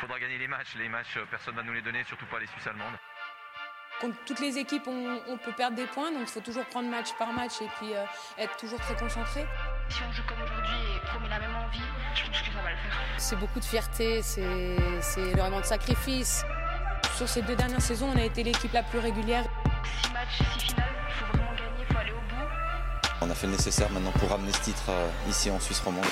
faudra 0.00 0.18
gagner 0.18 0.38
les 0.38 0.48
matchs. 0.48 0.74
Les 0.76 0.88
matchs, 0.88 1.18
personne 1.30 1.54
ne 1.54 1.60
va 1.60 1.66
nous 1.66 1.74
les 1.74 1.82
donner, 1.82 2.02
surtout 2.04 2.26
pas 2.26 2.38
les 2.38 2.46
Suisses 2.46 2.66
allemandes. 2.66 2.96
Contre 4.00 4.16
toutes 4.24 4.40
les 4.40 4.56
équipes, 4.56 4.86
on, 4.86 5.36
peut 5.36 5.52
perdre 5.52 5.76
des 5.76 5.84
points, 5.84 6.10
donc 6.10 6.22
il 6.22 6.26
faut 6.26 6.40
toujours 6.40 6.64
prendre 6.64 6.88
match 6.88 7.12
par 7.18 7.34
match 7.34 7.60
et 7.60 7.68
puis 7.76 7.92
être 8.38 8.56
toujours 8.56 8.80
très 8.80 8.96
concentré. 8.96 9.44
Si 9.90 10.00
on 10.08 10.12
joue 10.12 10.22
comme 10.26 10.40
aujourd'hui 10.40 10.74
et 10.96 11.12
qu'on 11.12 11.20
met 11.20 11.28
la 11.28 11.38
même 11.38 11.54
envie, 11.54 11.80
je 12.14 12.24
pense 12.24 12.40
que 12.40 12.46
ça 12.46 12.62
va 12.62 12.70
le 12.70 12.76
faire. 12.76 12.96
C'est 13.18 13.36
beaucoup 13.36 13.60
de 13.60 13.64
fierté, 13.64 14.22
c'est 14.22 15.32
vraiment 15.32 15.60
de 15.60 15.66
sacrifice. 15.66 16.44
Sur 17.16 17.28
ces 17.28 17.42
deux 17.42 17.56
dernières 17.56 17.82
saisons, 17.82 18.10
on 18.14 18.16
a 18.16 18.24
été 18.24 18.42
l'équipe 18.42 18.72
la 18.72 18.82
plus 18.82 19.00
régulière. 19.00 19.44
Six 20.02 20.12
matchs, 20.12 20.38
six 20.58 20.66
finales, 20.68 20.88
il 21.06 21.12
faut 21.12 21.26
vraiment 21.36 21.52
gagner, 21.52 21.80
il 21.80 21.92
faut 21.92 21.98
aller 21.98 22.12
au 22.12 22.20
bout. 22.20 22.48
On 23.20 23.28
a 23.28 23.34
fait 23.34 23.46
le 23.48 23.52
nécessaire 23.52 23.90
maintenant 23.90 24.12
pour 24.12 24.30
ramener 24.30 24.52
ce 24.52 24.62
titre 24.62 24.90
ici 25.28 25.50
en 25.50 25.60
Suisse 25.60 25.80
romande. 25.80 26.06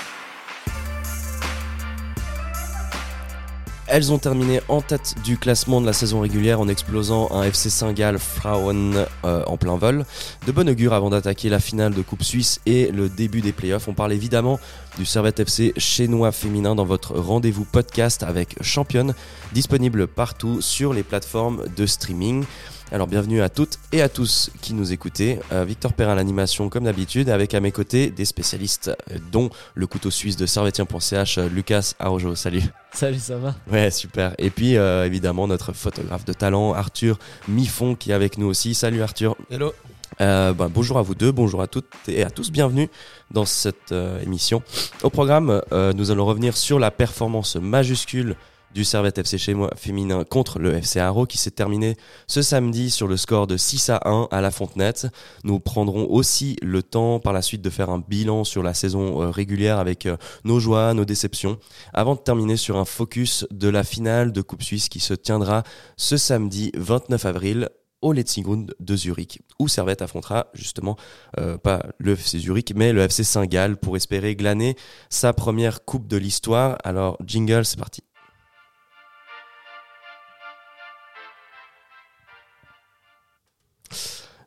Elles 3.91 4.13
ont 4.13 4.19
terminé 4.19 4.61
en 4.67 4.81
tête 4.81 5.15
du 5.23 5.35
classement 5.35 5.81
de 5.81 5.87
la 5.87 5.93
saison 5.93 6.19
régulière 6.19 6.59
en 6.59 6.67
explosant 6.67 7.31
un 7.31 7.41
FC 7.41 7.71
Saint-Gall 7.71 8.19
Frauen 8.19 8.91
euh, 9.25 9.43
en 9.47 9.57
plein 9.57 9.77
vol. 9.77 10.05
De 10.45 10.51
bon 10.51 10.69
augure 10.69 10.93
avant 10.93 11.09
d'attaquer 11.09 11.49
la 11.49 11.59
finale 11.59 11.95
de 11.95 12.03
Coupe 12.03 12.21
Suisse 12.21 12.61
et 12.67 12.91
le 12.91 13.09
début 13.09 13.41
des 13.41 13.51
playoffs. 13.51 13.87
On 13.87 13.95
parle 13.95 14.13
évidemment 14.13 14.59
du 14.99 15.05
Servette 15.05 15.39
FC 15.39 15.73
chinois 15.77 16.31
féminin 16.31 16.75
dans 16.75 16.85
votre 16.85 17.17
rendez-vous 17.17 17.65
podcast 17.65 18.21
avec 18.21 18.61
Championne, 18.61 19.15
disponible 19.53 20.05
partout 20.05 20.61
sur 20.61 20.93
les 20.93 21.01
plateformes 21.01 21.63
de 21.75 21.87
streaming. 21.87 22.45
Alors 22.91 23.05
bienvenue 23.05 23.43
à 23.43 23.49
toutes 23.49 23.77
et 23.91 24.01
à 24.01 24.09
tous 24.09 24.49
qui 24.63 24.73
nous 24.73 24.91
écoutez. 24.91 25.37
Euh, 25.51 25.63
Victor 25.63 25.93
Perrin 25.93 26.15
l'animation 26.15 26.69
comme 26.69 26.85
d'habitude 26.85 27.29
avec 27.29 27.53
à 27.53 27.59
mes 27.59 27.71
côtés 27.71 28.09
des 28.09 28.25
spécialistes 28.25 28.91
euh, 29.11 29.19
dont 29.31 29.51
le 29.75 29.85
couteau 29.85 30.09
suisse 30.09 30.37
de 30.37 30.47
servetien.ch 30.47 31.37
euh, 31.37 31.49
Lucas 31.49 31.93
Arojo. 31.99 32.33
Salut. 32.33 32.63
Salut, 32.91 33.19
ça 33.19 33.37
va? 33.37 33.53
Ouais, 33.71 33.91
super. 33.91 34.33
Et 34.39 34.49
puis 34.49 34.73
évidemment 34.73 35.47
notre 35.47 35.71
photographe 35.71 36.25
de 36.25 36.33
talent 36.33 36.73
Arthur 36.73 37.19
Miffon 37.47 37.93
qui 37.93 38.09
est 38.09 38.15
avec 38.15 38.39
nous 38.39 38.47
aussi. 38.47 38.73
Salut 38.73 39.03
Arthur. 39.03 39.35
Hello. 39.51 39.71
Ben, 40.17 40.53
bonjour 40.53 40.97
à 40.97 41.03
vous 41.03 41.13
deux, 41.13 41.31
bonjour 41.31 41.61
à 41.61 41.67
toutes 41.67 41.85
et 42.07 42.23
à 42.23 42.31
tous, 42.31 42.51
bienvenue 42.51 42.89
dans 43.29 43.45
cette 43.45 43.93
émission. 44.23 44.63
Au 45.03 45.11
programme, 45.11 45.61
nous 45.71 46.11
allons 46.11 46.25
revenir 46.25 46.57
sur 46.57 46.79
la 46.79 46.89
performance 46.89 47.55
majuscule 47.55 48.35
du 48.73 48.83
Servette 48.83 49.17
FC 49.17 49.37
chez 49.37 49.53
moi 49.53 49.71
féminin 49.75 50.23
contre 50.23 50.59
le 50.59 50.73
FC 50.75 50.99
Haro 50.99 51.25
qui 51.25 51.37
s'est 51.37 51.51
terminé 51.51 51.95
ce 52.27 52.41
samedi 52.41 52.89
sur 52.89 53.07
le 53.07 53.17
score 53.17 53.47
de 53.47 53.57
6 53.57 53.89
à 53.89 54.01
1 54.05 54.27
à 54.31 54.41
la 54.41 54.51
Fontenette. 54.51 55.07
Nous 55.43 55.59
prendrons 55.59 56.07
aussi 56.09 56.57
le 56.61 56.83
temps 56.83 57.19
par 57.19 57.33
la 57.33 57.41
suite 57.41 57.61
de 57.61 57.69
faire 57.69 57.89
un 57.89 57.99
bilan 57.99 58.43
sur 58.43 58.63
la 58.63 58.73
saison 58.73 59.21
euh, 59.21 59.29
régulière 59.29 59.79
avec 59.79 60.05
euh, 60.05 60.17
nos 60.43 60.59
joies, 60.59 60.93
nos 60.93 61.05
déceptions, 61.05 61.57
avant 61.93 62.15
de 62.15 62.19
terminer 62.19 62.57
sur 62.57 62.77
un 62.77 62.85
focus 62.85 63.45
de 63.51 63.69
la 63.69 63.83
finale 63.83 64.31
de 64.31 64.41
Coupe 64.41 64.63
Suisse 64.63 64.89
qui 64.89 64.99
se 64.99 65.13
tiendra 65.13 65.63
ce 65.97 66.17
samedi 66.17 66.71
29 66.75 67.25
avril 67.25 67.69
au 68.01 68.13
Letzigrund 68.13 68.73
de 68.79 68.95
Zurich, 68.95 69.41
où 69.59 69.67
Servette 69.67 70.01
affrontera 70.01 70.47
justement 70.53 70.95
euh, 71.37 71.57
pas 71.57 71.85
le 71.97 72.13
FC 72.13 72.39
Zurich, 72.39 72.73
mais 72.75 72.93
le 72.93 73.01
FC 73.01 73.23
Saint-Gall 73.23 73.77
pour 73.77 73.97
espérer 73.97 74.35
glaner 74.35 74.75
sa 75.09 75.33
première 75.33 75.83
coupe 75.83 76.07
de 76.07 76.17
l'histoire. 76.17 76.77
Alors 76.83 77.17
jingle, 77.25 77.65
c'est 77.65 77.79
parti. 77.79 78.01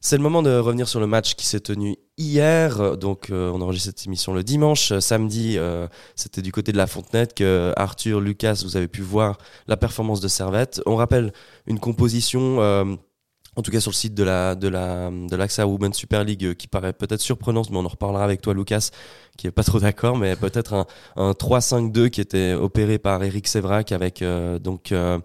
C'est 0.04 0.16
le 0.16 0.22
moment 0.24 0.42
de 0.42 0.58
revenir 0.58 0.88
sur 0.88 0.98
le 0.98 1.06
match 1.06 1.36
qui 1.36 1.46
s'est 1.46 1.60
tenu 1.60 1.96
hier. 2.18 2.98
Donc, 2.98 3.30
euh, 3.30 3.52
on 3.52 3.60
enregistre 3.60 3.90
cette 3.90 4.04
émission 4.04 4.34
le 4.34 4.42
dimanche. 4.42 4.98
Samedi, 4.98 5.54
euh, 5.56 5.86
c'était 6.16 6.42
du 6.42 6.50
côté 6.50 6.72
de 6.72 6.76
la 6.76 6.88
Fontenette 6.88 7.34
que 7.34 7.72
Arthur, 7.76 8.20
Lucas, 8.20 8.62
vous 8.64 8.76
avez 8.76 8.88
pu 8.88 9.00
voir 9.00 9.38
la 9.68 9.76
performance 9.76 10.20
de 10.20 10.26
Servette. 10.26 10.82
On 10.86 10.96
rappelle 10.96 11.32
une 11.68 11.78
composition. 11.78 12.98
Euh, 13.52 13.60
en 13.60 13.62
tout 13.62 13.70
cas 13.70 13.80
sur 13.80 13.90
le 13.90 13.96
site 13.96 14.14
de 14.14 14.24
la 14.24 14.54
de 14.54 14.68
la 14.68 15.10
de 15.10 15.36
l'AXA 15.36 15.66
Women's 15.66 15.96
Super 15.96 16.24
League 16.24 16.44
euh, 16.44 16.54
qui 16.54 16.68
paraît 16.68 16.92
peut-être 16.92 17.20
surprenante 17.20 17.70
mais 17.70 17.76
on 17.76 17.84
en 17.84 17.88
reparlera 17.88 18.24
avec 18.24 18.40
toi 18.40 18.54
Lucas 18.54 18.90
qui 19.36 19.46
est 19.46 19.50
pas 19.50 19.62
trop 19.62 19.78
d'accord 19.80 20.16
mais 20.16 20.36
peut-être 20.36 20.74
un, 20.74 20.86
un 21.16 21.32
3-5-2 21.32 22.10
qui 22.10 22.20
était 22.20 22.54
opéré 22.54 22.98
par 22.98 23.22
Eric 23.22 23.46
Sevrac 23.48 23.92
avec 23.92 24.22
euh, 24.22 24.58
donc 24.58 24.92
euh, 24.92 25.18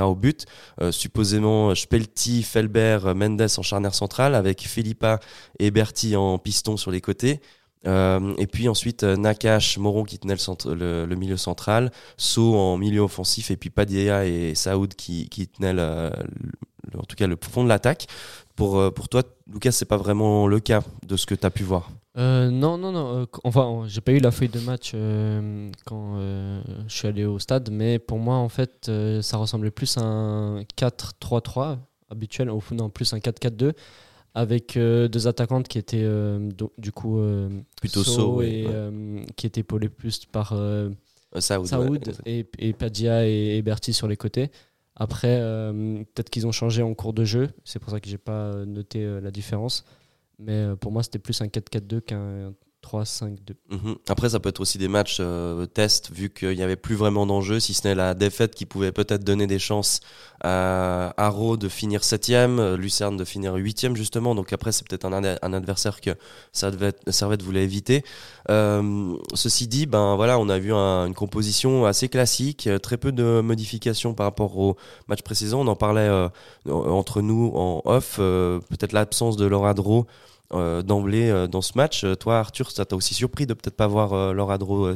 au 0.00 0.14
but. 0.14 0.46
Supposément 0.90 1.74
Spelti, 1.74 2.42
Felbert, 2.42 3.14
Mendes 3.14 3.46
en 3.56 3.62
charnière 3.62 3.94
centrale 3.94 4.34
avec 4.34 4.62
Philippa 4.62 5.20
et 5.58 5.70
Berti 5.70 6.16
en 6.16 6.38
piston 6.38 6.76
sur 6.76 6.90
les 6.90 7.00
côtés. 7.00 7.40
Et 7.84 8.46
puis 8.46 8.68
ensuite 8.68 9.04
Nakash, 9.04 9.78
Moron 9.78 10.04
qui 10.04 10.18
tenait 10.18 10.34
le, 10.34 11.06
le, 11.06 11.16
milieu 11.16 11.36
central, 11.36 11.92
So 12.16 12.56
en 12.56 12.76
milieu 12.76 13.00
offensif 13.00 13.50
et 13.50 13.56
puis 13.56 13.70
Padilla 13.70 14.26
et 14.26 14.54
Saoud 14.54 14.94
qui, 14.94 15.28
qui 15.28 15.46
tenaient 15.48 15.74
le, 15.74 16.10
en 16.94 17.02
tout 17.02 17.16
cas 17.16 17.26
le 17.26 17.36
fond 17.40 17.64
de 17.64 17.68
l'attaque. 17.68 18.06
Pour, 18.56 18.78
euh, 18.78 18.90
pour 18.90 19.08
toi, 19.08 19.22
Lucas, 19.52 19.72
c'est 19.72 19.84
pas 19.84 19.98
vraiment 19.98 20.46
le 20.46 20.60
cas 20.60 20.82
de 21.06 21.16
ce 21.16 21.26
que 21.26 21.34
tu 21.34 21.46
as 21.46 21.50
pu 21.50 21.62
voir? 21.62 21.90
Euh, 22.16 22.50
Non, 22.50 22.78
non, 22.78 22.90
non. 22.90 23.18
Euh, 23.18 23.26
enfin, 23.44 23.84
j'ai 23.86 24.00
pas 24.00 24.12
eu 24.12 24.18
la 24.18 24.30
feuille 24.30 24.48
de 24.48 24.60
match 24.60 24.92
quand 25.84 26.18
je 26.18 26.94
suis 26.94 27.06
allé 27.06 27.24
au 27.26 27.38
stade, 27.38 27.70
mais 27.70 27.98
pour 27.98 28.18
moi, 28.18 28.36
en 28.36 28.48
fait, 28.48 28.90
ça 29.20 29.36
ressemblait 29.36 29.70
plus 29.70 29.98
à 29.98 30.02
un 30.02 30.62
4-3-3 30.78 31.78
habituel, 32.10 32.50
au 32.50 32.60
fond, 32.60 32.74
non, 32.74 32.88
plus 32.88 33.12
un 33.12 33.18
4-4-2 33.18 33.72
avec 34.34 34.74
deux 34.76 35.28
attaquantes 35.28 35.66
qui 35.68 35.78
étaient 35.78 36.06
du 36.78 36.92
coup 36.92 37.20
plutôt 37.80 38.04
So 38.04 38.40
et 38.42 38.66
qui 39.36 39.46
étaient 39.46 39.60
épaulées 39.60 39.88
plus 39.90 40.24
par 40.24 40.54
Saoud, 41.38 42.16
et, 42.24 42.46
et 42.58 42.72
Padia 42.72 43.26
et, 43.26 43.56
et 43.56 43.62
Berti 43.62 43.92
sur 43.92 44.08
les 44.08 44.16
côtés. 44.16 44.50
Après, 44.96 45.38
euh, 45.40 46.02
peut-être 46.14 46.30
qu'ils 46.30 46.46
ont 46.46 46.52
changé 46.52 46.82
en 46.82 46.94
cours 46.94 47.12
de 47.12 47.24
jeu. 47.24 47.50
C'est 47.64 47.78
pour 47.78 47.90
ça 47.90 48.00
que 48.00 48.08
j'ai 48.08 48.18
pas 48.18 48.64
noté 48.64 49.04
euh, 49.04 49.20
la 49.20 49.30
différence. 49.30 49.84
Mais 50.38 50.52
euh, 50.52 50.76
pour 50.76 50.90
moi, 50.90 51.02
c'était 51.02 51.18
plus 51.18 51.40
un 51.42 51.46
4-4-2 51.46 52.00
qu'un 52.00 52.54
3-5-2. 52.86 53.54
Mhm. 53.70 53.96
Après, 54.08 54.30
ça 54.30 54.40
peut 54.40 54.48
être 54.48 54.60
aussi 54.60 54.78
des 54.78 54.88
matchs 54.88 55.18
euh, 55.20 55.66
test, 55.66 56.10
vu 56.12 56.30
qu'il 56.30 56.56
n'y 56.56 56.62
avait 56.62 56.76
plus 56.76 56.94
vraiment 56.94 57.26
d'enjeu, 57.26 57.60
si 57.60 57.74
ce 57.74 57.86
n'est 57.86 57.94
la 57.94 58.14
défaite 58.14 58.54
qui 58.54 58.66
pouvait 58.66 58.92
peut-être 58.92 59.24
donner 59.24 59.46
des 59.46 59.58
chances 59.58 60.00
à 60.42 61.14
Haro 61.16 61.56
de 61.56 61.68
finir 61.68 62.02
7ème, 62.02 62.58
euh, 62.58 62.76
Lucerne 62.76 63.16
de 63.16 63.24
finir 63.24 63.54
8ème, 63.54 63.96
justement. 63.96 64.34
Donc 64.34 64.52
après, 64.52 64.72
c'est 64.72 64.86
peut-être 64.86 65.04
un, 65.04 65.52
adversaire 65.52 66.00
que 66.00 66.10
Servette 66.52 67.42
voulait 67.42 67.64
éviter. 67.64 68.04
Euh, 68.50 69.14
ceci 69.34 69.66
dit, 69.66 69.86
ben 69.86 70.16
voilà, 70.16 70.38
on 70.38 70.48
a 70.48 70.58
vu 70.58 70.72
une 70.72 71.14
composition 71.14 71.86
assez 71.86 72.08
classique, 72.08 72.68
très 72.82 72.96
peu 72.96 73.12
de 73.12 73.40
modifications 73.40 74.14
par 74.14 74.26
rapport 74.26 74.58
au 74.58 74.76
match 75.08 75.22
précédent. 75.22 75.60
On 75.60 75.68
en 75.68 75.76
parlait 75.76 76.10
entre 76.68 77.22
nous 77.22 77.52
en 77.54 77.82
off, 77.84 78.16
peut-être 78.16 78.92
l'absence 78.92 79.36
de 79.36 79.46
Laura 79.46 79.74
euh, 79.74 80.02
d'emblée 80.50 81.30
euh, 81.30 81.46
dans 81.46 81.62
ce 81.62 81.72
match. 81.76 82.04
Euh, 82.04 82.14
toi, 82.14 82.38
Arthur, 82.38 82.70
ça 82.70 82.84
t'a 82.84 82.96
aussi 82.96 83.14
surpris 83.14 83.46
de 83.46 83.54
peut-être 83.54 83.76
pas 83.76 83.86
voir 83.86 84.34
Laura 84.34 84.54
Adro 84.54 84.92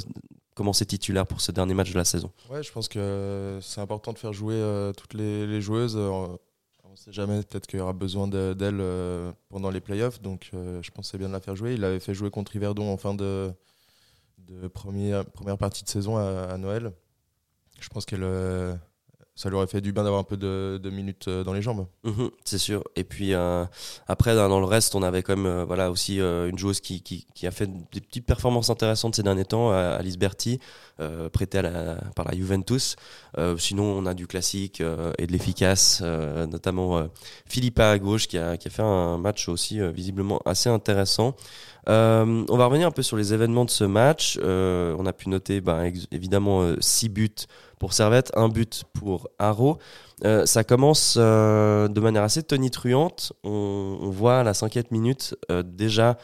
commencer 0.54 0.84
titulaire 0.84 1.26
pour 1.26 1.40
ce 1.40 1.52
dernier 1.52 1.74
match 1.74 1.90
de 1.90 1.96
la 1.96 2.04
saison? 2.04 2.30
Ouais, 2.50 2.62
je 2.62 2.70
pense 2.70 2.88
que 2.88 3.58
c'est 3.62 3.80
important 3.80 4.12
de 4.12 4.18
faire 4.18 4.32
jouer 4.32 4.60
toutes 4.96 5.14
les, 5.14 5.60
joueuses. 5.60 5.96
on 5.96 6.38
ne 6.90 6.96
sait 6.96 7.12
jamais, 7.12 7.42
peut-être 7.42 7.66
qu'il 7.66 7.78
y 7.78 7.82
aura 7.82 7.94
besoin 7.94 8.28
d'elle 8.28 8.82
pendant 9.48 9.70
les 9.70 9.80
playoffs, 9.80 10.20
donc 10.20 10.50
je 10.52 10.90
pensais 10.90 11.16
bien 11.16 11.28
de 11.28 11.32
la 11.32 11.40
faire 11.40 11.56
jouer. 11.56 11.74
Il 11.74 11.84
avait 11.84 12.00
fait 12.00 12.12
jouer 12.12 12.30
contre 12.30 12.54
Yverdon 12.56 12.92
en 12.92 12.98
fin 12.98 13.14
de, 13.14 13.52
première, 14.74 15.24
partie 15.58 15.82
de 15.82 15.88
saison 15.88 16.18
à 16.18 16.58
Noël. 16.58 16.92
Je 17.80 17.88
pense 17.88 18.04
qu'elle 18.04 18.24
ça 19.40 19.48
lui 19.48 19.56
aurait 19.56 19.66
fait 19.66 19.80
du 19.80 19.92
bien 19.92 20.02
d'avoir 20.02 20.20
un 20.20 20.24
peu 20.24 20.36
de, 20.36 20.90
minutes 20.90 21.28
euh, 21.28 21.44
dans 21.44 21.54
les 21.54 21.62
jambes. 21.62 21.86
Mhm, 22.04 22.30
c'est 22.44 22.58
sûr. 22.58 22.84
Et 22.94 23.04
puis 23.04 23.32
euh, 23.32 23.64
après, 24.06 24.34
dans 24.34 24.60
le 24.60 24.66
reste, 24.66 24.94
on 24.94 25.02
avait 25.02 25.22
quand 25.22 25.34
même 25.34 25.46
euh, 25.46 25.64
voilà, 25.64 25.90
aussi 25.90 26.18
une 26.18 26.58
joueuse 26.58 26.80
qui, 26.80 27.24
a 27.44 27.50
fait 27.50 27.66
des 27.66 28.02
petites 28.02 28.26
performances 28.26 28.68
intéressantes 28.68 29.16
ces 29.16 29.22
derniers 29.22 29.46
temps, 29.46 29.70
Alice 29.70 30.18
Berti, 30.18 30.58
prêtée 31.32 31.62
par 32.14 32.26
la 32.26 32.36
Juventus. 32.36 32.96
sinon, 33.56 33.84
on 33.84 34.04
a 34.04 34.12
du 34.12 34.26
classique 34.26 34.82
et 35.18 35.26
de 35.26 35.32
l'efficace, 35.32 36.02
notamment 36.02 37.08
Philippa 37.46 37.90
à 37.90 37.98
gauche 37.98 38.28
qui 38.28 38.36
a, 38.36 38.58
qui 38.58 38.68
a 38.68 38.70
fait 38.70 38.82
un 38.82 39.16
match 39.16 39.48
aussi 39.48 39.80
visiblement 39.92 40.40
assez 40.44 40.68
intéressant. 40.68 41.34
on 41.86 42.56
va 42.56 42.66
revenir 42.66 42.86
un 42.86 42.90
peu 42.90 43.02
sur 43.02 43.16
les 43.16 43.32
événements 43.32 43.64
de 43.64 43.70
ce 43.70 43.84
match. 43.84 44.38
on 44.42 45.06
a 45.06 45.12
pu 45.14 45.30
noter 45.30 45.62
ben, 45.62 45.90
évidemment 46.10 46.74
6 46.78 47.08
buts 47.08 47.46
pour 47.80 47.94
Servette, 47.94 48.30
un 48.36 48.48
but 48.48 48.84
pour 48.92 49.28
Haro. 49.40 49.78
Euh, 50.24 50.44
ça 50.44 50.62
commence 50.62 51.16
euh, 51.18 51.88
de 51.88 51.98
manière 51.98 52.22
assez 52.22 52.42
tonitruante. 52.42 53.32
On, 53.42 54.10
voit 54.10 54.40
à 54.40 54.42
la 54.44 54.54
cinquième 54.54 54.84
minute 54.90 55.34
euh, 55.50 55.64
déjà 55.64 56.18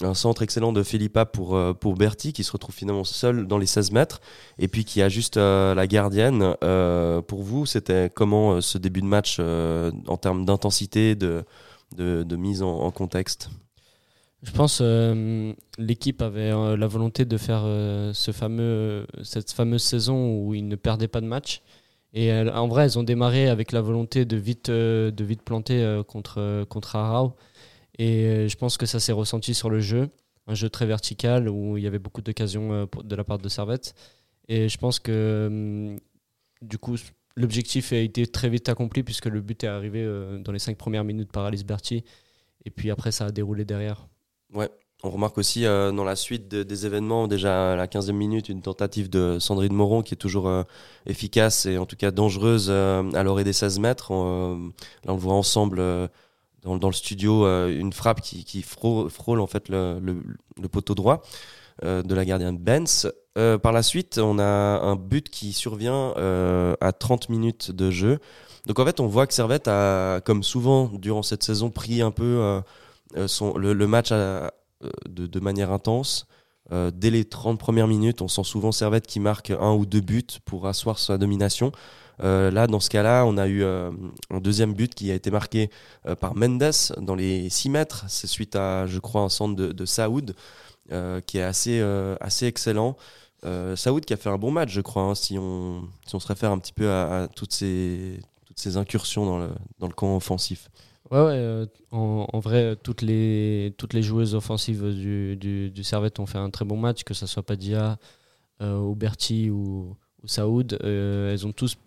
un 0.00 0.14
centre 0.14 0.42
excellent 0.42 0.72
de 0.72 0.82
Philippa 0.82 1.24
pour, 1.24 1.58
pour 1.80 1.94
Berti 1.94 2.32
qui 2.32 2.44
se 2.44 2.52
retrouve 2.52 2.74
finalement 2.74 3.04
seul 3.04 3.46
dans 3.46 3.58
les 3.58 3.66
16 3.66 3.90
mètres 3.90 4.20
et 4.58 4.68
puis 4.68 4.84
qui 4.84 5.02
a 5.02 5.08
juste 5.08 5.36
la 5.36 5.86
gardienne. 5.88 6.54
pour 7.26 7.42
vous, 7.42 7.66
c'était 7.66 8.08
comment 8.14 8.60
ce 8.60 8.78
début 8.78 9.00
de 9.00 9.06
match 9.06 9.40
en 9.40 10.16
termes 10.16 10.44
d'intensité, 10.44 11.16
de, 11.16 11.44
de, 11.96 12.36
mise 12.36 12.62
en, 12.62 12.92
contexte? 12.92 13.50
Je 14.42 14.52
pense 14.52 14.78
euh, 14.82 15.52
l'équipe 15.78 16.22
avait 16.22 16.52
euh, 16.52 16.76
la 16.76 16.86
volonté 16.86 17.24
de 17.24 17.36
faire 17.36 17.62
euh, 17.64 18.12
ce 18.12 18.30
fameux, 18.30 19.06
cette 19.22 19.50
fameuse 19.50 19.82
saison 19.82 20.38
où 20.44 20.54
ils 20.54 20.66
ne 20.68 20.76
perdaient 20.76 21.08
pas 21.08 21.20
de 21.20 21.26
match. 21.26 21.60
Et 22.14 22.26
elles- 22.26 22.50
en 22.50 22.68
vrai, 22.68 22.84
elles 22.84 22.98
ont 22.98 23.02
démarré 23.02 23.48
avec 23.48 23.72
la 23.72 23.80
volonté 23.80 24.24
de 24.24 24.36
vite, 24.36 24.68
euh, 24.68 25.10
de 25.10 25.24
vite 25.24 25.42
planter 25.42 25.82
euh, 25.82 26.04
contre, 26.04 26.64
contre 26.68 26.96
Arau. 26.96 27.34
Et 27.98 28.24
euh, 28.26 28.48
je 28.48 28.56
pense 28.56 28.76
que 28.78 28.86
ça 28.86 29.00
s'est 29.00 29.12
ressenti 29.12 29.54
sur 29.54 29.70
le 29.70 29.80
jeu. 29.80 30.10
Un 30.48 30.54
jeu 30.54 30.70
très 30.70 30.86
vertical 30.86 31.48
où 31.48 31.76
il 31.78 31.84
y 31.84 31.88
avait 31.88 31.98
beaucoup 32.00 32.22
d'occasions 32.22 32.72
euh, 32.72 32.86
de 33.04 33.16
la 33.16 33.24
part 33.24 33.38
de 33.38 33.48
Servette. 33.48 33.94
Et 34.48 34.68
je 34.68 34.78
pense 34.78 35.00
que 35.00 35.48
hum, 35.50 35.98
du 36.62 36.78
coup, 36.78 36.96
l'objectif 37.36 37.92
a 37.92 37.98
été 37.98 38.26
très 38.28 38.50
vite 38.50 38.68
accompli 38.70 39.02
puisque 39.04 39.26
le 39.26 39.40
but 39.42 39.64
est 39.64 39.68
arrivé 39.68 40.02
euh, 40.04 40.38
dans 40.40 40.52
les 40.52 40.58
cinq 40.60 40.76
premières 40.78 41.04
minutes 41.04 41.32
par 41.32 41.44
Alice 41.46 41.64
Berti. 41.64 42.04
Et 42.66 42.70
puis 42.70 42.90
après, 42.90 43.12
ça 43.12 43.26
a 43.26 43.32
déroulé 43.32 43.64
derrière. 43.66 44.08
On 45.04 45.10
remarque 45.10 45.38
aussi 45.38 45.64
euh, 45.64 45.92
dans 45.92 46.02
la 46.02 46.16
suite 46.16 46.48
de- 46.48 46.64
des 46.64 46.84
événements, 46.84 47.28
déjà 47.28 47.74
à 47.74 47.76
la 47.76 47.86
15e 47.86 48.16
minute, 48.16 48.48
une 48.48 48.62
tentative 48.62 49.08
de 49.08 49.38
Sandrine 49.38 49.72
Moron 49.72 50.02
qui 50.02 50.14
est 50.14 50.16
toujours 50.16 50.48
euh, 50.48 50.64
efficace 51.06 51.66
et 51.66 51.78
en 51.78 51.86
tout 51.86 51.94
cas 51.94 52.10
dangereuse 52.10 52.66
euh, 52.68 53.08
à 53.12 53.22
l'orée 53.22 53.44
des 53.44 53.52
16 53.52 53.78
mètres. 53.78 54.10
Là, 54.12 54.16
on 54.16 55.12
le 55.12 55.20
voit 55.20 55.34
ensemble 55.34 55.80
dans, 56.62 56.88
le 56.88 56.92
studio, 56.92 57.44
une 57.68 57.92
frappe 57.92 58.20
qui, 58.20 58.62
frôle, 58.62 59.40
en 59.40 59.46
fait 59.46 59.68
le, 59.68 60.00
le- 60.00 60.68
poteau 60.68 60.94
droit 60.96 61.22
de 61.82 62.14
la 62.14 62.24
gardienne 62.24 62.58
Benz. 62.58 63.12
Par 63.62 63.70
la 63.72 63.84
suite, 63.84 64.18
on 64.18 64.40
a 64.40 64.44
un 64.82 64.96
but 64.96 65.28
qui 65.30 65.52
survient 65.52 66.12
à 66.80 66.92
30 66.92 67.28
minutes 67.28 67.70
de 67.70 67.92
jeu. 67.92 68.18
Donc 68.66 68.80
en 68.80 68.84
fait, 68.84 68.98
on 68.98 69.06
voit 69.06 69.28
que 69.28 69.34
Servette 69.34 69.68
a, 69.68 70.20
comme 70.24 70.42
souvent 70.42 70.90
durant 70.92 71.22
cette 71.22 71.44
saison, 71.44 71.70
pris 71.70 72.02
un 72.02 72.10
peu 72.10 72.60
son, 73.26 73.56
le, 73.56 73.74
match 73.86 74.12
à, 74.12 74.52
euh, 74.84 74.90
de, 75.08 75.40
manière 75.40 75.72
intense. 75.72 76.26
Euh, 76.70 76.92
dès 76.94 77.10
les 77.10 77.24
30 77.24 77.58
premières 77.58 77.88
minutes, 77.88 78.22
on 78.22 78.28
sent 78.28 78.44
souvent 78.44 78.70
Servette 78.70 79.06
qui 79.06 79.18
marque 79.18 79.50
un 79.50 79.72
ou 79.72 79.86
deux 79.86 80.00
buts 80.00 80.26
pour 80.44 80.66
asseoir 80.66 80.98
sa 80.98 81.18
domination. 81.18 81.72
Euh, 82.22 82.50
là, 82.50 82.66
dans 82.66 82.78
ce 82.78 82.90
cas-là, 82.90 83.24
on 83.26 83.38
a 83.38 83.48
eu 83.48 83.62
euh, 83.64 83.90
un 84.30 84.40
deuxième 84.40 84.74
but 84.74 84.94
qui 84.94 85.10
a 85.10 85.14
été 85.14 85.30
marqué 85.30 85.70
euh, 86.06 86.14
par 86.14 86.36
Mendes 86.36 86.70
dans 86.98 87.14
les 87.16 87.48
6 87.48 87.70
mètres. 87.70 88.04
C'est 88.08 88.26
suite 88.28 88.54
à, 88.54 88.86
je 88.86 89.00
crois, 89.00 89.22
un 89.22 89.28
centre 89.28 89.56
de, 89.56 89.86
Saoud 89.86 90.34
euh, 90.92 91.20
qui 91.20 91.38
est 91.38 91.42
assez, 91.42 91.80
euh, 91.80 92.16
assez 92.20 92.46
excellent. 92.46 92.96
Euh, 93.44 93.74
Saoud 93.74 94.04
qui 94.04 94.12
a 94.12 94.16
fait 94.16 94.30
un 94.30 94.38
bon 94.38 94.50
match, 94.52 94.70
je 94.70 94.80
crois, 94.80 95.02
hein, 95.02 95.14
si, 95.14 95.38
on, 95.38 95.88
si 96.06 96.14
on 96.14 96.20
se 96.20 96.26
réfère 96.28 96.52
un 96.52 96.58
petit 96.58 96.72
peu 96.72 96.88
à, 96.88 97.22
à 97.22 97.28
toutes, 97.28 97.52
ces, 97.52 98.20
toutes 98.46 98.58
ces 98.58 98.76
incursions 98.76 99.26
dans 99.26 99.38
le, 99.38 99.50
dans 99.78 99.86
le 99.88 99.94
camp 99.94 100.16
offensif. 100.16 100.70
Ouais, 101.10 101.18
ouais, 101.20 101.32
euh, 101.32 101.66
en, 101.90 102.26
en 102.30 102.38
vrai, 102.40 102.76
toutes 102.82 103.00
les, 103.02 103.74
toutes 103.78 103.94
les 103.94 104.02
joueuses 104.02 104.34
offensives 104.34 104.92
du, 104.94 105.36
du, 105.36 105.70
du 105.70 105.84
Servette 105.84 106.18
ont 106.20 106.26
fait 106.26 106.38
un 106.38 106.50
très 106.50 106.64
bon 106.66 106.76
match, 106.76 107.02
que 107.04 107.14
ce 107.14 107.26
soit 107.26 107.42
Padia, 107.42 107.98
euh, 108.60 108.78
ou 108.78 108.94
Berti 108.94 109.48
ou, 109.50 109.96
ou 110.22 110.28
Saoud. 110.28 110.78
Euh, 110.82 111.32
elles 111.32 111.46
ont 111.46 111.52
tous 111.52 111.78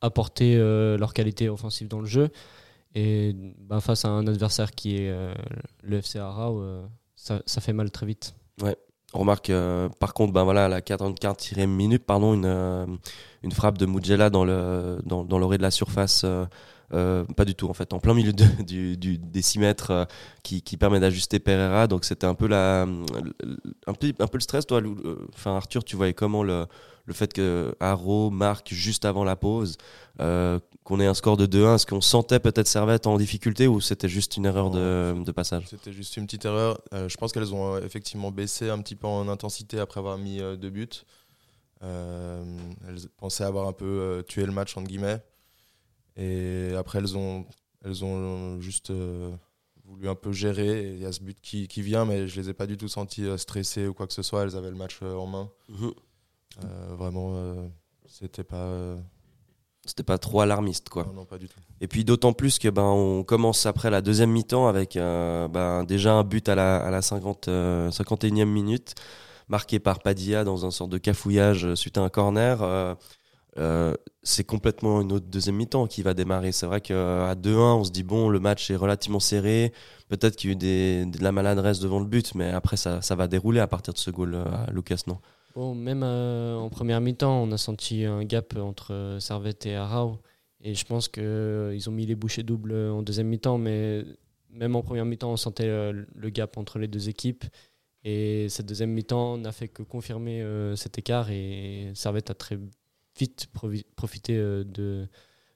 apporté 0.00 0.56
euh, 0.56 0.96
leur 0.96 1.12
qualité 1.12 1.48
offensive 1.48 1.88
dans 1.88 2.00
le 2.00 2.06
jeu. 2.06 2.30
Et 2.94 3.34
ben, 3.58 3.80
face 3.80 4.06
à 4.06 4.08
un 4.08 4.26
adversaire 4.26 4.70
qui 4.72 4.96
est 4.96 5.10
euh, 5.10 5.34
le 5.82 5.98
FC 5.98 6.18
Arau, 6.18 6.60
euh, 6.60 6.82
ça, 7.14 7.40
fait 7.60 7.74
mal 7.74 7.90
très 7.90 8.06
vite. 8.06 8.34
On 9.12 9.20
remarque 9.20 9.50
euh, 9.50 9.88
par 10.00 10.14
contre, 10.14 10.32
ben 10.32 10.44
voilà, 10.44 10.64
à 10.64 10.68
la 10.68 10.80
44e 10.80 11.66
minute, 11.66 12.04
pardon, 12.04 12.32
une, 12.34 12.46
euh, 12.46 12.86
une 13.42 13.52
frappe 13.52 13.76
de 13.76 13.86
Mugela 13.86 14.30
dans 14.30 14.44
le 14.44 14.98
dans, 15.04 15.24
dans 15.24 15.38
de 15.38 15.62
la 15.62 15.70
surface. 15.70 16.22
euh, 16.24 16.46
euh, 16.94 17.24
pas 17.36 17.44
du 17.44 17.54
tout 17.54 17.68
en 17.68 17.74
fait, 17.74 17.92
en 17.92 17.98
plein 17.98 18.14
milieu 18.14 18.32
de- 18.32 18.44
du, 18.64 18.96
du- 18.96 19.18
des 19.18 19.42
6 19.42 19.58
mètres 19.58 19.90
euh, 19.90 20.04
qui, 20.42 20.62
qui 20.62 20.76
permet 20.76 21.00
d'ajuster 21.00 21.38
Pereira. 21.38 21.86
Donc 21.86 22.04
c'était 22.04 22.26
un 22.26 22.34
peu 22.34 22.46
la 22.46 22.82
un 23.86 23.92
peu, 23.94 24.12
un 24.18 24.26
peu 24.26 24.36
le 24.38 24.40
stress 24.42 24.66
toi. 24.66 24.80
Euh, 24.80 25.16
Enfin 25.34 25.56
Arthur, 25.56 25.84
tu 25.84 25.96
voyais 25.96 26.14
comment 26.14 26.42
le, 26.42 26.66
le 27.06 27.14
fait 27.14 27.32
que 27.32 27.74
Haro 27.80 28.30
marque 28.30 28.68
juste 28.72 29.04
avant 29.04 29.24
la 29.24 29.36
pause, 29.36 29.76
euh, 30.20 30.58
qu'on 30.84 31.00
ait 31.00 31.06
un 31.06 31.14
score 31.14 31.36
de 31.36 31.46
2-1, 31.46 31.74
est-ce 31.76 31.86
qu'on 31.86 32.00
sentait 32.00 32.38
peut-être 32.40 32.68
Servette 32.68 33.06
en 33.06 33.16
difficulté 33.18 33.66
ou 33.66 33.80
c'était 33.80 34.08
juste 34.08 34.36
une 34.36 34.46
erreur 34.46 34.70
de, 34.70 35.14
de 35.24 35.32
passage? 35.32 35.64
C'était 35.68 35.92
juste 35.92 36.16
une 36.16 36.26
petite 36.26 36.44
erreur. 36.44 36.80
Je 36.92 37.16
pense 37.16 37.32
qu'elles 37.32 37.52
ont 37.54 37.78
effectivement 37.78 38.30
baissé 38.30 38.70
un 38.70 38.78
petit 38.80 38.94
peu 38.96 39.06
en 39.08 39.28
intensité 39.28 39.78
après 39.80 39.98
avoir 40.00 40.18
mis 40.18 40.38
deux 40.60 40.70
buts. 40.70 40.88
Elles 41.82 42.98
pensaient 43.18 43.44
avoir 43.44 43.68
un 43.68 43.72
peu 43.72 44.24
tué 44.28 44.46
le 44.46 44.52
match, 44.52 44.76
entre 44.76 44.86
guillemets. 44.88 45.20
Et 46.16 46.72
après, 46.76 46.98
elles 46.98 47.16
ont, 47.16 47.44
elles 47.84 48.04
ont 48.04 48.60
juste 48.60 48.90
euh, 48.90 49.30
voulu 49.84 50.08
un 50.08 50.14
peu 50.14 50.32
gérer. 50.32 50.92
Il 50.94 51.00
y 51.00 51.06
a 51.06 51.12
ce 51.12 51.20
but 51.20 51.38
qui, 51.40 51.68
qui 51.68 51.82
vient, 51.82 52.04
mais 52.04 52.26
je 52.28 52.40
les 52.40 52.48
ai 52.50 52.54
pas 52.54 52.66
du 52.66 52.76
tout 52.76 52.88
senties 52.88 53.24
euh, 53.26 53.36
stressées 53.36 53.86
ou 53.86 53.94
quoi 53.94 54.06
que 54.06 54.12
ce 54.14 54.22
soit. 54.22 54.42
Elles 54.44 54.56
avaient 54.56 54.70
le 54.70 54.76
match 54.76 54.98
euh, 55.02 55.14
en 55.14 55.26
main. 55.26 55.50
Mhm. 55.68 55.92
Euh, 56.64 56.94
vraiment, 56.96 57.32
euh, 57.34 57.68
c'était 58.06 58.44
pas. 58.44 58.56
euh, 58.56 58.96
C'était 59.84 60.02
pas 60.02 60.16
trop 60.18 60.40
alarmiste 60.40 60.88
quoi. 60.88 61.04
non, 61.04 61.12
non, 61.12 61.24
pas 61.26 61.38
du 61.38 61.48
tout. 61.48 61.60
Et 61.82 61.86
puis 61.88 62.04
d'autant 62.04 62.32
plus 62.32 62.58
que 62.58 62.68
ben 62.68 62.82
on 62.82 63.22
commence 63.24 63.66
après 63.66 63.90
la 63.90 64.00
deuxième 64.00 64.30
mi-temps 64.30 64.66
avec 64.66 64.96
euh, 64.96 65.46
ben, 65.48 65.84
déjà 65.84 66.14
un 66.14 66.24
but 66.24 66.48
à 66.48 66.54
la, 66.54 66.78
à 66.78 66.90
la 66.90 67.02
50, 67.02 67.48
euh, 67.48 67.90
51e 67.90 68.46
minute 68.46 68.94
marqué 69.48 69.78
par 69.78 70.00
Padilla 70.00 70.42
dans 70.44 70.64
un 70.64 70.70
sort 70.70 70.88
de 70.88 70.96
cafouillage 70.98 71.66
euh, 71.66 71.76
suite 71.76 71.98
à 71.98 72.00
un 72.00 72.08
corner. 72.08 72.62
Euh, 72.62 72.94
euh, 73.58 73.94
c'est 74.22 74.44
complètement 74.44 75.00
une 75.00 75.12
autre 75.12 75.26
deuxième 75.26 75.56
mi-temps 75.56 75.86
qui 75.86 76.02
va 76.02 76.14
démarrer. 76.14 76.52
C'est 76.52 76.66
vrai 76.66 76.80
qu'à 76.80 77.34
2-1, 77.34 77.58
on 77.58 77.84
se 77.84 77.90
dit 77.90 78.02
bon, 78.02 78.28
le 78.28 78.40
match 78.40 78.70
est 78.70 78.76
relativement 78.76 79.20
serré. 79.20 79.72
Peut-être 80.08 80.36
qu'il 80.36 80.50
y 80.50 80.52
a 80.52 81.02
eu 81.02 81.06
de 81.06 81.22
la 81.22 81.32
maladresse 81.32 81.80
devant 81.80 82.00
le 82.00 82.06
but, 82.06 82.34
mais 82.34 82.50
après 82.50 82.76
ça, 82.76 83.00
va 83.10 83.28
dérouler 83.28 83.60
à 83.60 83.66
partir 83.66 83.94
de 83.94 83.98
ce 83.98 84.10
goal 84.10 84.34
euh, 84.34 84.44
à 84.44 84.70
Lucas, 84.72 85.02
non? 85.06 85.18
Même 85.74 86.02
euh, 86.02 86.54
en 86.54 86.68
première 86.68 87.00
mi-temps, 87.00 87.42
on 87.42 87.50
a 87.50 87.56
senti 87.56 88.04
un 88.04 88.24
gap 88.24 88.56
entre 88.58 89.16
Servette 89.20 89.64
et 89.64 89.74
Arau. 89.74 90.18
Et 90.60 90.74
je 90.74 90.84
pense 90.84 91.08
qu'ils 91.08 91.88
ont 91.88 91.92
mis 91.92 92.04
les 92.04 92.14
bouchées 92.14 92.42
doubles 92.42 92.74
en 92.74 93.02
deuxième 93.02 93.28
mi-temps, 93.28 93.56
mais 93.56 94.04
même 94.50 94.76
en 94.76 94.82
première 94.82 95.06
mi-temps, 95.06 95.32
on 95.32 95.36
sentait 95.36 95.92
le 95.92 96.30
gap 96.30 96.58
entre 96.58 96.78
les 96.78 96.88
deux 96.88 97.08
équipes. 97.08 97.44
Et 98.04 98.48
cette 98.50 98.66
deuxième 98.66 98.90
mi-temps 98.90 99.38
n'a 99.38 99.52
fait 99.52 99.68
que 99.68 99.82
confirmer 99.82 100.44
cet 100.76 100.98
écart. 100.98 101.30
Et 101.30 101.90
Servette 101.94 102.30
a 102.30 102.34
très 102.34 102.58
vite 103.18 103.46
profité 103.96 104.36
euh, 104.36 104.64
de, 104.64 105.06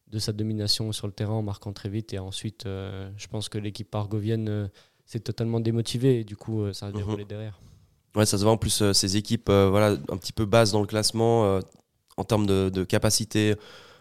de 0.09 0.19
sa 0.19 0.33
domination 0.33 0.93
sur 0.93 1.07
le 1.07 1.13
terrain 1.13 1.35
en 1.35 1.43
marquant 1.43 1.73
très 1.73 1.89
vite. 1.89 2.13
Et 2.13 2.19
ensuite, 2.19 2.67
euh, 2.67 3.11
je 3.17 3.27
pense 3.29 3.49
que 3.49 3.59
l'équipe 3.59 3.95
argovienne 3.95 4.49
euh, 4.49 4.69
s'est 5.07 5.21
totalement 5.21 5.61
démotivée. 5.61 6.21
Et 6.21 6.25
du 6.25 6.37
coup, 6.37 6.63
euh, 6.63 6.73
ça 6.73 6.87
a 6.87 6.91
Mhm. 6.91 6.97
déroulé 6.97 7.25
derrière. 7.25 7.59
Ouais, 8.17 8.27
ça 8.27 8.39
se 8.39 8.43
voit 8.43 8.53
en 8.53 8.57
plus 8.57 8.83
ces 8.93 9.17
équipes 9.17 9.49
voilà 9.49 9.91
un 10.09 10.17
petit 10.17 10.33
peu 10.33 10.45
basses 10.45 10.73
dans 10.73 10.81
le 10.81 10.87
classement 10.89 11.61
en 12.17 12.25
termes 12.25 12.45
de, 12.45 12.69
de 12.69 12.83
capacité 12.83 13.55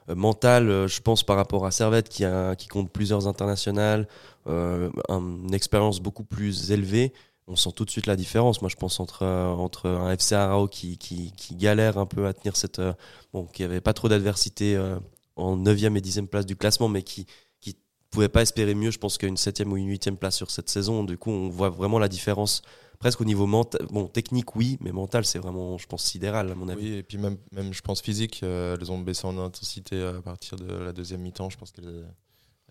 mentale. 0.08 0.88
je 0.88 1.00
pense 1.02 1.22
par 1.22 1.36
rapport 1.36 1.68
à 1.68 1.70
Servette 1.70 2.10
qui 2.10 2.26
a 2.26 2.56
qui 2.56 2.68
compte 2.68 2.92
plusieurs 2.92 3.28
internationales, 3.28 4.08
un- 4.48 4.90
une 5.10 5.54
expérience 5.54 6.00
beaucoup 6.00 6.24
plus 6.24 6.72
élevée. 6.72 7.14
On 7.50 7.56
sent 7.56 7.72
tout 7.76 7.84
de 7.84 7.90
suite 7.90 8.06
la 8.06 8.16
différence. 8.16 8.62
Moi, 8.62 8.70
je 8.70 8.76
pense 8.76 9.00
entre 9.00 9.24
euh, 9.24 10.00
un 10.00 10.12
FC 10.12 10.36
Arao 10.36 10.68
qui, 10.68 10.98
qui 10.98 11.56
galère 11.56 11.98
un 11.98 12.06
peu 12.06 12.28
à 12.28 12.34
tenir 12.34 12.56
cette 12.56 12.78
euh, 12.78 12.94
bon 13.34 13.46
qui 13.46 13.64
avait 13.64 13.82
pas 13.82 13.94
trop 13.94 14.08
d'adversité 14.08 14.76
euh, 14.76 15.00
en 15.36 15.58
9e 15.58 15.98
et 15.98 16.02
10e 16.02 16.28
place 16.28 16.46
du 16.46 16.56
classement, 16.56 16.90
mais 16.90 17.02
qui 17.02 17.26
qui 17.60 17.76
pouvait 18.12 18.30
pas 18.30 18.44
espérer 18.44 18.76
mieux. 18.76 18.92
Je 18.92 19.00
pense 19.00 19.18
qu'une 19.18 19.34
7e 19.34 19.66
ou 19.66 19.78
une 19.78 19.92
8e 19.92 20.16
place 20.16 20.36
sur 20.36 20.52
cette 20.52 20.70
saison. 20.70 21.04
Du 21.04 21.18
coup, 21.18 21.32
on 21.32 21.50
voit 21.50 21.70
vraiment 21.70 21.98
la 21.98 22.08
différence 22.08 22.62
presque 23.00 23.20
au 23.20 23.26
niveau 23.26 23.48
mental. 23.48 23.88
Bon, 23.90 24.08
technique, 24.08 24.56
oui, 24.56 24.78
mais 24.80 24.92
mental, 24.92 25.26
c'est 25.26 25.40
vraiment, 25.40 25.80
je 25.80 25.88
pense, 25.88 26.04
sidéral, 26.04 26.52
à 26.52 26.56
mon 26.56 26.70
avis. 26.70 26.92
Oui, 26.92 26.98
et 26.98 27.04
puis 27.04 27.18
même, 27.18 27.38
même 27.52 27.74
je 27.74 27.82
pense 27.82 28.02
physique, 28.02 28.44
elles 28.44 28.92
ont 28.92 29.00
baissé 29.00 29.26
en 29.26 29.38
intensité 29.40 30.00
à 30.04 30.22
partir 30.22 30.58
de 30.58 30.72
la 30.72 30.94
deuxième 30.94 31.22
mi-temps. 31.22 31.50
Je 31.50 31.58
pense 31.58 31.72
qu'elles 31.72 32.06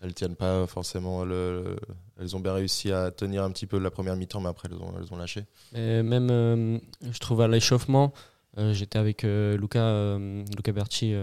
elles 0.01 0.13
tiennent 0.13 0.35
pas 0.35 0.65
forcément. 0.67 1.25
Le, 1.25 1.63
le- 1.63 1.75
elles 2.19 2.35
ont 2.35 2.39
bien 2.39 2.53
réussi 2.53 2.91
à 2.91 3.11
tenir 3.11 3.43
un 3.43 3.51
petit 3.51 3.65
peu 3.65 3.79
la 3.79 3.91
première 3.91 4.15
mi-temps, 4.15 4.41
mais 4.41 4.49
après 4.49 4.69
elles 4.71 5.13
ont, 5.13 5.17
lâché. 5.17 5.45
Et 5.73 6.01
même, 6.03 6.29
euh, 6.31 6.77
je 7.09 7.19
trouve 7.19 7.41
à 7.41 7.47
l'échauffement, 7.47 8.13
euh, 8.57 8.73
j'étais 8.73 8.99
avec 8.99 9.23
euh, 9.23 9.57
Luca, 9.57 10.17
Luca 10.55 10.71
Berti, 10.71 11.13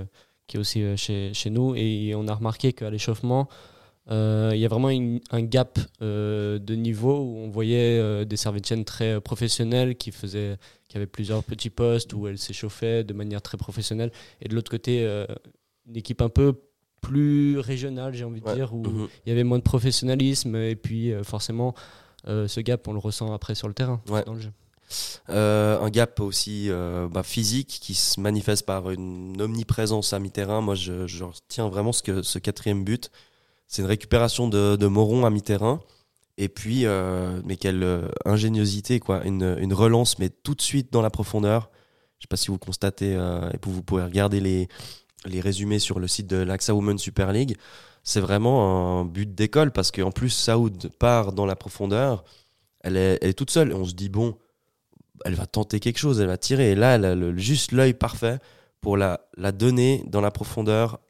qui 0.46 0.56
est 0.56 0.60
aussi 0.60 0.96
chez, 0.96 1.50
nous, 1.50 1.74
et 1.74 2.14
on 2.14 2.28
a 2.28 2.34
remarqué 2.34 2.72
qu'à 2.72 2.90
l'échauffement, 2.90 3.48
il 4.08 4.56
y 4.56 4.64
a 4.64 4.68
vraiment 4.68 4.88
un 4.88 5.42
gap 5.42 5.78
de 6.00 6.74
niveau 6.74 7.18
où 7.18 7.38
on 7.38 7.48
voyait 7.48 8.24
des 8.24 8.36
servétiennes 8.36 8.84
très 8.84 9.20
professionnelles 9.20 9.96
qui 9.96 10.12
faisaient, 10.12 10.56
qui 10.88 10.96
avaient 10.96 11.08
plusieurs 11.08 11.42
petits 11.42 11.70
postes 11.70 12.12
où 12.12 12.28
elles 12.28 12.38
s'échauffaient 12.38 13.02
de 13.02 13.12
manière 13.12 13.42
très 13.42 13.58
professionnelle, 13.58 14.12
et 14.40 14.48
de 14.48 14.54
l'autre 14.54 14.70
côté, 14.70 15.04
une 15.88 15.96
équipe 15.96 16.22
un 16.22 16.28
peu 16.28 16.54
plus 17.06 17.58
régionale, 17.58 18.14
j'ai 18.14 18.24
envie 18.24 18.40
de 18.40 18.46
Ouais. 18.46 18.54
dire, 18.54 18.72
où 18.74 18.82
Mhm. 18.82 19.08
il 19.24 19.28
y 19.28 19.32
avait 19.32 19.44
moins 19.44 19.58
de 19.58 19.62
professionnalisme, 19.62 20.56
et 20.56 20.76
puis 20.76 21.12
euh, 21.12 21.22
forcément, 21.22 21.74
euh, 22.28 22.48
ce 22.48 22.60
gap, 22.60 22.86
on 22.88 22.92
le 22.92 22.98
ressent 22.98 23.32
après 23.32 23.54
sur 23.54 23.68
le 23.68 23.74
terrain, 23.74 24.00
Ouais. 24.08 24.24
dans 24.24 24.34
le 24.34 24.40
jeu. 24.40 24.52
Euh, 25.30 25.80
un 25.80 25.90
gap 25.90 26.20
aussi 26.20 26.70
euh, 26.70 27.08
bah, 27.08 27.22
physique 27.24 27.78
qui 27.82 27.94
se 27.94 28.20
manifeste 28.20 28.64
par 28.66 28.90
une 28.90 29.40
omniprésence 29.40 30.12
à 30.12 30.18
mi-terrain. 30.20 30.60
Moi, 30.60 30.74
je, 30.76 31.06
je 31.08 31.24
retiens 31.24 31.68
vraiment 31.68 31.92
ce, 31.92 32.02
que, 32.02 32.22
ce 32.22 32.38
quatrième 32.38 32.84
but. 32.84 33.10
C'est 33.66 33.82
une 33.82 33.88
récupération 33.88 34.48
de, 34.48 34.76
de 34.76 34.86
Moron 34.86 35.24
à 35.26 35.30
mi-terrain. 35.30 35.80
Et 36.38 36.48
puis, 36.48 36.86
euh, 36.86 37.40
mais 37.44 37.56
quelle 37.56 37.84
ingéniosité, 38.24 39.00
quoi. 39.00 39.24
Une, 39.24 39.56
une 39.58 39.72
relance, 39.74 40.18
mais 40.20 40.28
tout 40.28 40.54
de 40.54 40.62
suite 40.62 40.92
dans 40.92 41.02
la 41.02 41.10
profondeur. 41.10 41.70
Je 42.18 42.24
sais 42.24 42.28
pas 42.28 42.36
si 42.36 42.48
vous 42.48 42.58
constatez, 42.58 43.12
et 43.12 43.58
vous 43.66 43.82
pouvez 43.82 44.02
regarder 44.04 44.40
les, 44.40 44.68
les 45.26 45.40
résumés 45.40 45.78
sur 45.78 45.98
le 45.98 46.08
site 46.08 46.26
de 46.26 46.36
l'AXA 46.36 46.74
Women 46.74 46.98
Super 46.98 47.32
League. 47.32 47.56
C'est 48.02 48.20
vraiment 48.20 49.00
un 49.00 49.04
but 49.04 49.34
d'école 49.34 49.72
parce 49.72 49.90
qu'en 49.90 50.12
plus, 50.12 50.30
Saoud 50.30 50.90
part 50.98 51.32
dans 51.32 51.46
la 51.46 51.56
profondeur. 51.56 52.24
Elle 52.80 52.96
est, 52.96 53.32
toute 53.36 53.50
seule. 53.50 53.72
Et 53.72 53.74
on 53.74 53.84
se 53.84 53.94
dit, 53.94 54.08
bon, 54.08 54.38
elle 55.24 55.34
va 55.34 55.46
tenter 55.46 55.80
quelque 55.80 55.98
chose, 55.98 56.20
elle 56.20 56.28
va 56.28 56.36
tirer. 56.36 56.70
Et 56.70 56.74
là, 56.76 56.94
elle 56.94 57.04
a 57.04 57.14
le- 57.14 57.36
juste 57.36 57.72
l'œil 57.72 57.94
parfait 57.94 58.38
pour 58.80 58.96
la, 58.96 59.18
donner 59.52 60.04
dans 60.06 60.20
la 60.20 60.30
profondeur, 60.30 61.00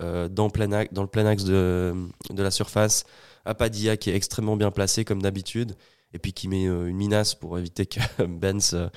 euh, 0.00 0.28
dans, 0.28 0.46
le 0.46 1.06
plein 1.06 1.26
axe 1.26 1.44
de, 1.44 1.94
la 2.34 2.50
surface, 2.50 3.04
à 3.44 3.54
Padilla 3.54 3.98
qui 3.98 4.08
est 4.08 4.14
extrêmement 4.14 4.56
bien 4.56 4.70
placé 4.70 5.04
comme 5.04 5.20
d'habitude, 5.20 5.74
et 6.14 6.18
puis 6.18 6.32
qui 6.32 6.48
met 6.48 6.66
euh, 6.66 6.86
une 6.86 6.96
minace 6.96 7.34
pour 7.34 7.58
éviter 7.58 7.84
que 7.84 8.00
Benz 8.24 8.72
euh, 8.72 8.88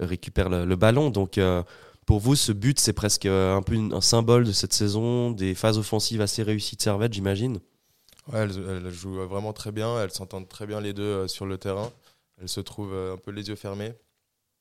récupère 0.00 0.48
le, 0.48 0.64
le 0.64 0.76
ballon. 0.76 1.10
Donc 1.10 1.38
pour 2.06 2.20
vous, 2.20 2.34
ce 2.36 2.52
but, 2.52 2.78
c'est 2.80 2.92
presque 2.92 3.26
euh, 3.26 3.54
un 3.56 3.62
peu 3.62 3.74
une- 3.74 3.92
un 3.92 4.00
symbole 4.00 4.44
de 4.44 4.52
cette 4.52 4.72
saison, 4.72 5.30
des 5.32 5.54
phases 5.54 5.76
offensives 5.78 6.20
assez 6.20 6.42
réussies 6.42 6.76
de 6.76 6.82
Servette, 6.82 7.12
j'imagine? 7.12 7.58
Ouais, 8.32 8.40
elles, 8.40 8.52
elles 8.86 8.90
jouent 8.90 9.24
vraiment 9.26 9.52
très 9.52 9.72
bien, 9.72 10.00
elles 10.02 10.10
s'entendent 10.12 10.48
très 10.48 10.66
bien 10.66 10.80
les 10.80 10.92
deux 10.92 11.02
euh, 11.02 11.28
sur 11.28 11.46
le 11.46 11.58
terrain. 11.58 11.90
Elles 12.40 12.48
se 12.48 12.60
trouvent 12.60 12.92
euh, 12.94 13.14
un 13.14 13.16
peu 13.18 13.30
les 13.30 13.48
yeux 13.48 13.54
fermés. 13.56 13.92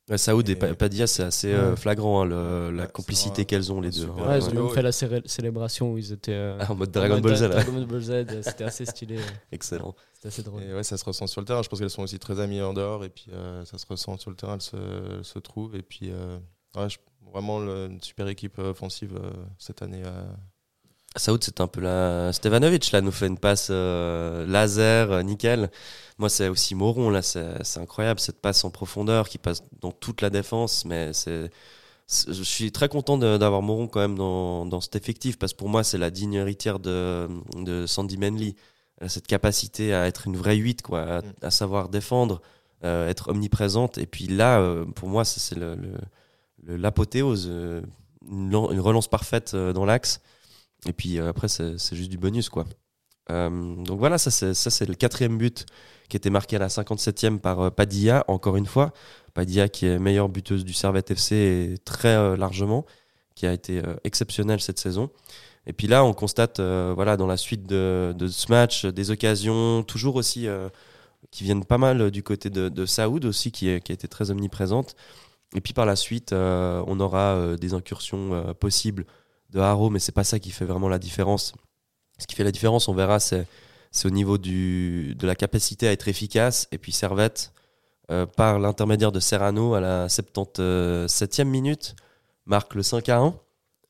Ouais, 0.07 0.19
Saoud 0.19 0.47
et, 0.47 0.51
Et- 0.51 0.55
Pa- 0.55 0.75
Padilla, 0.75 1.07
c'est 1.07 1.23
assez 1.23 1.51
Ouais. 1.55 1.75
flagrant, 1.75 2.21
hein, 2.21 2.25
le- 2.25 2.69
la 2.71 2.85
complicité 2.85 3.45
qu'elles 3.45 3.71
ont 3.71 3.81
les 3.81 3.89
deux. 3.89 4.01
super 4.01 4.27
Ouais, 4.27 4.37
ils 4.39 4.59
ont 4.59 4.69
fait 4.69 4.83
la 4.83 4.91
céré- 4.91 5.23
célébration 5.25 5.93
où 5.93 5.97
ils 5.97 6.11
étaient. 6.11 6.31
euh, 6.31 6.57
Ah, 6.61 6.71
en 6.71 6.75
mode 6.75 6.89
en 6.89 6.91
Dragon 6.91 7.15
mode 7.15 7.23
Ball 7.23 7.35
Z. 7.35 7.49
Dragon 7.49 7.81
Ball 7.87 8.01
Z, 8.01 8.41
c'était 8.43 8.63
assez 8.65 8.85
stylé. 8.85 9.17
excellent. 9.51 9.95
C'était 10.13 10.27
assez 10.27 10.43
drôle. 10.43 10.61
Et 10.61 10.73
ouais, 10.75 10.83
ça 10.83 10.95
se 10.97 11.03
ressent 11.05 11.25
sur 11.25 11.41
le 11.41 11.45
terrain. 11.47 11.63
Je 11.63 11.69
pense 11.69 11.79
qu'elles 11.79 11.89
sont 11.89 12.03
aussi 12.03 12.19
très 12.19 12.39
amies 12.39 12.61
en 12.61 12.73
dehors 12.73 13.03
et 13.03 13.09
puis 13.09 13.25
euh, 13.33 13.65
ça 13.65 13.79
se 13.79 13.85
ressent 13.87 14.17
sur 14.19 14.29
le 14.29 14.35
terrain, 14.35 14.53
elles 14.55 14.61
se, 14.61 14.75
elles 15.17 15.25
se 15.25 15.39
trouvent. 15.39 15.75
Et 15.75 15.81
puis 15.81 16.11
euh, 16.11 16.37
ouais, 16.75 16.87
je- 16.87 16.97
vraiment 17.31 17.59
le- 17.59 17.87
une 17.87 18.01
super 18.01 18.27
équipe 18.27 18.59
euh, 18.59 18.71
offensive 18.71 19.15
euh, 19.21 19.31
cette 19.57 19.81
année. 19.81 20.03
euh. 20.05 20.23
Saoud, 21.17 21.41
c'est 21.43 21.61
un 21.61 21.67
peu 21.67 21.79
la 21.79 22.33
Stevanovic, 22.33 22.91
là, 22.91 22.99
nous 22.99 23.11
fait 23.11 23.27
une 23.27 23.37
passe 23.37 23.69
euh, 23.71 24.45
laser, 24.45 25.11
euh, 25.11 25.21
nickel. 25.23 25.71
Moi, 26.17 26.27
c'est 26.29 26.49
aussi 26.49 26.75
Moron, 26.75 27.09
là, 27.09 27.21
c'est 27.21 27.79
incroyable, 27.79 28.19
cette 28.19 28.41
passe 28.41 28.65
en 28.65 28.69
profondeur 28.69 29.29
qui 29.29 29.37
passe 29.37 29.63
dans 29.81 29.91
toute 29.93 30.21
la 30.21 30.29
défense, 30.29 30.83
mais 30.85 31.13
c'est. 31.13 31.49
Je 32.27 32.43
suis 32.43 32.71
très 32.71 32.87
content 32.89 33.17
d'avoir 33.17 33.61
Moron 33.63 33.87
quand 33.87 33.99
même 34.01 34.15
dans, 34.17 34.65
dans 34.67 34.79
cet 34.81 34.95
effectif, 34.95 35.39
parce 35.39 35.53
que 35.53 35.57
pour 35.57 35.69
moi, 35.69 35.83
c'est 35.83 35.97
la 35.97 36.11
digne 36.11 36.33
héritière 36.35 36.79
de, 36.79 37.27
de 37.55 37.85
Sandy 37.87 38.17
Manley. 38.17 38.55
Elle 38.99 39.07
a 39.07 39.09
cette 39.09 39.25
capacité 39.27 39.93
à 39.93 40.05
être 40.07 40.27
une 40.27 40.37
vraie 40.37 40.55
8, 40.57 40.81
quoi, 40.83 41.01
à, 41.01 41.21
Mm. 41.21 41.33
à 41.41 41.49
savoir 41.51 41.89
défendre, 41.89 42.41
euh, 42.83 43.09
être 43.09 43.29
omniprésente. 43.31 43.97
Et 43.97 44.05
puis 44.05 44.27
là, 44.27 44.83
pour 44.95 45.09
moi, 45.09 45.25
c'est 45.25 45.55
le- 45.57 45.75
l'apothéose, 46.67 47.47
euh, 47.49 47.81
une, 48.29 48.51
lan- 48.51 48.71
une 48.71 48.79
relance 48.79 49.07
parfaite 49.07 49.53
euh, 49.53 49.73
dans 49.73 49.85
l'axe. 49.85 50.21
Et 50.87 50.93
puis 50.93 51.19
euh, 51.19 51.29
après, 51.29 51.47
c'est 51.47 51.77
juste 51.95 52.09
du 52.09 52.17
bonus, 52.17 52.49
quoi. 52.49 52.65
Donc 53.27 53.97
voilà, 53.97 54.19
ça 54.19 54.29
c'est 54.53 54.87
le 54.87 54.93
quatrième 54.93 55.39
but 55.39 55.65
qui 56.09 56.15
était 56.17 56.29
marqué 56.29 56.57
à 56.57 56.59
la 56.59 56.67
57e 56.67 57.39
par 57.39 57.71
Padilla, 57.71 58.23
encore 58.27 58.55
une 58.55 58.67
fois. 58.67 58.93
Padilla 59.33 59.67
qui 59.67 59.87
est 59.87 59.97
meilleure 59.97 60.29
buteuse 60.29 60.63
du 60.63 60.73
Servette 60.73 61.09
FC 61.09 61.35
et 61.35 61.77
très 61.79 62.37
largement, 62.37 62.85
qui 63.33 63.47
a 63.47 63.53
été 63.53 63.79
euh, 63.79 63.95
exceptionnelle 64.03 64.61
cette 64.61 64.77
saison. 64.77 65.09
Et 65.65 65.73
puis 65.73 65.87
là, 65.87 66.05
on 66.05 66.13
constate, 66.13 66.59
voilà, 66.59 67.17
dans 67.17 67.25
la 67.25 67.37
suite 67.37 67.65
de, 67.65 68.13
ce 68.29 68.51
match, 68.51 68.85
des 68.85 69.09
occasions 69.09 69.81
toujours 69.81 70.17
aussi 70.17 70.47
qui 71.31 71.43
viennent 71.43 71.65
pas 71.65 71.79
mal 71.79 72.11
du 72.11 72.21
côté 72.21 72.51
de, 72.51 72.85
Saoud 72.85 73.25
aussi, 73.25 73.51
qui, 73.51 73.81
qui 73.81 73.91
a 73.91 73.95
été 73.95 74.07
très 74.07 74.29
omniprésente. 74.29 74.95
Et 75.55 75.61
puis 75.61 75.73
par 75.73 75.85
la 75.85 75.95
suite, 75.95 76.33
euh, 76.33 76.83
on 76.85 76.99
aura 76.99 77.35
euh, 77.35 77.55
des 77.55 77.73
incursions 77.73 78.33
euh, 78.33 78.53
possibles 78.53 79.05
de 79.51 79.59
Haro, 79.59 79.89
mais 79.89 79.99
c'est 79.99 80.11
pas 80.11 80.25
ça 80.25 80.37
qui 80.37 80.51
fait 80.51 80.65
vraiment 80.65 80.89
la 80.89 80.99
différence. 80.99 81.53
Ce 82.19 82.27
qui 82.27 82.35
fait 82.35 82.43
la 82.43 82.51
différence, 82.51 82.89
on 82.89 82.93
verra, 82.93 83.19
c'est 83.19 83.47
au 84.03 84.09
niveau 84.09 84.37
du, 84.37 85.15
de 85.15 85.25
la 85.25 85.35
capacité 85.35 85.87
à 85.87 85.93
être 85.93 86.09
efficace. 86.09 86.67
Et 86.71 86.77
puis 86.77 86.91
Servette, 86.91 87.51
par 88.35 88.59
l'intermédiaire 88.59 89.11
de 89.11 89.19
Serrano 89.19 89.73
à 89.73 89.81
la 89.81 90.07
77e 90.07 91.43
minute, 91.45 91.95
marque 92.45 92.75
le 92.75 92.83
5 92.83 93.09
à 93.09 93.19
1. 93.19 93.35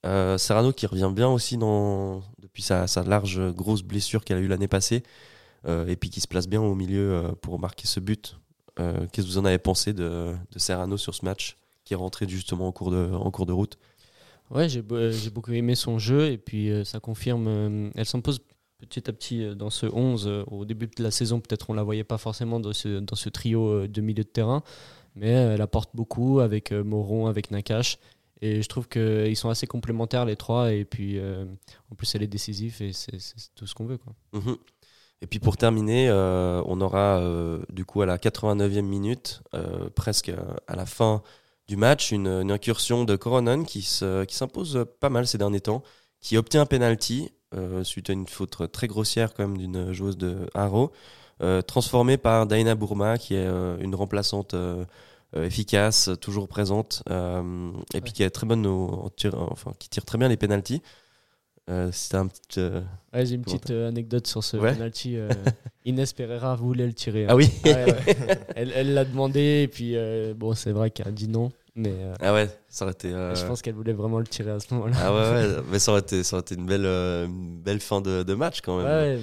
Euh, 0.05 0.37
Serrano 0.37 0.71
qui 0.73 0.87
revient 0.87 1.11
bien 1.13 1.29
aussi 1.29 1.57
dans, 1.57 2.23
depuis 2.39 2.63
sa, 2.63 2.87
sa 2.87 3.03
large 3.03 3.39
grosse 3.51 3.83
blessure 3.83 4.23
qu'elle 4.23 4.37
a 4.37 4.41
eue 4.41 4.47
l'année 4.47 4.67
passée. 4.67 5.03
et 5.67 5.95
puis 5.95 6.09
qui 6.09 6.21
se 6.21 6.27
place 6.27 6.47
bien 6.47 6.61
au 6.61 6.75
milieu 6.75 7.35
pour 7.41 7.59
marquer 7.59 7.87
ce 7.87 7.99
but. 7.99 8.37
Euh, 8.79 9.05
Qu'est-ce 9.11 9.27
que 9.27 9.31
vous 9.31 9.37
en 9.37 9.45
avez 9.45 9.57
pensé 9.57 9.93
de, 9.93 10.33
de 10.51 10.59
Serrano 10.59 10.97
sur 10.97 11.15
ce 11.15 11.23
match 11.25 11.57
qui 11.83 11.93
est 11.93 11.97
rentré 11.97 12.27
justement 12.27 12.67
en 12.67 12.71
cours 12.71 12.91
de, 12.91 13.11
en 13.13 13.31
cours 13.31 13.45
de 13.45 13.53
route? 13.53 13.77
Ouais, 14.51 14.69
j'ai 14.69 14.83
j'ai 15.11 15.29
beaucoup 15.31 15.51
aimé 15.53 15.75
son 15.75 15.97
jeu 15.97 16.31
et 16.31 16.37
puis 16.37 16.69
euh, 16.69 16.83
ça 16.83 16.99
confirme. 16.99 17.47
euh, 17.47 17.89
elle 17.95 18.05
s'impose 18.05 18.39
petit 18.79 19.09
à 19.09 19.13
petit 19.13 19.55
dans 19.55 19.69
ce 19.71 19.85
11. 19.87 20.27
euh, 20.27 20.43
au 20.47 20.65
début 20.65 20.87
de 20.87 21.01
la 21.01 21.09
saison, 21.11 21.39
peut-être 21.39 21.69
on 21.69 21.73
la 21.73 21.83
voyait 21.83 22.03
pas 22.03 22.17
forcément 22.17 22.59
dans 22.59 22.73
ce, 22.73 22.99
dans 22.99 23.15
ce 23.15 23.29
trio 23.29 23.87
de 23.87 24.01
milieu 24.01 24.23
de 24.23 24.29
terrain, 24.29 24.61
mais 25.15 25.29
elle 25.29 25.61
apporte 25.61 25.89
beaucoup 25.95 26.41
avec 26.41 26.71
Moron, 26.71 27.27
avec 27.27 27.49
Nakash. 27.51 27.97
Et 28.41 28.61
je 28.61 28.67
trouve 28.67 28.87
qu'ils 28.89 29.35
sont 29.37 29.49
assez 29.49 29.65
complémentaires 29.65 30.25
les 30.25 30.35
trois. 30.35 30.73
Et 30.73 30.83
puis 30.85 31.17
euh, 31.17 31.45
en 31.89 31.95
plus, 31.95 32.13
elle 32.15 32.21
est 32.21 32.27
décisive 32.27 32.75
et 32.81 32.91
c'est 32.91 33.17
c'est 33.19 33.35
tout 33.55 33.65
ce 33.65 33.73
qu'on 33.73 33.85
veut. 33.85 33.97
Quoi. 33.97 34.13
Mhm. 34.33 34.57
Et 35.21 35.27
puis 35.27 35.39
pour 35.39 35.57
terminer, 35.57 36.09
euh, 36.09 36.61
on 36.65 36.81
aura 36.81 37.19
euh, 37.19 37.59
du 37.69 37.85
coup 37.85 38.01
à 38.01 38.05
la 38.05 38.17
89e 38.17 38.85
minute, 38.85 39.41
euh, 39.53 39.89
presque 39.95 40.31
à 40.67 40.75
la 40.75 40.85
fin 40.85 41.23
du 41.67 41.77
match, 41.77 42.11
une, 42.11 42.27
une 42.27 42.51
incursion 42.51 43.05
de 43.05 43.15
Coronan 43.15 43.63
qui 43.63 43.81
se- 43.81 44.23
qui 44.25 44.35
s'impose 44.35 44.85
pas 44.99 45.09
mal 45.09 45.25
ces 45.25 45.37
derniers 45.37 45.61
temps, 45.61 45.83
qui 46.21 46.37
obtient 46.37 46.61
un 46.61 46.65
penalty 46.65 47.31
suite 47.83 48.09
à 48.09 48.13
une 48.13 48.27
faute 48.27 48.69
très 48.73 48.87
grossière 48.87 49.33
quand 49.33 49.47
même 49.47 49.57
d'une 49.57 49.93
joueuse 49.93 50.17
de 50.17 50.45
Haro, 50.53 50.91
transformée 51.67 52.17
par 52.17 52.47
Daina 52.47 52.75
Bourma 52.75 53.17
qui 53.17 53.33
est 53.35 53.47
une 53.79 53.95
remplaçante 53.95 54.53
efficace, 55.35 56.09
toujours 56.19 56.47
présente, 56.49 57.03
et 57.93 58.01
puis 58.01 58.11
qui 58.13 58.23
est 58.23 58.29
très 58.29 58.45
bonne 58.45 58.65
au, 58.67 58.89
en 59.05 59.09
tir- 59.09 59.35
enfin 59.51 59.71
qui 59.79 59.87
tire 59.89 60.03
très 60.05 60.17
bien 60.17 60.27
les 60.27 60.35
penalties. 60.37 60.81
Euh, 61.69 61.89
C'était 61.91 62.17
un 62.17 62.27
petit 62.27 62.59
euh, 62.59 62.81
Ouais, 63.13 63.25
J'ai 63.25 63.35
une 63.35 63.41
petite 63.41 63.71
euh, 63.71 63.87
anecdote 63.89 64.27
sur 64.27 64.43
ce 64.43 64.57
Ouais. 64.57 64.73
penalty. 64.73 65.17
Inès 65.85 66.13
Pereira 66.13 66.55
voulait 66.55 66.85
le 66.87 66.93
tirer. 66.93 67.23
hein. 67.23 67.29
ah 67.31 67.35
oui 67.35 67.49
ouais. 67.65 67.85
elle 68.55 68.93
l'a 68.93 69.05
demandé 69.05 69.61
et 69.63 69.67
puis 69.67 69.95
bon, 70.35 70.53
c'est 70.53 70.71
vrai 70.71 70.89
qu'elle 70.91 71.07
a 71.07 71.11
dit 71.11 71.27
non, 71.27 71.51
mais 71.75 71.93
ah 72.21 72.33
ouais 72.33 72.49
ça 72.69 72.85
aurait 72.85 72.93
été 72.93 73.09
je 73.11 73.45
pense 73.45 73.61
qu'elle 73.61 73.75
voulait 73.75 73.93
vraiment 73.93 74.17
le 74.19 74.25
tirer 74.25 74.51
à 74.51 74.59
ce 74.59 74.73
moment-là. 74.73 74.95
Ah 74.99 75.13
ouais, 75.13 75.61
mais 75.71 75.77
ça 75.79 75.91
aurait 75.91 76.01
été, 76.01 76.23
ça 76.23 76.35
aurait 76.37 76.41
été 76.41 76.55
une, 76.55 76.65
belle, 76.65 76.85
une 76.85 77.57
belle 77.61 77.79
fin 77.79 78.01
de, 78.01 78.23
de 78.23 78.33
match 78.33 78.61
quand 78.61 78.77
même. 78.77 78.85
Ouais, 78.87 79.15
mais- 79.17 79.21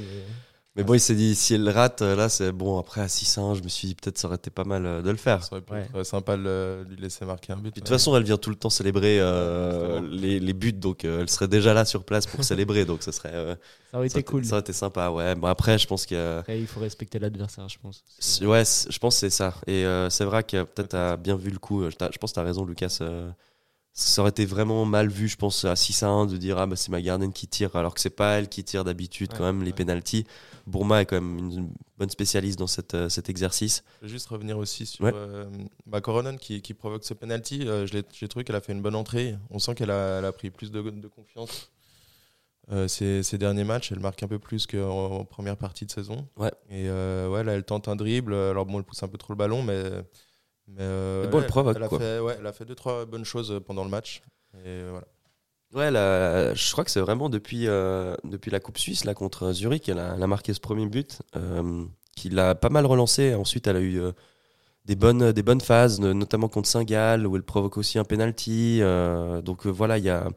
Mais 0.74 0.84
bon, 0.84 0.94
il 0.94 1.00
s'est 1.00 1.14
dit, 1.14 1.34
si 1.34 1.52
elle 1.52 1.68
rate, 1.68 2.00
euh, 2.00 2.16
là, 2.16 2.30
c'est 2.30 2.50
bon. 2.50 2.78
Après, 2.78 3.02
à 3.02 3.06
6-1, 3.06 3.54
je 3.54 3.62
me 3.62 3.68
suis 3.68 3.88
dit, 3.88 3.94
peut-être 3.94 4.16
ça 4.16 4.26
aurait 4.26 4.36
été 4.36 4.48
pas 4.48 4.64
mal 4.64 4.86
euh, 4.86 5.02
de 5.02 5.10
le 5.10 5.18
faire. 5.18 5.44
Ça 5.44 5.50
aurait 5.52 5.60
pu 5.60 5.74
Ouais. 5.74 5.82
être 5.94 6.02
sympa 6.02 6.34
de 6.38 6.82
lui 6.88 6.96
laisser 6.96 7.26
marquer 7.26 7.52
un 7.52 7.56
but. 7.56 7.74
De 7.74 7.80
toute 7.80 7.88
façon, 7.90 8.16
elle 8.16 8.22
vient 8.22 8.38
tout 8.38 8.48
le 8.48 8.56
temps 8.56 8.70
célébrer 8.70 9.18
euh, 9.20 10.00
les, 10.10 10.40
les 10.40 10.52
buts, 10.54 10.72
donc 10.72 11.04
euh, 11.04 11.20
elle 11.20 11.28
serait 11.28 11.46
déjà 11.48 11.74
là 11.74 11.84
sur 11.84 12.04
place 12.04 12.26
pour 12.26 12.42
célébrer, 12.42 12.86
donc 12.86 13.02
ça 13.02 13.12
serait, 13.12 13.34
euh, 13.34 13.54
ça 13.90 13.98
aurait 13.98 14.08
ça, 14.08 14.18
été 14.20 14.22
cool. 14.30 14.46
ça 14.46 14.52
aurait 14.52 14.60
été 14.60 14.72
sympa. 14.72 15.10
Ouais, 15.10 15.34
bon, 15.34 15.48
après, 15.48 15.76
je 15.78 15.86
pense 15.86 16.06
que. 16.06 16.38
Après, 16.38 16.58
il 16.58 16.66
faut 16.66 16.80
respecter 16.80 17.18
l'adversaire, 17.18 17.68
je 17.68 17.76
pense. 17.78 18.02
Ouais, 18.40 18.62
je 18.64 18.98
pense 18.98 19.16
que 19.16 19.20
c'est 19.20 19.30
ça. 19.30 19.54
Et 19.66 19.84
euh, 19.84 20.08
c'est 20.08 20.24
vrai 20.24 20.42
que 20.42 20.62
peut-être 20.62 20.88
t'as 20.88 21.18
bien 21.18 21.36
vu 21.36 21.50
le 21.50 21.58
coup. 21.58 21.82
Je 21.90 21.96
pense 22.18 22.30
que 22.30 22.34
t'as 22.34 22.42
raison, 22.44 22.64
Lucas. 22.64 22.98
Ça 23.94 24.22
aurait 24.22 24.30
été 24.30 24.46
vraiment 24.46 24.84
mal 24.86 25.08
vu, 25.08 25.28
je 25.28 25.36
pense, 25.36 25.64
à 25.64 25.76
6 25.76 26.02
à 26.02 26.08
1 26.08 26.26
de 26.26 26.36
dire 26.38 26.56
Ah, 26.58 26.66
bah, 26.66 26.76
c'est 26.76 26.90
ma 26.90 27.02
gardienne 27.02 27.32
qui 27.32 27.46
tire, 27.46 27.76
alors 27.76 27.94
que 27.94 28.00
c'est 28.00 28.10
pas 28.10 28.38
elle 28.38 28.48
qui 28.48 28.64
tire 28.64 28.84
d'habitude, 28.84 29.30
quand 29.32 29.40
Ouais, 29.40 29.52
même, 29.52 29.62
les 29.62 29.72
pénalties. 29.72 30.24
Bourma 30.66 31.02
est 31.02 31.06
quand 31.06 31.20
même 31.20 31.38
une 31.38 31.70
bonne 31.98 32.08
spécialiste 32.10 32.58
dans 32.58 32.66
cette, 32.66 32.94
euh, 32.94 33.08
cet 33.08 33.28
exercice. 33.28 33.82
Je 34.00 34.06
vais 34.06 34.12
juste 34.12 34.28
revenir 34.28 34.56
aussi 34.58 34.86
sur 34.86 35.04
Ouais. 35.04 35.12
euh, 35.14 35.44
bah, 35.86 36.00
qui, 36.40 36.62
qui 36.62 36.72
provoque 36.72 37.04
ce 37.04 37.14
penalty. 37.14 37.66
Euh, 37.66 37.86
J'ai 37.86 38.28
trouvé 38.28 38.44
qu'elle 38.44 38.56
a 38.56 38.60
fait 38.60 38.72
une 38.72 38.80
bonne 38.82 38.94
entrée. 38.94 39.36
On 39.50 39.58
sent 39.58 39.74
qu'elle 39.74 39.90
a, 39.90 40.18
elle 40.20 40.24
a 40.24 40.32
pris 40.32 40.50
plus 40.50 40.70
de, 40.70 40.80
de 40.80 41.08
confiance 41.08 41.70
euh, 42.70 42.86
ces, 42.88 43.22
ces 43.24 43.38
derniers 43.38 43.64
matchs. 43.64 43.90
Elle 43.92 43.98
marque 44.00 44.22
un 44.22 44.28
peu 44.28 44.38
plus 44.38 44.66
qu'en 44.68 44.78
en 45.20 45.24
première 45.24 45.56
partie 45.56 45.84
de 45.84 45.90
saison. 45.90 46.26
Ouais. 46.36 46.52
Et 46.70 46.88
euh, 46.88 47.28
ouais, 47.28 47.42
là, 47.44 47.52
elle 47.54 47.64
tente 47.64 47.88
un 47.88 47.96
dribble. 47.96 48.32
Alors 48.34 48.64
bon, 48.66 48.78
elle 48.78 48.84
pousse 48.84 49.02
un 49.02 49.08
peu 49.08 49.18
trop 49.18 49.32
le 49.32 49.38
ballon, 49.38 49.62
mais. 49.62 49.82
Mais 50.68 50.76
euh, 50.80 51.30
elle 51.32 51.46
provoque, 51.46 51.76
elle 51.76 51.82
a 51.82 51.88
quoi. 51.88 51.98
Fait, 51.98 52.18
ouais, 52.20 52.36
elle 52.38 52.46
a 52.46 52.52
fait 52.52 52.64
deux, 52.64 52.74
trois 52.74 53.04
bonnes 53.04 53.24
choses 53.24 53.60
pendant 53.66 53.84
le 53.84 53.90
match. 53.90 54.22
Et 54.64 54.82
voilà. 54.90 55.06
Ouais, 55.74 55.90
la- 55.90 56.52
je 56.54 56.72
crois 56.72 56.84
que 56.84 56.90
c'est 56.90 57.00
vraiment 57.00 57.30
depuis, 57.30 57.66
euh, 57.66 58.14
depuis 58.24 58.50
la 58.50 58.60
Coupe 58.60 58.76
Suisse 58.78 59.04
là, 59.04 59.14
contre 59.14 59.52
Zurich 59.52 59.84
qu'elle 59.84 59.98
a, 59.98 60.14
elle 60.16 60.22
a 60.22 60.26
marqué 60.26 60.52
ce 60.52 60.60
premier 60.60 60.86
but, 60.86 61.20
euh, 61.36 61.84
qui 62.14 62.28
l'a 62.28 62.54
pas 62.54 62.68
mal 62.68 62.84
relancé. 62.84 63.34
Ensuite, 63.34 63.66
elle 63.66 63.76
a 63.76 63.80
eu 63.80 63.98
euh, 63.98 64.12
des, 64.84 64.96
bonnes, 64.96 65.32
des 65.32 65.42
bonnes 65.42 65.62
phases, 65.62 65.98
no- 66.00 66.12
notamment 66.14 66.48
contre 66.48 66.68
Saint-Gall, 66.68 67.26
où 67.26 67.36
elle 67.36 67.42
provoque 67.42 67.78
aussi 67.78 67.98
un 67.98 68.04
penalty. 68.04 68.80
euh, 68.82 69.40
donc 69.40 69.66
euh, 69.66 69.70
voilà, 69.70 69.96
il 69.98 70.04
y 70.04 70.10
a, 70.10 70.28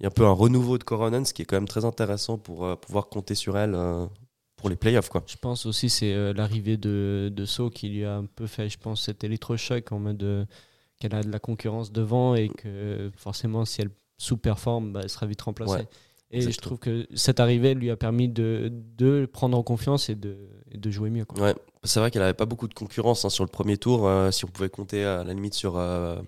il 0.00 0.02
y 0.02 0.06
a 0.06 0.08
un 0.08 0.12
peu 0.12 0.26
un 0.26 0.32
renouveau 0.32 0.76
de 0.76 0.84
Coronan, 0.84 1.24
ce 1.24 1.32
qui 1.32 1.40
est 1.42 1.44
quand 1.46 1.56
même 1.56 1.68
très 1.68 1.86
intéressant 1.86 2.36
pour 2.36 2.66
euh, 2.66 2.76
pouvoir 2.76 3.08
compter 3.08 3.34
sur 3.34 3.56
elle 3.56 3.74
euh, 3.74 4.06
pour 4.56 4.68
les 4.70 4.76
playoffs. 4.76 5.08
Quoi. 5.08 5.22
Je 5.26 5.36
pense 5.36 5.66
aussi 5.66 5.90
c'est 5.90 6.12
euh, 6.14 6.32
l'arrivée 6.32 6.76
de, 6.76 7.30
de 7.34 7.44
So 7.44 7.70
qui 7.70 7.88
lui 7.88 8.04
a 8.04 8.16
un 8.16 8.24
peu 8.26 8.46
fait, 8.46 8.68
je 8.68 8.78
pense, 8.78 9.02
cet 9.02 9.24
électrochoc 9.24 9.90
en 9.92 9.98
mode 9.98 10.22
euh, 10.22 10.44
qu'elle 11.00 11.14
a 11.14 11.22
de 11.22 11.30
la 11.30 11.38
concurrence 11.38 11.92
devant 11.92 12.34
et 12.34 12.48
que 12.48 13.10
forcément, 13.16 13.64
si 13.64 13.80
elle 13.82 13.90
sous-performe, 14.16 14.92
bah, 14.92 15.00
elle 15.02 15.10
sera 15.10 15.26
vite 15.26 15.42
remplacée. 15.42 15.72
Ouais, 15.74 15.88
et 16.30 16.40
je 16.40 16.58
trouve 16.58 16.78
que 16.78 17.06
cette 17.14 17.40
arrivée 17.40 17.74
lui 17.74 17.90
a 17.90 17.96
permis 17.96 18.28
de, 18.28 18.70
de 18.96 19.26
prendre 19.26 19.56
en 19.58 19.62
confiance 19.62 20.08
et 20.08 20.14
de, 20.14 20.36
et 20.70 20.78
de 20.78 20.90
jouer 20.90 21.10
mieux. 21.10 21.24
Quoi. 21.24 21.42
Ouais, 21.42 21.54
c'est 21.82 22.00
vrai 22.00 22.10
qu'elle 22.10 22.22
avait 22.22 22.32
pas 22.32 22.46
beaucoup 22.46 22.66
de 22.68 22.74
concurrence 22.74 23.24
hein, 23.24 23.28
sur 23.28 23.44
le 23.44 23.50
premier 23.50 23.76
tour, 23.76 24.06
euh, 24.08 24.30
si 24.30 24.44
on 24.44 24.48
pouvait 24.48 24.68
compter 24.70 25.04
à 25.04 25.22
la 25.24 25.34
limite 25.34 25.54
sur 25.54 25.76
euh, 25.76 26.20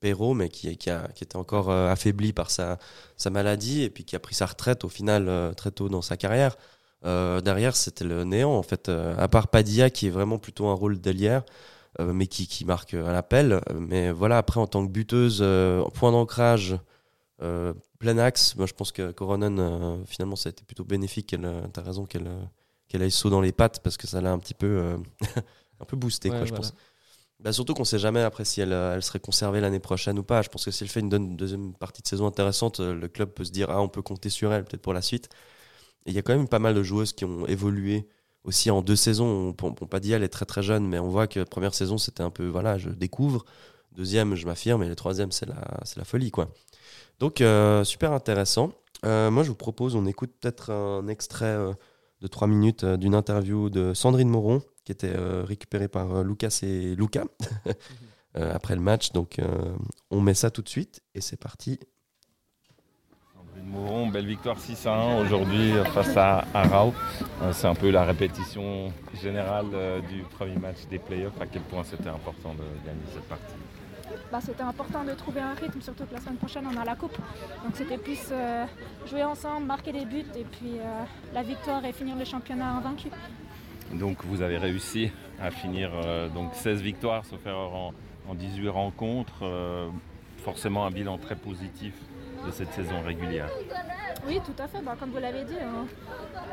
Perrault, 0.00 0.34
mais 0.34 0.48
qui, 0.48 0.76
qui, 0.76 0.88
a- 0.90 1.08
qui 1.14 1.24
était 1.24 1.36
encore 1.36 1.70
euh, 1.70 1.90
affaibli 1.90 2.32
par 2.32 2.50
sa, 2.50 2.78
sa 3.16 3.30
maladie 3.30 3.82
et 3.82 3.90
puis 3.90 4.04
qui 4.04 4.16
a 4.16 4.18
pris 4.20 4.34
sa 4.34 4.46
retraite 4.46 4.84
au 4.84 4.88
final 4.88 5.52
très 5.56 5.70
tôt 5.70 5.88
dans 5.88 6.02
sa 6.02 6.16
carrière. 6.16 6.56
Euh, 7.04 7.40
derrière, 7.40 7.76
c'était 7.76 8.04
le 8.04 8.24
néant 8.24 8.52
en 8.52 8.62
fait, 8.62 8.88
euh, 8.88 9.14
à 9.18 9.26
part 9.28 9.48
Padilla 9.48 9.88
qui 9.90 10.06
est 10.08 10.10
vraiment 10.10 10.38
plutôt 10.38 10.66
un 10.66 10.74
rôle 10.74 10.98
d'ailière. 11.00 11.42
euh, 12.00 12.12
mais 12.12 12.26
qui, 12.28 12.46
qui 12.46 12.64
marque 12.64 12.94
à 12.94 13.12
l'appel. 13.12 13.60
Mais 13.78 14.12
voilà, 14.12 14.38
après, 14.38 14.60
en 14.60 14.66
tant 14.68 14.86
que 14.86 14.92
buteuse, 14.92 15.44
point 15.94 16.12
d'ancrage, 16.12 16.78
plein 17.98 18.18
axe, 18.18 18.54
moi, 18.56 18.66
je 18.66 18.74
pense 18.74 18.92
que 18.92 19.12
Coronan, 19.12 20.04
finalement, 20.06 20.36
ça 20.36 20.48
a 20.48 20.52
été 20.52 20.64
plutôt 20.64 20.84
bénéfique. 20.84 21.28
Tu 21.28 21.80
as 21.80 21.82
raison 21.82 22.06
qu'elle 22.06 22.30
qu'elle 22.88 23.02
aille 23.02 23.10
saut 23.12 23.30
dans 23.30 23.40
les 23.40 23.52
pattes 23.52 23.80
parce 23.84 23.96
que 23.96 24.06
ça 24.08 24.20
l'a 24.20 24.32
un 24.32 24.38
petit 24.38 24.54
peu, 24.54 24.96
un 25.80 25.84
peu 25.84 25.96
boosté, 25.96 26.30
Ouais, 26.30 26.38
quoi, 26.38 26.46
je 26.46 26.52
pense. 26.52 26.74
Bah, 27.40 27.52
surtout 27.52 27.74
qu'on 27.74 27.84
sait 27.84 27.98
jamais 27.98 28.20
après 28.22 28.44
si 28.44 28.60
elle, 28.60 28.72
elle 28.72 29.02
serait 29.02 29.20
conservée 29.20 29.60
l'année 29.60 29.80
prochaine 29.80 30.18
ou 30.18 30.22
pas. 30.22 30.42
Je 30.42 30.48
pense 30.48 30.64
que 30.64 30.70
si 30.70 30.84
elle 30.84 30.90
fait 30.90 31.00
une 31.00 31.36
deuxième 31.36 31.74
partie 31.74 32.02
de 32.02 32.06
saison 32.08 32.26
intéressante, 32.26 32.80
le 32.80 33.08
club 33.08 33.30
peut 33.30 33.44
se 33.44 33.50
dire 33.52 33.68
ah 33.70 33.80
on 33.82 33.88
peut 33.88 34.02
compter 34.02 34.28
sur 34.30 34.52
elle 34.52 34.64
peut-être 34.64 34.82
pour 34.82 34.92
la 34.94 35.02
suite. 35.02 35.28
Et 36.06 36.10
il 36.10 36.14
y 36.14 36.18
a 36.18 36.22
quand 36.22 36.36
même 36.36 36.48
pas 36.48 36.58
mal 36.58 36.74
de 36.74 36.82
joueuses 36.82 37.12
qui 37.12 37.24
ont 37.24 37.46
évolué 37.46 38.08
aussi 38.44 38.70
en 38.70 38.82
deux 38.82 38.96
saisons. 38.96 39.54
Bon, 39.56 39.70
bon, 39.70 39.86
pas 39.86 40.00
dit 40.00 40.12
elle 40.12 40.22
est 40.22 40.28
très 40.28 40.46
très 40.46 40.62
jeune, 40.62 40.86
mais 40.86 40.98
on 40.98 41.08
voit 41.08 41.26
que 41.26 41.42
première 41.44 41.74
saison 41.74 41.98
c'était 41.98 42.22
un 42.22 42.30
peu 42.30 42.46
voilà 42.46 42.78
je 42.78 42.90
découvre, 42.90 43.44
deuxième 43.92 44.34
je 44.34 44.46
m'affirme 44.46 44.82
et 44.82 44.88
le 44.88 44.96
troisième 44.96 45.32
c'est 45.32 45.46
la 45.46 45.80
la 45.96 46.04
folie 46.04 46.30
quoi. 46.30 46.50
Donc 47.18 47.40
euh, 47.40 47.84
super 47.84 48.12
intéressant. 48.12 48.72
Euh, 49.04 49.30
moi 49.30 49.42
je 49.42 49.48
vous 49.48 49.56
propose 49.56 49.94
on 49.94 50.06
écoute 50.06 50.32
peut-être 50.40 50.70
un 50.70 51.08
extrait 51.08 51.46
euh, 51.46 51.72
de 52.20 52.26
trois 52.26 52.46
minutes 52.46 52.84
d'une 52.84 53.14
interview 53.14 53.70
de 53.70 53.94
Sandrine 53.94 54.28
Moron 54.28 54.62
qui 54.84 54.92
était 54.92 55.14
récupérée 55.16 55.88
par 55.88 56.24
Lucas 56.24 56.60
et 56.62 56.94
Luca 56.96 57.24
euh, 58.36 58.54
après 58.54 58.74
le 58.74 58.80
match. 58.80 59.12
Donc 59.12 59.38
on 60.10 60.20
met 60.20 60.34
ça 60.34 60.50
tout 60.50 60.62
de 60.62 60.68
suite 60.68 61.02
et 61.14 61.20
c'est 61.20 61.38
parti. 61.38 61.78
Mouron, 63.70 64.08
belle 64.08 64.26
victoire 64.26 64.58
6 64.58 64.84
à 64.86 64.94
1 64.94 65.20
aujourd'hui 65.20 65.72
face 65.94 66.16
à 66.16 66.44
Arau. 66.52 66.92
Euh, 67.42 67.52
C'est 67.52 67.68
un 67.68 67.74
peu 67.74 67.90
la 67.90 68.04
répétition 68.04 68.92
générale 69.22 69.66
euh, 69.74 70.00
du 70.00 70.22
premier 70.22 70.56
match 70.56 70.86
des 70.90 70.98
playoffs. 70.98 71.40
À 71.40 71.46
quel 71.46 71.62
point 71.62 71.84
c'était 71.84 72.08
important 72.08 72.52
de 72.54 72.64
gagner 72.84 73.00
cette 73.14 73.28
partie? 73.28 73.54
Bah, 74.32 74.38
c'était 74.40 74.62
important 74.64 75.04
de 75.04 75.12
trouver 75.12 75.40
un 75.40 75.54
rythme, 75.54 75.80
surtout 75.80 76.04
que 76.04 76.14
la 76.14 76.20
semaine 76.20 76.36
prochaine 76.36 76.64
on 76.66 76.76
a 76.80 76.84
la 76.84 76.96
coupe. 76.96 77.16
Donc 77.64 77.74
c'était 77.74 77.98
plus 77.98 78.18
euh, 78.32 78.64
jouer 79.08 79.22
ensemble, 79.22 79.66
marquer 79.66 79.92
des 79.92 80.04
buts 80.04 80.26
et 80.36 80.44
puis 80.44 80.78
euh, 80.78 81.02
la 81.32 81.42
victoire 81.44 81.84
et 81.84 81.92
finir 81.92 82.16
le 82.16 82.24
championnat 82.24 82.70
invaincu. 82.72 83.08
Donc 83.92 84.24
vous 84.24 84.42
avez 84.42 84.58
réussi 84.58 85.12
à 85.40 85.52
finir 85.52 85.90
euh, 85.94 86.28
donc 86.28 86.54
16 86.54 86.82
victoires, 86.82 87.24
sauf 87.24 87.44
erreur 87.46 87.72
en, 87.72 87.92
en 88.28 88.34
18 88.34 88.68
rencontres. 88.68 89.42
Euh, 89.42 89.88
forcément 90.44 90.86
un 90.86 90.90
bilan 90.90 91.18
très 91.18 91.36
positif 91.36 91.92
de 92.46 92.50
cette 92.50 92.72
saison 92.72 93.00
régulière. 93.02 93.48
Oui, 94.26 94.38
tout 94.44 94.62
à 94.62 94.68
fait. 94.68 94.80
Bah, 94.82 94.96
comme 94.98 95.10
vous 95.10 95.18
l'avez 95.18 95.44
dit, 95.44 95.56
on- 95.62 95.86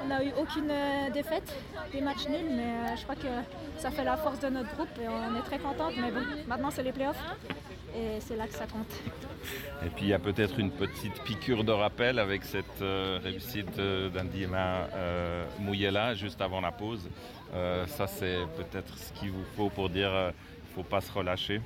on 0.03 0.07
n'a 0.07 0.23
eu 0.23 0.31
aucune 0.39 0.69
euh, 0.71 1.09
défaite, 1.11 1.53
des 1.91 2.01
matchs 2.01 2.27
nuls, 2.29 2.49
mais 2.49 2.63
euh, 2.63 2.95
je 2.95 3.03
crois 3.03 3.15
que 3.15 3.27
ça 3.77 3.91
fait 3.91 4.03
la 4.03 4.15
force 4.17 4.39
de 4.39 4.47
notre 4.49 4.73
groupe 4.75 4.89
et 5.01 5.07
on 5.07 5.35
est 5.37 5.41
très 5.43 5.59
contente. 5.59 5.93
Mais 5.97 6.11
bon, 6.11 6.21
maintenant 6.47 6.71
c'est 6.71 6.83
les 6.83 6.91
playoffs 6.93 7.21
et 7.95 8.19
c'est 8.21 8.35
là 8.35 8.47
que 8.47 8.53
ça 8.53 8.65
compte. 8.67 8.91
Et 9.85 9.89
puis 9.89 10.05
il 10.05 10.09
y 10.09 10.13
a 10.13 10.19
peut-être 10.19 10.59
une 10.59 10.71
petite 10.71 11.21
piqûre 11.23 11.63
de 11.63 11.71
rappel 11.71 12.19
avec 12.19 12.43
cette 12.43 12.81
euh, 12.81 13.19
réussite 13.23 13.77
euh, 13.79 14.09
d'Andiema 14.09 14.87
euh, 14.95 15.45
Mouyela 15.59 16.13
juste 16.15 16.41
avant 16.41 16.61
la 16.61 16.71
pause. 16.71 17.09
Euh, 17.53 17.85
ça 17.87 18.07
c'est 18.07 18.39
peut-être 18.55 18.97
ce 18.97 19.11
qu'il 19.13 19.31
vous 19.31 19.45
faut 19.55 19.69
pour 19.69 19.89
dire 19.89 20.09
euh, 20.13 20.29
ne 20.29 20.73
faut 20.75 20.83
pas 20.83 21.01
se 21.01 21.11
relâcher. 21.11 21.61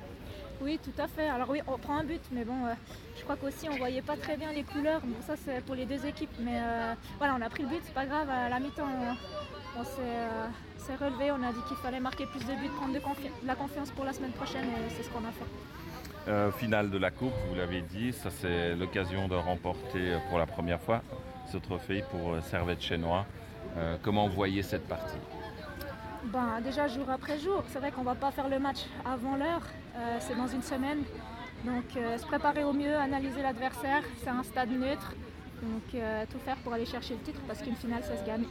Oui, 0.62 0.78
tout 0.82 1.02
à 1.02 1.08
fait. 1.08 1.28
Alors 1.28 1.50
oui, 1.50 1.60
on 1.66 1.76
prend 1.76 1.98
un 1.98 2.04
but, 2.04 2.20
mais 2.30 2.44
bon, 2.44 2.66
euh, 2.66 2.74
je 3.16 3.22
crois 3.24 3.36
qu'aussi 3.36 3.68
on 3.68 3.76
voyait 3.76 4.02
pas 4.02 4.16
très 4.16 4.36
bien 4.36 4.52
les 4.52 4.62
couleurs. 4.62 5.00
Bon, 5.02 5.16
ça 5.26 5.34
c'est 5.36 5.60
pour 5.64 5.74
les 5.74 5.86
deux 5.86 6.06
équipes, 6.06 6.30
mais 6.40 6.60
euh, 6.60 6.94
voilà, 7.18 7.34
on 7.38 7.42
a 7.42 7.48
pris 7.48 7.64
le 7.64 7.68
but, 7.68 7.80
c'est 7.84 7.94
pas 7.94 8.06
grave. 8.06 8.28
À 8.30 8.48
la 8.48 8.60
mi-temps, 8.60 8.86
on, 8.86 9.80
on 9.80 9.84
s'est 9.84 10.00
euh, 10.00 10.46
s'est 10.76 10.94
relevé, 10.94 11.32
on 11.32 11.42
a 11.42 11.52
dit 11.52 11.60
qu'il 11.66 11.76
fallait 11.78 12.00
marquer 12.00 12.26
plus 12.26 12.40
de 12.44 12.52
buts, 12.54 12.68
prendre 12.76 12.94
de, 12.94 13.00
confi- 13.00 13.30
la 13.44 13.54
confiance 13.56 13.90
pour 13.90 14.04
la 14.04 14.12
semaine 14.12 14.32
prochaine, 14.32 14.64
et 14.66 14.90
c'est 14.96 15.02
ce 15.02 15.10
qu'on 15.10 15.24
a 15.24 15.32
fait. 15.32 16.52
Finale 16.58 16.90
de 16.90 16.98
la 16.98 17.10
Coupe, 17.10 17.32
vous 17.48 17.56
l'avez 17.56 17.80
dit, 17.82 18.12
ça 18.12 18.30
c'est 18.30 18.76
l'occasion 18.76 19.26
de 19.26 19.34
remporter 19.34 20.16
pour 20.28 20.38
la 20.38 20.46
première 20.46 20.80
fois 20.80 21.02
ce 21.50 21.56
trophée 21.56 22.04
pour 22.12 22.40
Servette 22.42 22.80
Chenois. 22.80 23.26
Euh, 23.76 23.96
comment 24.02 24.28
vous 24.28 24.34
voyez 24.34 24.62
cette 24.62 24.86
partie? 24.86 25.16
Ben, 26.26 26.60
déjà 26.62 26.86
jour 26.86 27.10
après 27.10 27.38
jour, 27.40 27.64
c'est 27.68 27.80
vrai 27.80 27.90
qu'on 27.90 28.04
va 28.04 28.14
pas 28.14 28.30
faire 28.30 28.48
le 28.48 28.60
match 28.60 28.84
avant 29.04 29.34
l'heure, 29.36 29.62
euh, 29.96 30.16
c'est 30.20 30.36
dans 30.36 30.48
une 30.48 30.62
semaine. 30.62 31.02
Donc 31.64 31.84
euh, 31.96 32.18
se 32.18 32.26
préparer 32.26 32.64
au 32.64 32.72
mieux, 32.72 32.96
analyser 32.96 33.42
l'adversaire, 33.42 34.02
c'est 34.22 34.30
un 34.30 34.42
stade 34.42 34.70
neutre. 34.70 35.14
Donc 35.62 35.94
euh, 35.94 36.24
tout 36.30 36.38
faire 36.40 36.56
pour 36.56 36.72
aller 36.72 36.86
chercher 36.86 37.14
le 37.14 37.20
titre 37.20 37.40
parce 37.46 37.62
qu'une 37.62 37.76
finale 37.76 38.02
ça 38.02 38.16
se 38.16 38.26
gagne. 38.26 38.44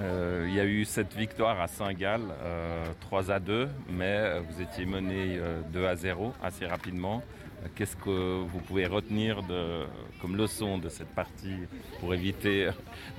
Il 0.00 0.52
y 0.52 0.58
a 0.58 0.64
eu 0.64 0.84
cette 0.84 1.14
victoire 1.14 1.60
à 1.60 1.68
Saint-Gall, 1.68 2.22
euh, 2.42 2.84
3 3.00 3.30
à 3.30 3.38
2, 3.38 3.68
mais 3.90 4.40
vous 4.40 4.60
étiez 4.60 4.86
mené 4.86 5.36
euh, 5.38 5.62
2 5.72 5.86
à 5.86 5.94
0 5.94 6.32
assez 6.42 6.66
rapidement. 6.66 7.22
Qu'est-ce 7.76 7.96
que 7.96 8.42
vous 8.42 8.58
pouvez 8.58 8.86
retenir 8.86 9.40
comme 10.20 10.36
leçon 10.36 10.76
de 10.78 10.88
cette 10.90 11.14
partie 11.14 11.56
pour 12.00 12.12
éviter 12.12 12.68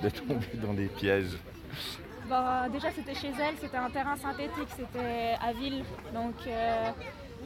de 0.04 0.10
tomber 0.10 0.46
dans 0.62 0.74
des 0.74 0.88
pièges? 0.88 1.38
Bah, 2.30 2.68
déjà 2.72 2.90
c'était 2.92 3.14
chez 3.14 3.32
elle, 3.40 3.56
c'était 3.62 3.78
un 3.78 3.90
terrain 3.90 4.16
synthétique, 4.16 4.70
c'était 4.76 5.36
à 5.42 5.54
ville. 5.54 5.84
Donc 6.14 6.36
euh, 6.48 6.90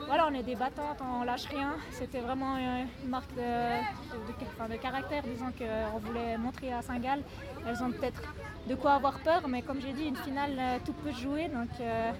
voilà, 0.07 0.27
on 0.31 0.33
est 0.33 0.43
des 0.43 0.55
battantes, 0.55 0.99
on 1.01 1.23
lâche 1.23 1.45
rien. 1.47 1.73
C'était 1.91 2.21
vraiment 2.21 2.55
euh, 2.55 2.83
une 3.03 3.09
marque 3.09 3.33
de, 3.35 3.41
de- 3.41 4.39
de- 4.39 4.45
enfin, 4.57 4.69
de 4.69 4.77
caractère, 4.77 5.23
disons 5.23 5.51
qu'on 5.51 5.97
voulait 5.99 6.37
montrer 6.37 6.71
à 6.71 6.81
Saint-Gall. 6.81 7.21
Elles 7.67 7.83
ont 7.83 7.91
peut-être 7.91 8.21
de 8.69 8.75
quoi 8.75 8.93
avoir 8.93 9.19
peur, 9.19 9.47
mais 9.49 9.61
comme 9.61 9.81
j'ai 9.81 9.91
dit, 9.91 10.05
une 10.05 10.15
finale, 10.15 10.55
euh, 10.57 10.77
tout 10.85 10.93
peut 10.93 11.11
se 11.11 11.21
jouer. 11.21 11.49
Donc 11.49 11.69
euh, 11.81 12.11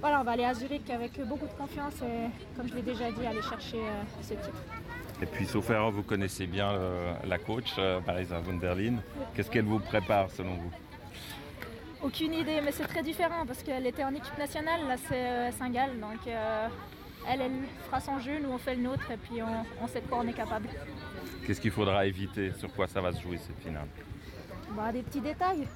voilà, 0.00 0.20
on 0.20 0.24
va 0.24 0.32
aller 0.32 0.44
à 0.44 0.54
Zurich 0.54 0.88
avec 0.90 1.20
beaucoup 1.26 1.46
de 1.46 1.52
confiance 1.54 1.94
et 2.02 2.30
comme 2.56 2.68
je 2.68 2.74
l'ai 2.74 2.82
déjà 2.82 3.10
dit, 3.10 3.26
aller 3.26 3.42
chercher 3.42 3.78
euh, 3.78 4.02
ce 4.22 4.34
titre. 4.34 4.62
Et 5.20 5.26
puis, 5.26 5.46
sauf 5.46 5.68
erreur, 5.70 5.90
vous 5.90 6.04
connaissez 6.04 6.46
bien 6.46 6.70
euh, 6.70 7.12
la 7.26 7.38
coach, 7.38 7.74
euh, 7.78 7.98
Marisa 8.06 8.38
Wunderlin. 8.38 8.98
Qu'est-ce 9.34 9.50
qu'elle 9.50 9.64
vous 9.64 9.80
prépare 9.80 10.30
selon 10.30 10.54
vous? 10.54 10.70
Aucune 12.00 12.32
idée, 12.32 12.60
mais 12.64 12.70
c'est 12.70 12.86
très 12.86 13.02
différent 13.02 13.44
parce 13.44 13.62
qu'elle 13.62 13.84
était 13.86 14.04
en 14.04 14.14
équipe 14.14 14.38
nationale, 14.38 14.86
là 14.86 14.96
c'est 15.08 15.26
euh, 15.26 15.50
Saint-Gall, 15.50 15.98
donc 15.98 16.26
euh, 16.28 16.68
elle, 17.28 17.40
elle 17.40 17.52
fera 17.86 18.00
son 18.00 18.20
jeu, 18.20 18.38
nous 18.40 18.50
on 18.50 18.58
fait 18.58 18.76
le 18.76 18.82
nôtre 18.82 19.10
et 19.10 19.16
puis 19.16 19.42
on, 19.42 19.84
on 19.84 19.88
sait 19.88 20.00
de 20.00 20.06
quoi 20.06 20.18
on 20.22 20.28
est 20.28 20.32
capable. 20.32 20.68
Qu'est-ce 21.44 21.60
qu'il 21.60 21.72
faudra 21.72 22.06
éviter? 22.06 22.52
Sur 22.52 22.72
quoi 22.72 22.86
ça 22.86 23.00
va 23.00 23.12
se 23.12 23.20
jouer 23.20 23.38
cette 23.38 23.58
finale? 23.58 23.88
Bah, 24.76 24.92
des 24.92 25.02
petits 25.02 25.20
détails. 25.20 25.66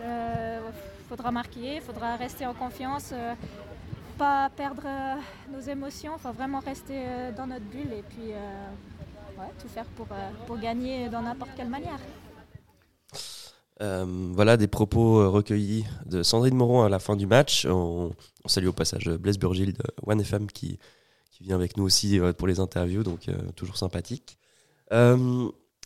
Euh, 0.00 0.60
faudra 1.08 1.32
marquer, 1.32 1.80
faudra 1.80 2.14
rester 2.16 2.46
en 2.46 2.54
confiance, 2.54 3.12
pas 4.16 4.50
perdre 4.56 4.84
nos 5.50 5.60
émotions, 5.60 6.16
faut 6.16 6.32
vraiment 6.32 6.60
rester 6.60 7.04
dans 7.36 7.46
notre 7.46 7.64
bulle 7.64 7.92
et 7.92 8.04
puis 8.08 8.28
ouais, 9.38 9.50
tout 9.60 9.68
faire 9.68 9.84
pour, 9.96 10.06
pour 10.46 10.58
gagner 10.58 11.08
dans 11.08 11.22
n'importe 11.22 11.50
quelle 11.56 11.68
manière. 11.68 11.98
Euh, 13.82 14.04
voilà 14.32 14.56
des 14.56 14.68
propos 14.68 15.18
euh, 15.18 15.28
recueillis 15.28 15.84
de 16.06 16.22
Sandrine 16.22 16.54
Moron 16.54 16.82
à 16.82 16.88
la 16.88 17.00
fin 17.00 17.16
du 17.16 17.26
match. 17.26 17.66
On, 17.66 18.12
salue 18.46 18.68
au 18.68 18.72
passage 18.72 19.08
Blaise 19.08 19.38
Burgil 19.38 19.72
de 19.72 19.82
OneFM 20.06 20.46
qui, 20.46 20.78
qui 21.30 21.42
vient 21.42 21.56
avec 21.56 21.76
nous 21.76 21.84
aussi 21.84 22.20
euh, 22.20 22.32
pour 22.32 22.46
les 22.46 22.60
interviews, 22.60 23.02
donc 23.02 23.26
toujours 23.56 23.76
sympathique. 23.76 24.38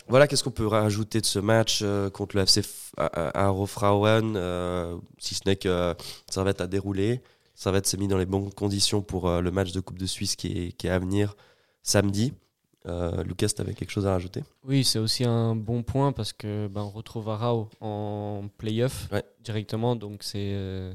Voilà, 0.09 0.29
qu'est-ce 0.29 0.45
qu'on 0.45 0.51
peut 0.51 0.67
rajouter 0.67 1.21
de 1.21 1.27
ce 1.27 1.39
match 1.39 1.83
contre 2.13 2.37
le 2.37 2.43
FC 2.43 2.63
Arofrauen, 2.97 5.01
si 5.19 5.35
ce 5.35 5.41
n'est 5.47 5.57
que 5.57 5.95
Servette 6.31 6.61
a 6.61 6.67
déroulé. 6.67 7.23
Servette 7.55 7.87
s'est 7.87 7.97
mis 7.97 8.07
dans 8.07 8.19
les 8.19 8.27
bonnes 8.27 8.53
conditions 8.53 9.01
pour 9.01 9.29
le 9.29 9.51
match 9.51 9.73
de 9.73 9.81
Coupe 9.81 9.99
de 9.99 10.07
Suisse 10.07 10.37
qui 10.37 10.75
est 10.81 10.89
à 10.89 10.99
venir 10.99 11.35
samedi. 11.83 12.35
Euh, 12.89 13.23
Lucas, 13.25 13.49
tu 13.55 13.61
avais 13.61 13.75
quelque 13.75 13.91
chose 13.91 14.07
à 14.07 14.13
rajouter? 14.13 14.45
Oui, 14.65 14.85
c'est 14.85 14.99
aussi 14.99 15.25
un 15.25 15.57
bon 15.57 15.83
point 15.83 16.13
parce 16.13 16.33
que 16.33 16.69
ben, 16.69 16.83
on 16.83 16.91
retrouve 16.91 17.29
Arao 17.29 17.69
en 17.81 18.45
playoff 18.59 19.09
Ouais. 19.13 19.25
directement, 19.43 19.97
donc 19.97 20.23
c'est 20.23 20.53
euh, 20.55 20.95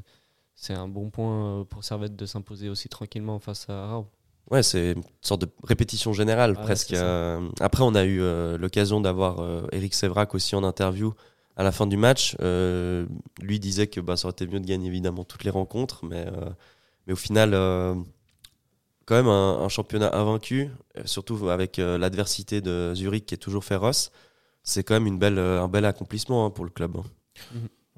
c'est 0.55 0.73
un 0.73 0.87
bon 0.87 1.09
point 1.09 1.59
euh, 1.61 1.63
pour 1.65 1.83
Servette 1.83 2.15
de 2.15 2.25
s'imposer 2.25 2.69
aussi 2.69 2.87
tranquillement 2.87 3.39
face 3.39 3.69
à 3.69 3.83
Arao. 3.83 4.07
Ouais, 4.49 4.63
c'est 4.63 4.93
une 4.93 5.03
sorte 5.21 5.41
de 5.41 5.49
répétition 5.63 6.13
générale 6.13 6.51
Ouais, 6.51 6.61
presque. 6.61 6.93
Euh, 6.93 7.47
après, 7.59 7.83
on 7.83 7.95
a 7.95 8.03
eu 8.05 8.19
l'occasion 8.57 8.99
d'avoir 8.99 9.65
Eric 9.71 9.93
Sévrac 9.93 10.33
aussi 10.35 10.55
en 10.55 10.63
interview 10.63 11.13
à 11.55 11.63
la 11.63 11.71
fin 11.71 11.87
du 11.87 11.95
match. 11.95 12.35
Lui 13.41 13.59
disait 13.59 13.87
que 13.87 14.01
bah, 14.01 14.17
ça 14.17 14.27
aurait 14.27 14.33
été 14.33 14.47
mieux 14.47 14.59
de 14.59 14.65
gagner 14.65 14.87
évidemment 14.87 15.23
toutes 15.23 15.43
les 15.45 15.51
rencontres, 15.51 16.03
mais, 16.05 16.25
mais 17.07 17.13
au 17.13 17.17
final, 17.17 17.53
quand 19.11 19.17
même 19.17 19.27
un, 19.27 19.59
un 19.59 19.67
championnat 19.67 20.15
invaincu, 20.15 20.69
euh, 20.95 21.01
surtout 21.03 21.49
avec 21.49 21.79
euh, 21.79 21.97
l'adversité 21.97 22.61
de 22.61 22.93
Zurich 22.95 23.25
qui 23.25 23.33
est 23.33 23.37
toujours 23.37 23.65
féroce, 23.65 24.09
c'est 24.63 24.85
quand 24.85 24.93
même 24.93 25.05
une 25.05 25.19
belle, 25.19 25.37
euh, 25.37 25.61
un 25.61 25.67
bel 25.67 25.83
accomplissement 25.83 26.45
hein, 26.45 26.49
pour 26.49 26.63
le 26.63 26.71
club. 26.71 26.95
hein. 26.95 27.03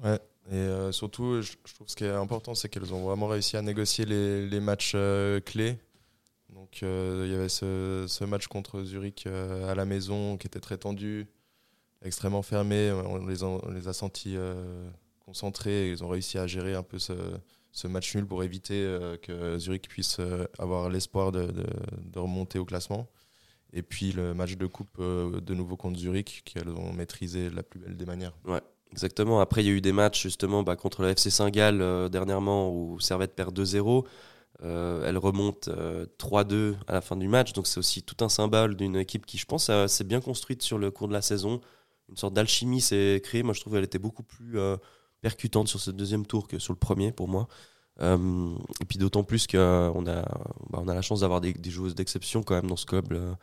Ouais. 0.02 0.18
Et 0.50 0.54
euh, 0.56 0.90
surtout, 0.90 1.40
je, 1.40 1.52
je 1.64 1.74
trouve 1.74 1.86
ce 1.88 1.94
qui 1.94 2.02
est 2.02 2.10
important, 2.10 2.56
c'est 2.56 2.68
qu'elles 2.68 2.92
ont 2.92 3.04
vraiment 3.04 3.28
réussi 3.28 3.56
à 3.56 3.62
négocier 3.62 4.04
les, 4.06 4.44
les 4.48 4.58
matchs 4.58 4.94
euh, 4.96 5.38
clés. 5.38 5.78
Donc, 6.52 6.80
euh, 6.82 7.22
il 7.26 7.32
y 7.32 7.36
avait 7.36 7.48
ce, 7.48 8.06
ce 8.08 8.24
match 8.24 8.48
contre 8.48 8.82
Zurich 8.82 9.28
euh, 9.28 9.70
à 9.70 9.76
la 9.76 9.84
maison 9.84 10.36
qui 10.36 10.48
était 10.48 10.58
très 10.58 10.78
tendu, 10.78 11.28
extrêmement 12.02 12.42
fermé. 12.42 12.90
On 12.90 13.24
les 13.24 13.44
a, 13.44 13.46
on 13.46 13.70
les 13.70 13.86
a 13.86 13.92
sentis 13.92 14.34
euh, 14.36 14.90
concentrés 15.24 15.86
et 15.86 15.90
ils 15.92 16.02
ont 16.02 16.08
réussi 16.08 16.38
à 16.38 16.48
gérer 16.48 16.74
un 16.74 16.82
peu 16.82 16.98
ce, 16.98 17.12
ce 17.74 17.88
match 17.88 18.14
nul 18.14 18.24
pour 18.24 18.44
éviter 18.44 18.84
euh, 18.84 19.16
que 19.16 19.58
Zurich 19.58 19.88
puisse 19.88 20.18
euh, 20.20 20.46
avoir 20.58 20.88
l'espoir 20.88 21.32
de, 21.32 21.52
remonter 22.14 22.60
au 22.60 22.64
classement. 22.64 23.08
Et 23.72 23.82
puis 23.82 24.12
le 24.12 24.32
match 24.32 24.56
de 24.56 24.66
coupe 24.66 24.96
euh, 25.00 25.40
de 25.40 25.54
nouveau 25.54 25.76
contre 25.76 25.98
Zurich 25.98 26.42
qu'elles 26.44 26.68
ont 26.68 26.92
maîtrisé 26.92 27.50
de 27.50 27.56
la 27.56 27.64
plus 27.64 27.80
belle 27.80 27.96
des 27.96 28.06
manières. 28.06 28.32
Exactement. 28.92 29.40
Après, 29.40 29.64
il 29.64 29.66
y 29.66 29.70
a 29.70 29.72
eu 29.72 29.80
des 29.80 29.92
matchs 29.92 30.22
justement 30.22 30.62
bah, 30.62 30.76
contre 30.76 31.02
le 31.02 31.08
FC 31.08 31.30
Saint-Gall 31.30 32.08
dernièrement 32.10 32.72
où 32.72 33.00
Servette 33.00 33.34
perd 33.34 33.58
2-0. 33.58 34.04
Euh, 34.62 35.04
elle 35.04 35.18
remonte 35.18 35.66
euh, 35.66 36.06
3-2 36.20 36.76
à 36.86 36.92
la 36.92 37.00
fin 37.00 37.16
du 37.16 37.26
match. 37.26 37.54
Donc 37.54 37.66
c'est 37.66 37.78
aussi 37.78 38.04
tout 38.04 38.24
un 38.24 38.28
symbole 38.28 38.76
d'une 38.76 38.94
équipe 38.94 39.26
qui, 39.26 39.36
je 39.36 39.46
pense, 39.46 39.68
s'est 39.88 40.04
bien 40.04 40.20
construite 40.20 40.62
sur 40.62 40.78
le 40.78 40.92
cours 40.92 41.08
de 41.08 41.12
la 41.12 41.22
saison. 41.22 41.60
Une 42.08 42.16
sorte 42.16 42.34
d'alchimie 42.34 42.80
s'est 42.80 43.20
créée. 43.24 43.42
Moi, 43.42 43.52
je 43.52 43.60
trouve 43.60 43.72
qu'elle 43.72 43.82
était 43.82 43.98
beaucoup 43.98 44.22
plus 44.22 44.60
percutante 45.26 45.68
sur 45.72 45.80
ce 45.80 45.90
deuxième 45.90 46.24
tour 46.26 46.42
que 46.50 46.58
sur 46.58 46.72
le 46.76 46.78
premier 46.78 47.10
pour 47.18 47.28
moi. 47.34 47.44
Euh, 48.00 48.54
et 48.80 48.84
puis 48.88 48.98
d'autant 48.98 49.24
plus 49.24 49.46
qu'on 49.46 50.04
a, 50.06 50.22
bah, 50.70 50.78
on 50.84 50.88
a 50.88 50.94
la 50.94 51.02
chance 51.02 51.20
d'avoir 51.20 51.40
des, 51.40 51.52
des 51.54 51.70
joueuses 51.70 51.94
d'exception 51.94 52.42
quand 52.44 52.54
même 52.56 52.68
dans 52.72 52.76
ce 52.76 52.86
club. 52.86 53.12
euh, 53.12 53.34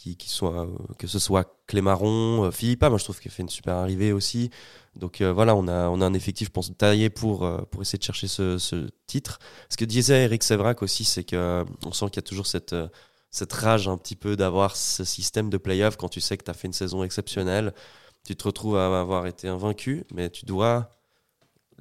qui, 0.00 0.16
qui 0.16 0.30
soit, 0.30 0.64
euh, 0.64 0.94
que 0.98 1.06
ce 1.06 1.18
soit 1.18 1.44
Clémaron, 1.66 2.44
euh, 2.46 2.50
Philippa, 2.50 2.88
moi 2.88 2.98
je 2.98 3.04
trouve 3.04 3.20
qu'elle 3.20 3.32
fait 3.32 3.42
une 3.42 3.50
super 3.50 3.74
arrivée 3.74 4.12
aussi. 4.12 4.50
Donc 4.96 5.20
euh, 5.20 5.30
voilà, 5.30 5.54
on 5.54 5.68
a, 5.68 5.88
on 5.90 6.00
a 6.00 6.06
un 6.06 6.14
effectif, 6.14 6.48
je 6.48 6.52
pense, 6.52 6.72
taillé 6.78 7.10
pour, 7.10 7.44
euh, 7.44 7.58
pour 7.70 7.82
essayer 7.82 7.98
de 7.98 8.04
chercher 8.04 8.26
ce, 8.26 8.88
titre. 9.06 9.38
Ce 9.68 9.76
que 9.76 9.84
disait 9.84 10.24
Eric 10.24 10.42
Sévrac 10.42 10.82
aussi, 10.82 11.04
c'est 11.04 11.24
que 11.24 11.36
euh, 11.36 11.64
on 11.84 11.92
sent 11.92 12.06
qu'il 12.06 12.16
y 12.16 12.24
a 12.24 12.28
toujours 12.30 12.46
cette, 12.46 12.72
euh, 12.72 12.88
cette 13.30 13.52
rage 13.52 13.88
un 13.88 13.98
petit 13.98 14.16
peu 14.16 14.36
d'avoir 14.36 14.74
ce 14.74 15.04
système 15.04 15.50
de 15.50 15.58
play-off 15.58 15.96
quand 15.98 16.08
tu 16.08 16.20
sais 16.22 16.36
que 16.38 16.44
tu 16.44 16.50
as 16.50 16.54
fait 16.54 16.66
une 16.68 16.72
saison 16.72 17.04
exceptionnelle. 17.04 17.74
Tu 18.24 18.34
te 18.36 18.44
retrouves 18.44 18.78
à 18.78 18.86
avoir 19.00 19.26
été 19.26 19.48
invaincu, 19.48 20.04
mais 20.14 20.30
tu 20.30 20.46
dois 20.46 20.88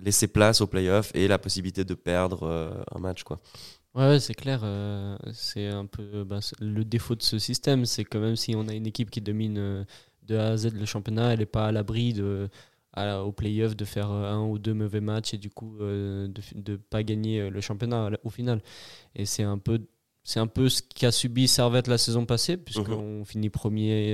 laisser 0.03 0.27
place 0.27 0.61
au 0.61 0.67
play-off 0.67 1.11
et 1.15 1.27
la 1.27 1.37
possibilité 1.37 1.83
de 1.83 1.93
perdre 1.93 2.43
euh, 2.43 2.71
un 2.95 2.99
match. 2.99 3.23
Quoi. 3.23 3.39
Ouais, 3.95 4.07
ouais, 4.07 4.19
c'est 4.19 4.33
clair. 4.35 4.61
euh, 4.63 5.17
c'est 5.33 5.67
un 5.67 5.85
peu 5.85 6.23
bah, 6.23 6.39
le 6.59 6.83
défaut 6.85 7.15
de 7.15 7.23
ce 7.23 7.39
système, 7.39 7.85
c'est 7.85 8.05
que 8.05 8.17
même 8.17 8.35
si 8.35 8.55
on 8.55 8.67
a 8.67 8.73
une 8.73 8.85
équipe 8.87 9.09
qui 9.09 9.21
domine 9.21 9.57
euh, 9.57 9.83
de 10.23 10.37
A 10.37 10.49
à 10.49 10.57
Z 10.57 10.73
le 10.73 10.85
championnat, 10.85 11.33
elle 11.33 11.39
n'est 11.39 11.45
pas 11.45 11.67
à 11.67 11.71
l'abri 11.71 12.13
de 12.13 12.49
à- 12.93 13.23
au 13.23 13.31
play-off 13.31 13.75
de 13.75 13.85
faire 13.85 14.09
un 14.09 14.43
ou 14.45 14.59
deux 14.59 14.73
mauvais 14.73 15.01
matchs 15.01 15.33
et 15.33 15.37
du 15.37 15.49
coup 15.49 15.77
euh, 15.81 16.27
de 16.27 16.71
ne 16.73 16.77
pas 16.77 17.03
gagner 17.03 17.49
le 17.49 17.61
championnat 17.61 18.09
au 18.23 18.29
final. 18.29 18.61
Et 19.15 19.25
c'est 19.25 19.43
un 19.43 19.57
peu 19.57 19.79
c'est 20.23 20.39
un 20.39 20.47
peu 20.47 20.69
ce 20.69 20.81
qu'a 20.83 21.11
subi 21.11 21.47
Servette 21.47 21.87
la 21.87 21.97
saison 21.97 22.25
passée, 22.25 22.57
puisqu'on 22.57 23.25
finit 23.25 23.49
premier 23.49 24.13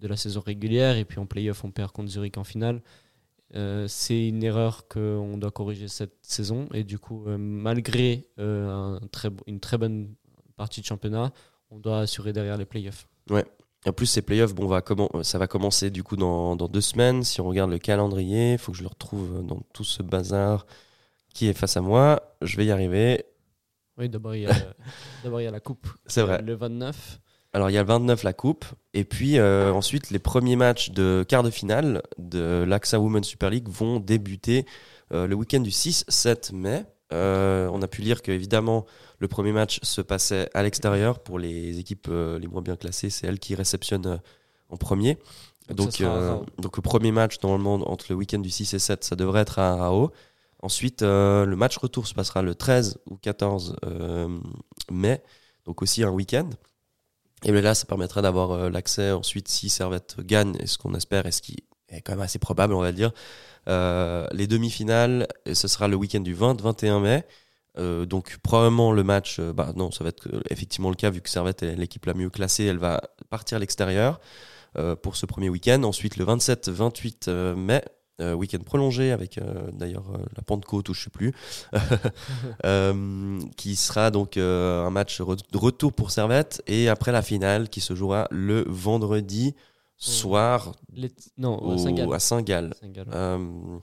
de 0.00 0.08
la 0.08 0.16
saison 0.16 0.40
régulière 0.40 0.96
et 0.96 1.04
puis 1.04 1.18
en 1.18 1.26
play-off 1.26 1.62
on 1.64 1.70
perd 1.70 1.92
contre 1.92 2.10
Zurich 2.10 2.38
en 2.38 2.44
finale. 2.44 2.82
Euh, 3.54 3.86
c'est 3.88 4.28
une 4.28 4.42
erreur 4.44 4.86
qu'on 4.88 5.36
doit 5.36 5.50
corriger 5.50 5.88
cette 5.88 6.16
saison. 6.22 6.68
Et 6.72 6.84
du 6.84 6.98
coup, 6.98 7.24
euh, 7.26 7.36
malgré 7.38 8.28
euh, 8.38 8.68
un 8.70 9.00
très, 9.10 9.30
bo- 9.30 9.42
une 9.46 9.60
très 9.60 9.76
bonne 9.78 10.14
partie 10.56 10.80
de 10.80 10.86
championnat, 10.86 11.32
on 11.70 11.78
doit 11.78 12.00
assurer 12.00 12.32
derrière 12.32 12.56
les 12.56 12.64
playoffs. 12.66 13.08
En 13.86 13.92
plus, 13.92 14.06
ces 14.06 14.20
playoffs, 14.22 14.54
bon, 14.54 14.66
va 14.66 14.82
ça 15.22 15.38
va 15.38 15.46
commencer 15.46 15.88
du 15.90 16.02
coup 16.02 16.16
dans, 16.16 16.54
dans 16.54 16.68
deux 16.68 16.82
semaines. 16.82 17.24
Si 17.24 17.40
on 17.40 17.46
regarde 17.48 17.70
le 17.70 17.78
calendrier, 17.78 18.52
il 18.52 18.58
faut 18.58 18.72
que 18.72 18.78
je 18.78 18.82
le 18.82 18.88
retrouve 18.88 19.44
dans 19.46 19.60
tout 19.72 19.84
ce 19.84 20.02
bazar 20.02 20.66
qui 21.32 21.46
est 21.46 21.54
face 21.54 21.76
à 21.78 21.80
moi. 21.80 22.36
Je 22.42 22.56
vais 22.58 22.66
y 22.66 22.70
arriver. 22.70 23.24
Oui, 23.96 24.08
d'abord 24.10 24.34
il 24.34 24.42
y 24.42 24.46
a, 24.46 24.52
d'abord, 25.24 25.40
il 25.40 25.44
y 25.44 25.46
a 25.46 25.50
la 25.50 25.60
coupe. 25.60 25.86
C'est 26.06 26.20
vrai. 26.22 26.42
Le 26.42 26.54
29. 26.54 27.20
Alors, 27.52 27.68
il 27.70 27.72
y 27.72 27.78
a 27.78 27.82
le 27.82 27.88
29, 27.88 28.22
la 28.22 28.32
coupe. 28.32 28.64
Et 28.94 29.04
puis, 29.04 29.38
euh, 29.38 29.72
ensuite, 29.72 30.10
les 30.10 30.18
premiers 30.18 30.56
matchs 30.56 30.90
de 30.90 31.24
quart 31.28 31.42
de 31.42 31.50
finale 31.50 32.02
de 32.18 32.64
l'AXA 32.66 33.00
Women's 33.00 33.26
Super 33.26 33.50
League 33.50 33.68
vont 33.68 33.98
débuter 33.98 34.66
euh, 35.12 35.26
le 35.26 35.34
week-end 35.34 35.60
du 35.60 35.70
6-7 35.70 36.54
mai. 36.54 36.84
Euh, 37.12 37.68
on 37.72 37.82
a 37.82 37.88
pu 37.88 38.02
lire 38.02 38.22
que, 38.22 38.30
évidemment, 38.30 38.86
le 39.18 39.26
premier 39.26 39.50
match 39.50 39.80
se 39.82 40.00
passait 40.00 40.48
à 40.54 40.62
l'extérieur. 40.62 41.18
Pour 41.18 41.40
les 41.40 41.80
équipes 41.80 42.08
les 42.08 42.46
moins 42.46 42.62
bien 42.62 42.76
classées, 42.76 43.10
c'est 43.10 43.26
elles 43.26 43.40
qui 43.40 43.56
réceptionnent 43.56 44.20
en 44.68 44.76
premier. 44.76 45.18
Donc, 45.70 46.00
Donc, 46.58 46.76
le 46.76 46.82
premier 46.82 47.10
match, 47.10 47.36
normalement, 47.42 47.90
entre 47.90 48.06
le 48.10 48.14
week-end 48.14 48.38
du 48.38 48.50
6 48.50 48.74
et 48.74 48.78
7, 48.78 49.02
ça 49.02 49.16
devrait 49.16 49.42
être 49.42 49.58
à 49.58 49.74
Rao. 49.74 50.12
Ensuite, 50.62 51.02
le 51.02 51.54
match 51.56 51.78
retour 51.78 52.06
se 52.06 52.14
passera 52.14 52.42
le 52.42 52.54
13 52.54 52.98
ou 53.06 53.16
14 53.16 53.76
euh, 53.86 54.38
mai, 54.90 55.22
donc 55.64 55.82
aussi 55.82 56.04
un 56.04 56.10
week-end. 56.10 56.48
Et 57.44 57.52
là, 57.52 57.74
ça 57.74 57.86
permettrait 57.86 58.22
d'avoir 58.22 58.52
euh, 58.52 58.70
l'accès 58.70 59.12
ensuite, 59.12 59.48
si 59.48 59.68
Servette 59.68 60.16
gagne, 60.20 60.56
et 60.60 60.66
ce 60.66 60.78
qu'on 60.78 60.94
espère, 60.94 61.26
et 61.26 61.32
ce 61.32 61.42
qui 61.42 61.64
est 61.88 62.00
quand 62.02 62.12
même 62.12 62.20
assez 62.20 62.38
probable, 62.38 62.74
on 62.74 62.80
va 62.80 62.92
dire, 62.92 63.12
euh, 63.68 64.26
les 64.32 64.46
demi-finales, 64.46 65.26
ce 65.52 65.68
sera 65.68 65.88
le 65.88 65.96
week-end 65.96 66.20
du 66.20 66.34
20-21 66.34 67.00
mai. 67.00 67.24
Euh, 67.78 68.04
donc 68.04 68.38
probablement 68.42 68.92
le 68.92 69.04
match, 69.04 69.38
euh, 69.38 69.52
bah 69.52 69.72
non, 69.76 69.90
ça 69.90 70.02
va 70.02 70.10
être 70.10 70.26
euh, 70.32 70.40
effectivement 70.50 70.90
le 70.90 70.96
cas 70.96 71.10
vu 71.10 71.20
que 71.20 71.30
Servette 71.30 71.62
est 71.62 71.76
l'équipe 71.76 72.04
la 72.04 72.14
mieux 72.14 72.30
classée, 72.30 72.64
elle 72.64 72.78
va 72.78 73.00
partir 73.30 73.56
à 73.56 73.58
l'extérieur 73.60 74.20
pour 75.02 75.16
ce 75.16 75.26
premier 75.26 75.48
week-end. 75.48 75.82
Ensuite 75.82 76.16
le 76.16 76.24
27-28 76.24 77.24
euh, 77.26 77.56
mai, 77.56 77.82
euh, 78.20 78.34
week-end 78.34 78.58
prolongé 78.64 79.10
avec 79.12 79.38
euh, 79.38 79.70
d'ailleurs 79.72 80.04
euh, 80.14 80.18
la 80.36 80.42
Pentecôte 80.42 80.88
ou 80.88 80.94
je 80.94 81.02
sais 81.04 81.10
plus, 81.10 81.32
qui 83.56 83.76
sera 83.76 84.10
donc 84.10 84.36
un 84.36 84.90
match 84.90 85.20
re- 85.20 85.36
de 85.50 85.58
retour 85.58 85.92
pour 85.92 86.10
Servette 86.10 86.62
et 86.66 86.88
après 86.88 87.12
la 87.12 87.22
finale 87.22 87.68
qui 87.68 87.80
se 87.80 87.94
jouera 87.94 88.26
le 88.30 88.64
vendredi 88.68 89.54
soir 89.96 90.72
Les- 90.94 91.10
Non, 91.38 91.58
au- 91.62 91.72
à 91.72 91.78
Saint-Gall. 91.78 92.14
à 92.14 92.18
Saint-Gall. 92.18 92.74
Saint-Gall, 92.80 93.08
ouais. 93.08 93.78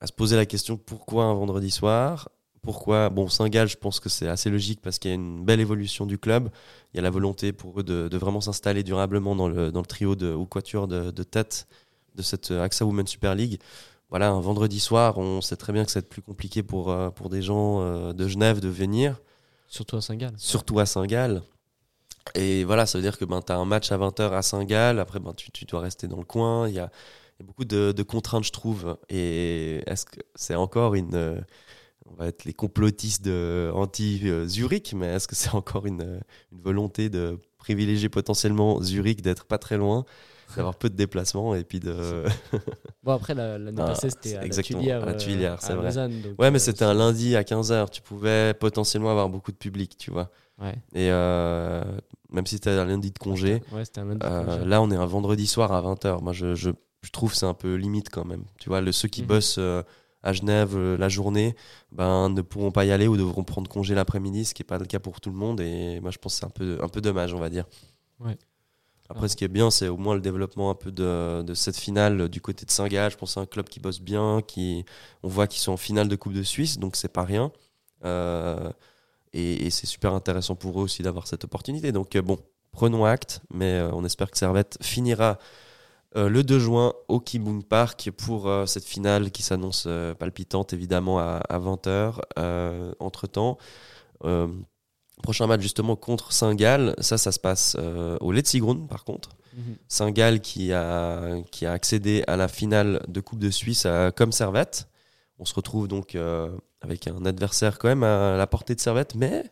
À 0.00 0.06
se 0.06 0.12
poser 0.12 0.36
la 0.36 0.46
question 0.46 0.76
pourquoi 0.76 1.24
un 1.24 1.34
vendredi 1.34 1.70
soir? 1.70 2.28
Pourquoi? 2.62 3.08
Bon 3.08 3.28
Saint-Gall 3.28 3.68
je 3.68 3.76
pense 3.76 4.00
que 4.00 4.08
c'est 4.10 4.28
assez 4.28 4.50
logique 4.50 4.80
parce 4.82 4.98
qu'il 4.98 5.10
y 5.10 5.12
a 5.12 5.14
une 5.14 5.44
belle 5.44 5.60
évolution 5.60 6.04
du 6.04 6.18
club 6.18 6.50
il 6.92 6.96
y 6.98 7.00
a 7.00 7.02
la 7.02 7.08
volonté 7.10 7.52
pour 7.52 7.80
eux 7.80 7.82
de, 7.82 8.08
de 8.08 8.18
vraiment 8.18 8.40
s'installer 8.42 8.82
durablement 8.82 9.34
dans 9.34 9.48
le, 9.48 9.72
dans 9.72 9.80
le 9.80 9.86
trio 9.86 10.14
de, 10.14 10.32
ou 10.34 10.44
quatuor 10.44 10.86
de, 10.88 11.10
de 11.10 11.22
tête 11.22 11.66
de 12.14 12.22
cette 12.22 12.50
euh, 12.50 12.62
AXA 12.62 12.84
Women 12.84 13.06
Super 13.06 13.34
League 13.34 13.60
voilà 14.08 14.30
un 14.30 14.40
vendredi 14.40 14.80
soir 14.80 15.18
on 15.18 15.40
sait 15.40 15.56
très 15.56 15.72
bien 15.72 15.84
que 15.84 15.90
ça 15.90 16.00
va 16.00 16.04
être 16.04 16.10
plus 16.10 16.22
compliqué 16.22 16.62
pour, 16.62 16.90
euh, 16.90 17.10
pour 17.10 17.28
des 17.28 17.42
gens 17.42 17.80
euh, 17.80 18.12
de 18.12 18.28
Genève 18.28 18.60
de 18.60 18.68
venir 18.68 19.20
Surtout 19.68 19.96
à 19.96 20.00
Saint-Gall. 20.00 20.32
surtout 20.36 20.80
à 20.80 20.86
Saint-Gall. 20.86 21.42
Et 22.34 22.64
voilà, 22.64 22.86
ça 22.86 22.98
veut 22.98 23.02
dire 23.02 23.16
que 23.16 23.24
ben, 23.24 23.40
tu 23.40 23.52
as 23.52 23.56
un 23.56 23.64
match 23.64 23.92
à 23.92 23.98
20h 23.98 24.32
à 24.32 24.42
Saint-Gall, 24.42 24.98
après 24.98 25.20
ben, 25.20 25.32
tu, 25.32 25.52
tu 25.52 25.64
dois 25.64 25.80
rester 25.80 26.08
dans 26.08 26.18
le 26.18 26.24
coin, 26.24 26.68
il 26.68 26.74
y 26.74 26.80
a, 26.80 26.90
il 27.38 27.42
y 27.42 27.44
a 27.44 27.46
beaucoup 27.46 27.64
de, 27.64 27.92
de 27.92 28.02
contraintes, 28.02 28.44
je 28.44 28.50
trouve. 28.50 28.98
Et 29.08 29.82
est-ce 29.86 30.06
que 30.06 30.20
c'est 30.34 30.56
encore 30.56 30.96
une. 30.96 31.40
On 32.06 32.14
va 32.14 32.26
être 32.26 32.44
les 32.44 32.52
complotistes 32.52 33.28
anti-Zurich, 33.28 34.92
mais 34.94 35.06
est-ce 35.06 35.28
que 35.28 35.36
c'est 35.36 35.54
encore 35.54 35.86
une, 35.86 36.20
une 36.50 36.60
volonté 36.60 37.08
de 37.08 37.38
privilégier 37.58 38.08
potentiellement 38.08 38.82
Zurich, 38.82 39.22
d'être 39.22 39.44
pas 39.44 39.58
très 39.58 39.76
loin, 39.76 40.04
d'avoir 40.56 40.76
peu 40.76 40.90
de 40.90 40.96
déplacements 40.96 41.54
et 41.54 41.64
puis 41.64 41.80
de. 41.80 42.24
Bon, 43.02 43.12
après, 43.12 43.34
la- 43.34 43.58
l'année 43.58 43.80
Ah, 43.82 43.86
passée, 43.86 44.10
c'était 44.10 44.36
à 44.36 44.42
la 44.46 44.62
Tuilière. 44.62 45.02
à 45.02 45.06
la 45.06 45.12
euh, 45.12 45.16
Tuilière, 45.16 45.54
à 45.54 45.58
c'est 45.60 45.74
vrai. 45.74 45.86
Lausanne, 45.86 46.20
donc, 46.20 46.40
Ouais, 46.40 46.50
mais 46.50 46.56
euh, 46.56 46.60
c'était 46.60 46.84
un 46.84 46.94
lundi 46.94 47.34
à 47.36 47.42
15h, 47.42 47.90
tu 47.90 48.02
pouvais 48.02 48.52
potentiellement 48.54 49.10
avoir 49.10 49.28
beaucoup 49.28 49.52
de 49.52 49.56
public, 49.56 49.96
tu 49.96 50.10
vois. 50.10 50.30
Ouais. 50.60 50.74
Et 50.94 51.10
euh, 51.10 51.82
même 52.30 52.46
si 52.46 52.56
c'était 52.56 52.70
un 52.70 52.84
lundi 52.84 53.10
de 53.10 53.18
congé, 53.18 53.62
Ouais, 53.72 53.84
c'était 53.84 54.00
un 54.00 54.04
lundi 54.04 54.18
de 54.18 54.26
euh, 54.26 54.44
congé. 54.58 54.68
là 54.68 54.82
on 54.82 54.90
est 54.90 54.96
un 54.96 55.06
vendredi 55.06 55.46
soir 55.46 55.72
à 55.72 55.80
20h. 55.80 56.22
Moi 56.22 56.34
je, 56.34 56.54
je, 56.54 56.70
je 57.02 57.10
trouve 57.10 57.30
que 57.30 57.36
c'est 57.38 57.46
un 57.46 57.54
peu 57.54 57.76
limite 57.76 58.10
quand 58.10 58.26
même. 58.26 58.44
Tu 58.58 58.68
vois, 58.68 58.82
le, 58.82 58.92
ceux 58.92 59.08
qui 59.08 59.22
Mhm. 59.22 59.28
bossent 59.28 59.56
euh, 59.58 59.82
à 60.22 60.34
Genève 60.34 60.76
euh, 60.76 60.98
la 60.98 61.08
journée 61.08 61.56
ben, 61.92 62.28
ne 62.28 62.42
pourront 62.42 62.70
pas 62.72 62.84
y 62.84 62.92
aller 62.92 63.08
ou 63.08 63.16
devront 63.16 63.42
prendre 63.42 63.70
congé 63.70 63.94
l'après-midi, 63.94 64.44
ce 64.44 64.52
qui 64.52 64.60
n'est 64.60 64.66
pas 64.66 64.76
le 64.76 64.84
cas 64.84 64.98
pour 64.98 65.18
tout 65.22 65.30
le 65.30 65.36
monde. 65.36 65.62
Et 65.62 65.98
moi 66.00 66.10
je 66.10 66.18
pense 66.18 66.34
que 66.34 66.40
c'est 66.40 66.44
un 66.46 66.50
peu, 66.50 66.78
un 66.82 66.88
peu 66.88 67.00
dommage, 67.00 67.32
on 67.32 67.38
va 67.38 67.48
dire. 67.48 67.64
Ouais. 68.18 68.36
Après, 69.10 69.28
ce 69.28 69.34
qui 69.34 69.42
est 69.42 69.48
bien, 69.48 69.72
c'est 69.72 69.88
au 69.88 69.96
moins 69.96 70.14
le 70.14 70.20
développement 70.20 70.70
un 70.70 70.76
peu 70.76 70.92
de, 70.92 71.52
cette 71.54 71.76
finale 71.76 72.28
du 72.28 72.40
côté 72.40 72.64
de 72.64 72.70
Saint-Gall. 72.70 73.10
Je 73.10 73.16
pense 73.16 73.34
c'est 73.34 73.40
un 73.40 73.46
club 73.46 73.68
qui 73.68 73.80
bosse 73.80 74.00
bien, 74.00 74.40
qui, 74.46 74.84
on 75.24 75.28
voit 75.28 75.48
qu'ils 75.48 75.60
sont 75.60 75.72
en 75.72 75.76
finale 75.76 76.06
de 76.06 76.14
Coupe 76.14 76.32
de 76.32 76.44
Suisse, 76.44 76.78
donc 76.78 76.94
c'est 76.94 77.12
pas 77.12 77.24
rien. 77.24 77.50
Euh, 78.04 78.70
et 79.32 79.68
c'est 79.70 79.86
super 79.86 80.14
intéressant 80.14 80.54
pour 80.54 80.80
eux 80.80 80.84
aussi 80.84 81.02
d'avoir 81.02 81.26
cette 81.26 81.42
opportunité. 81.42 81.90
Donc 81.90 82.14
euh, 82.14 82.22
bon, 82.22 82.38
prenons 82.70 83.04
acte, 83.04 83.40
mais 83.52 83.80
euh, 83.80 83.90
on 83.92 84.04
espère 84.04 84.30
que 84.30 84.38
Servette 84.38 84.78
finira 84.80 85.38
le 86.14 86.42
2 86.42 86.58
juin 86.58 86.92
au 87.08 87.20
Kibung 87.20 87.64
Park 87.64 88.10
pour 88.16 88.50
cette 88.66 88.84
finale 88.84 89.30
qui 89.30 89.44
s'annonce 89.44 89.86
palpitante 90.18 90.72
évidemment 90.72 91.20
à, 91.20 91.40
20h. 91.50 92.94
entre 92.98 93.28
temps, 93.28 93.58
prochain 95.20 95.46
match 95.46 95.60
justement 95.60 95.96
contre 95.96 96.32
Saint-Gall, 96.32 96.94
ça, 96.98 97.18
ça 97.18 97.32
se 97.32 97.38
passe 97.38 97.76
au 98.20 98.32
Letzigrund 98.32 98.88
par 98.88 99.04
contre. 99.04 99.30
Mhm. 99.56 99.76
Saint-Gall 99.88 100.40
qui 100.40 100.72
a, 100.72 101.40
qui 101.50 101.66
a 101.66 101.72
accédé 101.72 102.22
à 102.26 102.36
la 102.36 102.48
finale 102.48 103.02
de 103.08 103.20
Coupe 103.20 103.38
de 103.40 103.50
Suisse 103.50 103.86
comme 104.16 104.32
Servette. 104.32 104.88
On 105.38 105.44
se 105.44 105.54
retrouve 105.54 105.88
donc 105.88 106.16
avec 106.82 107.06
un 107.08 107.24
adversaire 107.24 107.78
quand 107.78 107.88
même 107.88 108.02
à 108.04 108.36
la 108.36 108.46
portée 108.46 108.74
de 108.74 108.80
Servette, 108.80 109.14
mais 109.14 109.44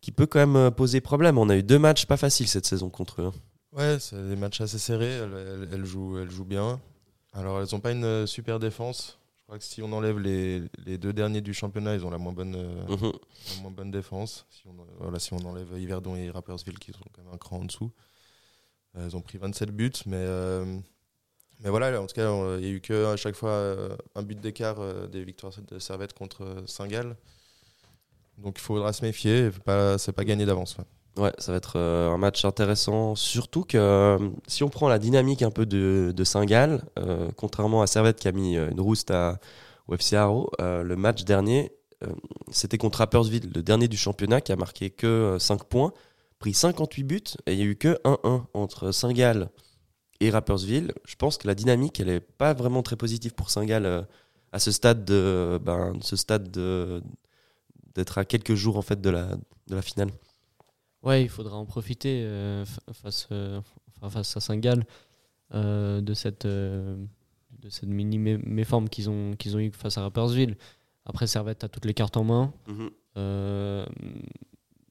qui 0.00 0.12
peut 0.12 0.26
quand 0.26 0.44
même 0.46 0.70
poser 0.70 1.00
problème. 1.00 1.38
On 1.38 1.48
a 1.48 1.56
eu 1.56 1.62
deux 1.62 1.78
matchs 1.78 2.06
pas 2.06 2.16
faciles 2.16 2.48
cette 2.48 2.66
saison 2.66 2.90
contre 2.90 3.22
eux. 3.22 3.26
hein. 3.26 3.32
Ouais, 3.72 3.98
c'est 4.00 4.16
des 4.28 4.36
matchs 4.36 4.60
assez 4.62 4.78
serrés. 4.78 5.20
Elles, 5.72 5.84
jouent, 5.84 6.18
elles 6.18 6.30
jouent 6.30 6.44
bien. 6.44 6.80
Alors, 7.34 7.60
elles 7.60 7.68
n'ont 7.72 7.80
pas 7.80 7.92
une 7.92 8.04
euh, 8.04 8.26
super 8.26 8.58
défense. 8.58 9.18
Je 9.46 9.50
crois 9.52 9.58
que 9.60 9.64
si 9.64 9.80
on 9.80 9.92
enlève 9.92 10.18
les, 10.18 10.60
les 10.84 10.98
deux 10.98 11.12
derniers 11.12 11.40
du 11.40 11.54
championnat, 11.54 11.94
ils 11.94 12.04
ont 12.04 12.10
la 12.10 12.18
moins 12.18 12.32
bonne, 12.32 12.56
euh, 12.56 12.84
Mhm. 12.88 13.12
la 13.54 13.62
moins 13.62 13.70
bonne 13.70 13.90
défense. 13.92 14.44
Si 14.50 14.64
on, 14.66 14.74
voilà, 14.98 15.20
si 15.20 15.32
on 15.34 15.38
enlève 15.38 15.68
Yverdon 15.78 16.16
et 16.16 16.30
Rappersville, 16.30 16.80
qui 16.80 16.92
sont 16.92 17.04
quand 17.12 17.22
même 17.22 17.32
un 17.32 17.38
cran 17.38 17.58
en 17.60 17.64
dessous. 17.64 17.92
Euh, 18.96 19.06
elles 19.06 19.16
ont 19.16 19.20
pris 19.20 19.38
27 19.38 19.70
buts, 19.70 19.92
mais, 20.06 20.16
euh, 20.16 20.64
mais 21.60 21.70
voilà, 21.70 22.00
en 22.02 22.06
tout 22.08 22.14
cas, 22.16 22.28
il 22.56 22.60
n'y 22.62 22.66
a 22.66 22.70
eu 22.70 22.80
que 22.80 23.04
à 23.06 23.16
chaque 23.16 23.36
fois 23.36 23.96
un 24.16 24.22
but 24.24 24.40
d'écart 24.40 25.08
des 25.08 25.22
victoires 25.24 25.52
de 25.62 25.78
Servette 25.78 26.12
contre 26.12 26.64
Saint-Gall. 26.66 27.14
Donc 28.38 28.58
il 28.58 28.62
faudra 28.62 28.92
se 28.92 29.04
méfier. 29.04 29.50
C'est 29.52 29.62
pas, 29.62 29.96
pas 29.96 30.24
gagné 30.24 30.44
d'avance. 30.44 30.76
ouais. 30.76 30.84
Ouais, 31.16 31.32
ça 31.38 31.50
va 31.52 31.58
être 31.58 31.74
euh, 31.76 32.10
un 32.10 32.18
match 32.18 32.44
intéressant. 32.44 33.14
Surtout 33.14 33.64
que 33.64 33.78
euh, 33.78 34.18
si 34.46 34.62
on 34.64 34.68
prend 34.68 34.88
la 34.88 34.98
dynamique 34.98 35.42
un 35.42 35.50
peu 35.50 35.64
de, 35.64 36.12
de 36.14 36.24
Saint-Gall, 36.24 36.82
euh, 36.98 37.30
contrairement 37.36 37.80
à 37.80 37.86
Servette 37.86 38.20
qui 38.20 38.28
a 38.28 38.32
mis 38.32 38.56
une 38.56 38.80
rouste 38.80 39.10
à, 39.10 39.38
au 39.88 39.94
FC 39.94 40.16
le 40.16 40.94
match 40.94 41.24
dernier, 41.24 41.72
c'était 42.50 42.76
contre 42.76 42.98
Rappersville, 42.98 43.50
le 43.54 43.62
dernier 43.62 43.88
du 43.88 43.96
championnat, 43.96 44.42
qui 44.42 44.52
a 44.52 44.56
marqué 44.56 44.90
que 44.90 45.06
euh, 45.06 45.38
5 45.38 45.64
points, 45.64 45.92
pris 46.38 46.52
58 46.52 47.02
buts, 47.04 47.22
et 47.46 47.54
il 47.54 47.58
y 47.58 47.62
a 47.62 47.64
eu 47.64 47.76
que 47.76 47.98
1-1 48.04 48.44
entre 48.52 48.92
Saint-Gall 48.92 49.48
et 50.20 50.28
Rappersville. 50.30 50.92
Je 51.06 51.14
pense 51.16 51.38
que 51.38 51.46
la 51.46 51.54
dynamique, 51.54 51.98
elle 51.98 52.10
est 52.10 52.20
pas 52.20 52.52
vraiment 52.52 52.82
très 52.82 52.96
positive 52.96 53.32
pour 53.34 53.48
Saint-Gall 53.50 54.06
à 54.52 54.58
ce 54.58 54.70
stade 54.70 55.04
de, 55.06 55.58
ben, 55.62 55.94
ce 56.02 56.16
stade 56.16 56.50
de- 56.50 57.02
d'être 57.94 58.18
à 58.18 58.26
quelques 58.26 58.54
jours 58.54 58.76
en 58.76 58.82
fait 58.82 59.00
de 59.00 59.08
la, 59.10 59.28
de 59.68 59.74
la 59.74 59.82
finale. 59.82 60.10
Ouais, 61.06 61.22
il 61.22 61.28
faudra 61.28 61.56
en 61.56 61.64
profiter 61.66 62.22
euh, 62.24 62.64
fa- 62.64 62.92
face, 62.92 63.28
euh, 63.32 63.60
face 64.10 64.36
à 64.36 64.40
Saint-Gall 64.40 64.84
euh, 65.54 66.00
de 66.00 66.14
cette, 66.14 66.46
de 66.46 66.98
cette 67.68 67.88
mini 67.88 68.18
mé- 68.18 68.42
méforme 68.44 68.88
qu'ils 68.88 69.08
ont, 69.08 69.32
qu'ils 69.36 69.56
ont 69.56 69.60
eu 69.60 69.70
face 69.70 69.96
à 69.98 70.02
Rappersville. 70.02 70.56
Après, 71.04 71.26
Servette 71.28 71.62
a 71.64 71.68
toutes 71.68 71.84
les 71.84 71.94
cartes 71.94 72.16
en 72.16 72.24
main. 72.24 72.52
Mhm. 72.66 72.90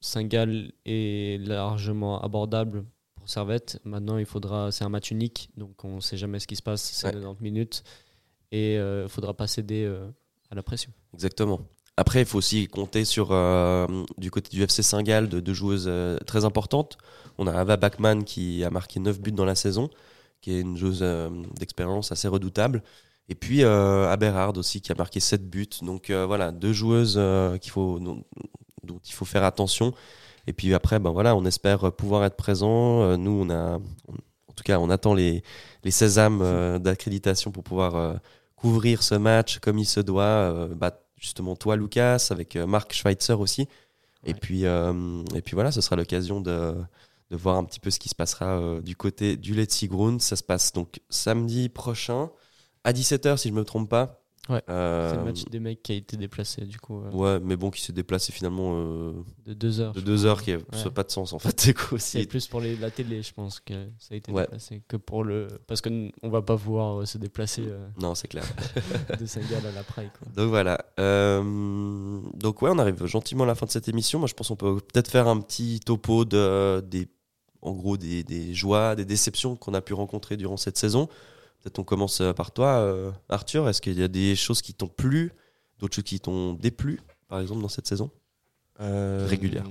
Saint-Gall 0.00 0.72
est 0.84 1.38
largement 1.46 2.22
abordable 2.22 2.84
pour 3.14 3.28
Servette. 3.28 3.80
Maintenant, 3.84 4.18
il 4.18 4.26
faudra, 4.26 4.70
c'est 4.70 4.84
un 4.84 4.88
match 4.88 5.10
unique, 5.10 5.50
donc 5.56 5.84
on 5.84 5.96
ne 5.96 6.00
sait 6.00 6.16
jamais 6.16 6.38
ce 6.38 6.46
qui 6.46 6.56
se 6.56 6.62
passe. 6.62 6.82
C'est 6.82 7.06
Ouais. 7.08 7.12
90 7.12 7.42
minutes 7.42 7.82
et 8.52 8.74
il 8.74 8.78
ne 8.80 9.06
faudra 9.08 9.34
pas 9.34 9.46
céder 9.46 9.84
à 10.50 10.54
la 10.54 10.62
pression. 10.62 10.92
Exactement. 11.14 11.60
Après, 11.98 12.20
il 12.20 12.26
faut 12.26 12.38
aussi 12.38 12.68
compter 12.68 13.06
sur, 13.06 13.28
euh, 13.32 13.86
du 14.18 14.30
côté 14.30 14.50
du 14.54 14.62
FC 14.62 14.82
Saint-Gall, 14.82 15.28
de 15.28 15.40
deux 15.40 15.54
joueuses 15.54 15.86
euh, 15.88 16.18
très 16.26 16.44
importantes. 16.44 16.98
On 17.38 17.46
a 17.46 17.52
Ava 17.52 17.78
Bachmann 17.78 18.24
qui 18.24 18.64
a 18.64 18.70
marqué 18.70 19.00
9 19.00 19.18
buts 19.20 19.32
dans 19.32 19.46
la 19.46 19.54
saison, 19.54 19.88
qui 20.42 20.52
est 20.52 20.60
une 20.60 20.76
joueuse 20.76 21.00
euh, 21.02 21.30
d'expérience 21.58 22.12
assez 22.12 22.28
redoutable. 22.28 22.82
Et 23.30 23.34
puis 23.34 23.64
euh, 23.64 24.10
Aberhard 24.10 24.56
aussi 24.58 24.82
qui 24.82 24.92
a 24.92 24.94
marqué 24.94 25.20
7 25.20 25.48
buts. 25.48 25.68
Donc 25.82 26.10
voilà, 26.10 26.52
deux 26.52 26.72
joueuses 26.72 27.20
qu'il 27.60 27.72
faut, 27.72 27.98
dont, 27.98 28.22
dont 28.84 29.00
il 29.04 29.12
faut 29.12 29.24
faire 29.24 29.44
attention. 29.44 29.94
Et 30.46 30.52
puis 30.52 30.74
après, 30.74 31.00
ben 31.00 31.10
voilà, 31.10 31.34
on 31.34 31.44
espère 31.44 31.92
pouvoir 31.92 32.24
être 32.24 32.36
présent. 32.36 33.16
Nous, 33.16 33.30
on 33.32 33.50
a, 33.50 33.76
en 33.76 34.52
tout 34.54 34.62
cas, 34.64 34.78
on 34.78 34.90
attend 34.90 35.14
les, 35.14 35.42
les 35.82 35.90
sésames 35.90 36.78
d'accréditation 36.78 37.50
pour 37.50 37.64
pouvoir 37.64 38.20
couvrir 38.54 39.02
ce 39.02 39.16
match 39.16 39.58
comme 39.58 39.78
il 39.78 39.86
se 39.86 40.00
doit. 40.00 40.68
Bah, 40.76 40.92
justement, 41.16 41.56
toi, 41.56 41.76
Lucas, 41.76 42.28
avec 42.30 42.56
euh, 42.56 42.66
Marc 42.66 42.92
Schweitzer 42.92 43.38
aussi. 43.40 43.68
Et, 44.24 44.32
Ouais. 44.32 44.34
puis, 44.34 44.66
euh, 44.66 45.22
et 45.34 45.42
puis 45.42 45.54
voilà, 45.54 45.70
ce 45.72 45.80
sera 45.80 45.96
l'occasion 45.96 46.40
de, 46.40 46.74
de 47.30 47.36
voir 47.36 47.56
un 47.56 47.64
petit 47.64 47.80
peu 47.80 47.90
ce 47.90 47.98
qui 47.98 48.08
se 48.08 48.14
passera 48.14 48.58
euh, 48.58 48.80
du 48.80 48.96
côté 48.96 49.36
du 49.36 49.54
Letzigrund. 49.54 50.20
Ça 50.20 50.36
se 50.36 50.42
passe 50.42 50.72
donc 50.72 51.00
samedi 51.10 51.68
prochain 51.68 52.30
à 52.84 52.92
17h, 52.92 53.36
si 53.36 53.48
je 53.48 53.54
me 53.54 53.64
trompe 53.64 53.88
pas. 53.88 54.22
Ouais, 54.48 54.62
Euh, 54.68 55.10
C'est 55.10 55.16
le 55.16 55.24
match 55.24 55.44
des 55.46 55.58
mecs 55.60 55.82
qui 55.82 55.92
a 55.92 55.94
été 55.96 56.16
déplacé, 56.16 56.64
du 56.66 56.78
coup, 56.78 57.02
euh, 57.02 57.10
Ouais, 57.10 57.40
mais 57.40 57.56
bon, 57.56 57.70
qui 57.70 57.82
s'est 57.82 57.92
déplacé 57.92 58.30
finalement 58.32 58.74
euh, 58.76 59.12
de 59.44 59.54
deux 59.54 59.80
heures. 59.80 59.92
de 59.92 60.00
deux 60.00 60.16
crois. 60.16 60.26
heures, 60.28 60.42
qui 60.42 60.52
n'a 60.52 60.58
Ouais. 60.58 60.90
pas 60.94 61.02
de 61.02 61.10
sens 61.10 61.32
en 61.32 61.38
fait. 61.40 61.72
C'est 61.98 62.26
plus 62.26 62.46
pour 62.46 62.60
les, 62.60 62.76
la 62.76 62.90
télé, 62.90 63.22
je 63.22 63.32
pense 63.32 63.58
que 63.60 63.74
ça 63.98 64.14
a 64.14 64.16
été 64.16 64.30
Ouais. 64.30 64.42
déplacé 64.42 64.82
que 64.86 64.96
pour 64.96 65.24
le. 65.24 65.48
Parce 65.66 65.80
qu'on 65.80 65.90
ne 66.22 66.28
va 66.30 66.42
pas 66.42 66.56
pouvoir 66.56 67.06
se 67.06 67.18
déplacer 67.18 67.64
Non, 68.00 68.14
c'est 68.14 68.28
clair. 68.28 68.44
de 69.20 69.26
Saint-Gall 69.26 69.66
à 69.66 69.72
la 69.72 69.82
Praille. 69.82 70.10
Quoi. 70.18 70.28
Donc 70.36 70.48
voilà. 70.50 70.78
Donc 72.34 72.62
ouais, 72.62 72.70
on 72.72 72.78
arrive 72.78 73.04
gentiment 73.06 73.44
à 73.44 73.46
la 73.48 73.54
fin 73.54 73.66
de 73.66 73.70
cette 73.70 73.88
émission. 73.88 74.18
Moi, 74.18 74.28
je 74.28 74.34
pense 74.34 74.48
qu'on 74.48 74.56
peut 74.56 74.76
peut-être 74.80 75.10
faire 75.10 75.26
un 75.28 75.40
petit 75.40 75.80
topo 75.80 76.24
de 76.24 76.80
des, 76.80 77.08
en 77.62 77.72
gros 77.72 77.96
des, 77.96 78.22
des 78.22 78.54
joies, 78.54 78.94
des 78.94 79.04
déceptions 79.04 79.56
qu'on 79.56 79.74
a 79.74 79.80
pu 79.80 79.94
rencontrer 79.94 80.36
durant 80.36 80.56
cette 80.56 80.78
saison. 80.78 81.08
Peut-être 81.62 81.78
on 81.78 81.84
commence 81.84 82.20
euh, 82.20 82.32
par 82.32 82.52
toi, 82.52 82.78
euh, 82.78 83.10
Arthur. 83.28 83.68
Est-ce 83.68 83.80
qu'il 83.82 83.98
y 83.98 84.02
a 84.02 84.08
des 84.08 84.36
choses 84.36 84.62
qui 84.62 84.74
t'ont 84.74 84.88
plu, 84.88 85.32
d'autres 85.78 85.94
choses 85.94 86.04
qui 86.04 86.20
t'ont 86.20 86.54
déplu, 86.54 87.00
par 87.28 87.40
exemple 87.40 87.62
dans 87.62 87.68
cette 87.68 87.86
saison 87.86 88.10
Euh, 88.80 89.26
Régulière. 89.28 89.64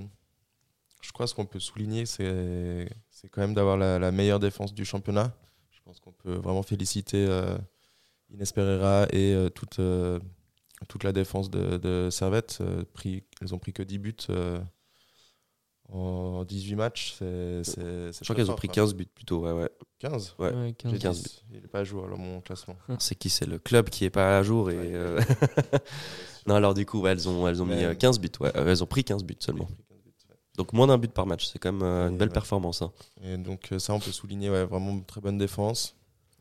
Je 1.02 1.12
crois 1.12 1.28
ce 1.28 1.36
qu'on 1.36 1.46
peut 1.46 1.60
souligner, 1.60 2.06
c'est 2.08 2.90
c'est 3.12 3.30
quand 3.30 3.42
même 3.42 3.54
d'avoir 3.54 3.78
la, 3.78 4.00
la 4.00 4.12
meilleure 4.12 4.40
défense 4.40 4.74
du 4.74 4.84
championnat. 4.86 5.34
Je 5.72 5.80
pense 5.84 6.00
qu'on 6.00 6.12
peut 6.12 6.34
vraiment 6.34 6.64
féliciter 6.64 7.26
euh, 7.30 7.56
Inès 8.32 8.52
Pereira 8.52 9.06
et 9.14 9.48
toute, 9.54 9.80
toute 10.90 11.04
la 11.04 11.12
défense 11.14 11.52
de, 11.52 11.78
de 11.78 12.10
Servette. 12.10 12.60
Pris, 12.94 13.24
elles 13.40 13.54
ont 13.54 13.60
pris 13.60 13.72
que 13.72 13.84
10 13.84 14.00
buts 14.00 14.16
en 15.92 16.44
18 16.44 16.76
matchs. 16.76 17.16
C'est, 17.18 17.26
Je 17.64 18.24
crois 18.24 18.36
qu'elles 18.36 18.52
ont 18.52 18.56
pris 18.56 18.68
quoi. 18.68 18.76
15 18.76 18.94
buts 18.96 19.08
plutôt. 19.14 19.40
Ouais, 19.46 19.52
ouais. 19.52 19.70
15 20.00 20.36
Ouais. 20.40 20.52
Ouais, 20.54 20.68
J'ai 20.84 20.98
15. 20.98 21.00
15 21.00 21.24
dit, 21.24 21.44
Il 21.54 21.62
n'est 21.62 21.68
pas 21.68 21.80
à 21.80 21.84
jour 21.84 22.04
alors 22.06 22.18
mon 22.18 22.42
classement. 22.42 22.76
C'est 23.00 23.16
qui 23.16 23.30
C'est 23.30 23.46
le 23.46 23.60
club 23.60 23.90
qui 23.90 24.06
est 24.06 24.10
pas 24.10 24.38
à 24.38 24.44
jour 24.44 24.72
et. 24.72 24.78
Ouais. 24.78 24.92
euh, 24.94 25.22
non, 26.48 26.56
alors 26.56 26.74
du 26.74 26.86
coup, 26.86 27.00
ouais, 27.02 27.12
elles 27.12 27.28
ont 27.30 27.48
elles 27.48 27.62
ont 27.62 27.66
mis 27.66 27.76
Mais- 27.76 27.86
euh, 27.86 27.96
15 27.96 28.20
buts. 28.20 28.30
Ouais, 28.40 28.52
Euh, 28.56 28.68
elles 28.68 28.84
ont 28.84 28.88
pris 28.88 29.04
15 29.04 29.24
buts 29.24 29.36
seulement. 29.40 29.66
Pris 29.66 29.76
15 29.90 29.98
buts, 30.04 30.12
ouais. 30.30 30.36
Donc 30.58 30.74
moins 30.74 30.88
d'un 30.88 30.98
but 30.98 31.12
par 31.12 31.26
match. 31.26 31.46
C'est 31.52 31.60
quand 31.60 31.72
même 31.72 31.84
euh, 31.84 32.10
une 32.10 32.18
belle 32.18 32.30
ouais. 32.30 32.34
performance. 32.34 32.82
hein. 32.82 32.92
Et 33.24 33.38
donc 33.38 33.70
ça, 33.78 33.94
on 33.94 34.00
peut 34.00 34.12
souligner 34.12 34.50
ouais, 34.50 34.66
vraiment 34.66 34.92
une 34.92 35.06
très 35.06 35.22
bonne 35.22 35.38
défense. 35.38 35.96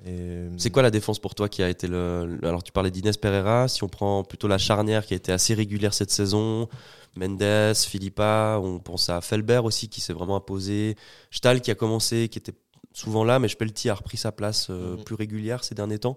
Et, 0.04 0.48
C'est 0.58 0.70
quoi 0.70 0.82
la 0.82 0.90
défense 0.90 1.18
pour 1.18 1.34
toi 1.34 1.48
qui 1.48 1.62
a 1.62 1.68
été 1.68 1.86
le. 1.86 2.26
le- 2.40 2.46
Alors, 2.48 2.62
tu 2.62 2.72
parlais 2.72 2.90
d'Inès 2.90 3.16
Pereira. 3.16 3.68
Si 3.68 3.84
on 3.84 3.88
prend 3.88 4.24
plutôt 4.24 4.48
la 4.48 4.58
charnière 4.58 5.06
qui 5.06 5.14
a 5.14 5.16
été 5.16 5.32
assez 5.32 5.54
régulière 5.54 5.94
cette 5.94 6.10
saison, 6.10 6.68
Mendes, 7.16 7.74
Philippa, 7.76 8.58
on 8.62 8.78
pense 8.80 9.08
à 9.08 9.20
Felbert 9.20 9.64
aussi 9.64 9.88
qui 9.88 10.00
s'est 10.00 10.12
vraiment 10.12 10.36
imposé. 10.36 10.96
Stahl 11.30 11.60
qui 11.60 11.70
a 11.70 11.74
commencé, 11.74 12.28
qui 12.28 12.38
était 12.38 12.54
souvent 12.92 13.24
là, 13.24 13.38
mais 13.38 13.48
Spelti 13.48 13.88
a 13.88 13.94
repris 13.94 14.16
sa 14.16 14.32
place 14.32 14.68
euh, 14.70 14.96
Mhm. 14.96 15.04
plus 15.04 15.14
régulière 15.14 15.62
ces 15.64 15.74
derniers 15.74 15.98
temps. 15.98 16.16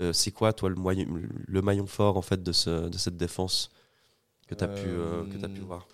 Euh, 0.00 0.12
c'est 0.12 0.30
quoi, 0.30 0.52
toi, 0.52 0.68
le, 0.68 0.76
moyen- 0.76 1.06
le 1.08 1.62
maillon 1.62 1.86
fort 1.86 2.16
en 2.16 2.22
fait 2.22 2.42
de, 2.42 2.52
ce, 2.52 2.88
de 2.88 2.98
cette 2.98 3.16
défense 3.16 3.70
que 4.46 4.54
tu 4.54 4.64
as, 4.64 4.68
pu, 4.68 4.86
euh, 4.86 5.24
que 5.24 5.46
pu 5.46 5.60
voir? 5.60 5.86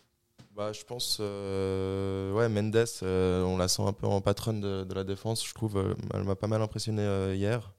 Bah, 0.54 0.72
je 0.72 0.84
pense, 0.84 1.18
ouais, 1.18 2.48
Mendes, 2.48 2.84
on 3.02 3.56
la 3.56 3.66
sent 3.66 3.82
un 3.82 3.92
peu 3.92 4.06
en 4.06 4.20
patronne 4.20 4.60
de, 4.60 4.84
de 4.84 4.94
la 4.94 5.02
défense. 5.02 5.44
Je 5.46 5.52
trouve, 5.52 5.82
elle 6.12 6.22
m'a 6.24 6.36
pas 6.36 6.46
mal 6.46 6.62
impressionné 6.62 7.34
hier. 7.34 7.72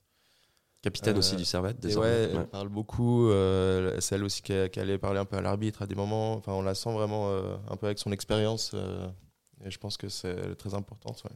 Capitaine 0.86 1.16
euh, 1.16 1.20
aussi 1.20 1.36
du 1.36 1.46
Servette, 1.46 1.78
Et 1.84 1.88
désormais. 1.88 2.08
ouais, 2.10 2.30
elle 2.34 2.46
parle 2.48 2.70
beaucoup. 2.70 3.28
euh, 3.30 3.98
c'est 4.00 4.16
elle 4.16 4.24
aussi 4.24 4.42
qui, 4.44 4.54
qui 4.72 4.80
allait 4.80 4.98
parler 5.00 5.20
un 5.20 5.26
peu 5.26 5.36
à 5.36 5.42
l'arbitre 5.42 5.82
à 5.82 5.88
des 5.88 5.96
moments. 5.96 6.34
Enfin, 6.36 6.54
on 6.54 6.62
la 6.62 6.76
sent 6.76 6.94
vraiment 6.94 7.30
euh, 7.30 7.56
un 7.70 7.76
peu 7.76 7.88
avec 7.88 7.98
son 8.00 8.12
expérience. 8.12 8.72
euh, 8.76 9.08
et 9.66 9.72
je 9.72 9.78
pense 9.80 9.98
que 9.98 10.10
c'est 10.10 10.56
très 10.58 10.74
importante. 10.76 11.24
ouais. 11.26 11.32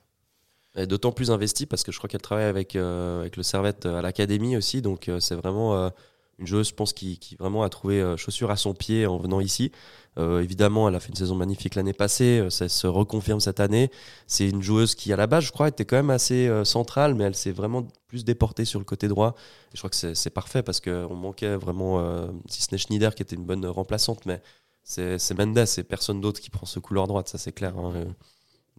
Elle 0.75 0.83
est 0.83 0.87
d'autant 0.87 1.11
plus 1.11 1.31
investie 1.31 1.65
parce 1.65 1.81
que 1.83 1.91
je 1.91 1.97
crois 1.97 2.07
qu'elle 2.07 2.21
travaille 2.21 2.45
avec, 2.45 2.75
euh, 2.75 3.21
avec 3.21 3.37
le 3.37 3.43
Servette 3.43 3.87
à 3.87 4.01
l'académie 4.03 4.55
aussi. 4.55 4.81
Donc 4.83 5.09
euh, 5.09 5.19
c'est 5.19 5.33
vraiment 5.35 5.75
euh, 5.75 5.89
une 6.39 6.47
joueuse, 6.47 6.69
je 6.69 6.73
pense, 6.73 6.93
qui, 6.93 7.19
vraiment 7.39 7.63
a 7.63 7.69
trouvé 7.69 8.01
euh, 8.01 8.17
chaussure 8.17 8.51
à 8.51 8.55
son 8.57 8.73
pied 8.73 9.05
en 9.05 9.17
venant 9.17 9.39
ici. 9.41 9.71
Euh, 10.17 10.41
évidemment, 10.41 10.87
elle 10.89 10.95
a 10.95 10.99
fait 10.99 11.09
une 11.09 11.15
saison 11.15 11.35
magnifique 11.35 11.75
l'année 11.75 11.93
passée. 11.93 12.39
euh, 12.39 12.49
ça 12.49 12.67
se 12.69 12.87
reconfirme 12.87 13.39
cette 13.39 13.59
année. 13.59 13.91
C'est 14.27 14.49
une 14.49 14.61
joueuse 14.61 14.95
qui, 14.95 15.13
à 15.13 15.15
la 15.15 15.27
base, 15.27 15.45
je 15.45 15.51
crois, 15.51 15.67
était 15.69 15.85
quand 15.85 15.95
même 15.97 16.09
assez 16.09 16.47
euh, 16.47 16.63
centrale, 16.65 17.15
mais 17.15 17.25
elle 17.25 17.35
s'est 17.35 17.51
vraiment 17.51 17.87
plus 18.07 18.25
déportée 18.25 18.65
sur 18.65 18.79
le 18.79 18.85
côté 18.85 19.07
droit. 19.07 19.35
Je 19.73 19.79
crois 19.79 19.89
que 19.89 19.95
c'est 20.13 20.29
parfait 20.31 20.63
parce 20.63 20.79
qu'on 20.79 21.15
manquait 21.15 21.55
vraiment, 21.55 22.01
si 22.49 22.61
ce 22.63 22.69
n'est 22.71 22.77
Schneider 22.79 23.13
qui 23.13 23.21
était 23.21 23.35
une 23.35 23.45
bonne 23.45 23.65
remplaçante, 23.67 24.25
mais 24.25 24.41
c'est 24.83 25.19
c'est 25.19 25.37
Mendes 25.37 25.59
et 25.77 25.83
personne 25.83 26.19
d'autre 26.19 26.41
qui 26.41 26.49
prend 26.49 26.65
ce 26.65 26.79
couloir 26.79 27.05
droite, 27.07 27.27
ça 27.27 27.37
c'est 27.37 27.51
clair. 27.51 27.77
hein. 27.77 28.05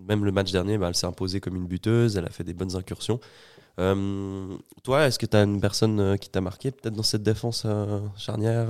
Même 0.08 0.24
le 0.24 0.32
match 0.32 0.52
dernier, 0.52 0.78
bah, 0.78 0.88
elle 0.88 0.94
s'est 0.94 1.06
imposée 1.06 1.40
comme 1.40 1.56
une 1.56 1.66
buteuse, 1.66 2.16
elle 2.16 2.24
a 2.26 2.30
fait 2.30 2.44
des 2.44 2.54
bonnes 2.54 2.76
incursions. 2.76 3.20
Euh, 3.78 4.56
toi, 4.82 5.06
est-ce 5.06 5.18
que 5.18 5.26
tu 5.26 5.36
as 5.36 5.42
une 5.42 5.60
personne 5.60 6.00
euh, 6.00 6.16
qui 6.16 6.28
t'a 6.28 6.40
marqué 6.40 6.70
peut-être 6.70 6.94
dans 6.94 7.02
cette 7.02 7.22
défense 7.22 7.62
euh, 7.66 8.00
charnière 8.16 8.68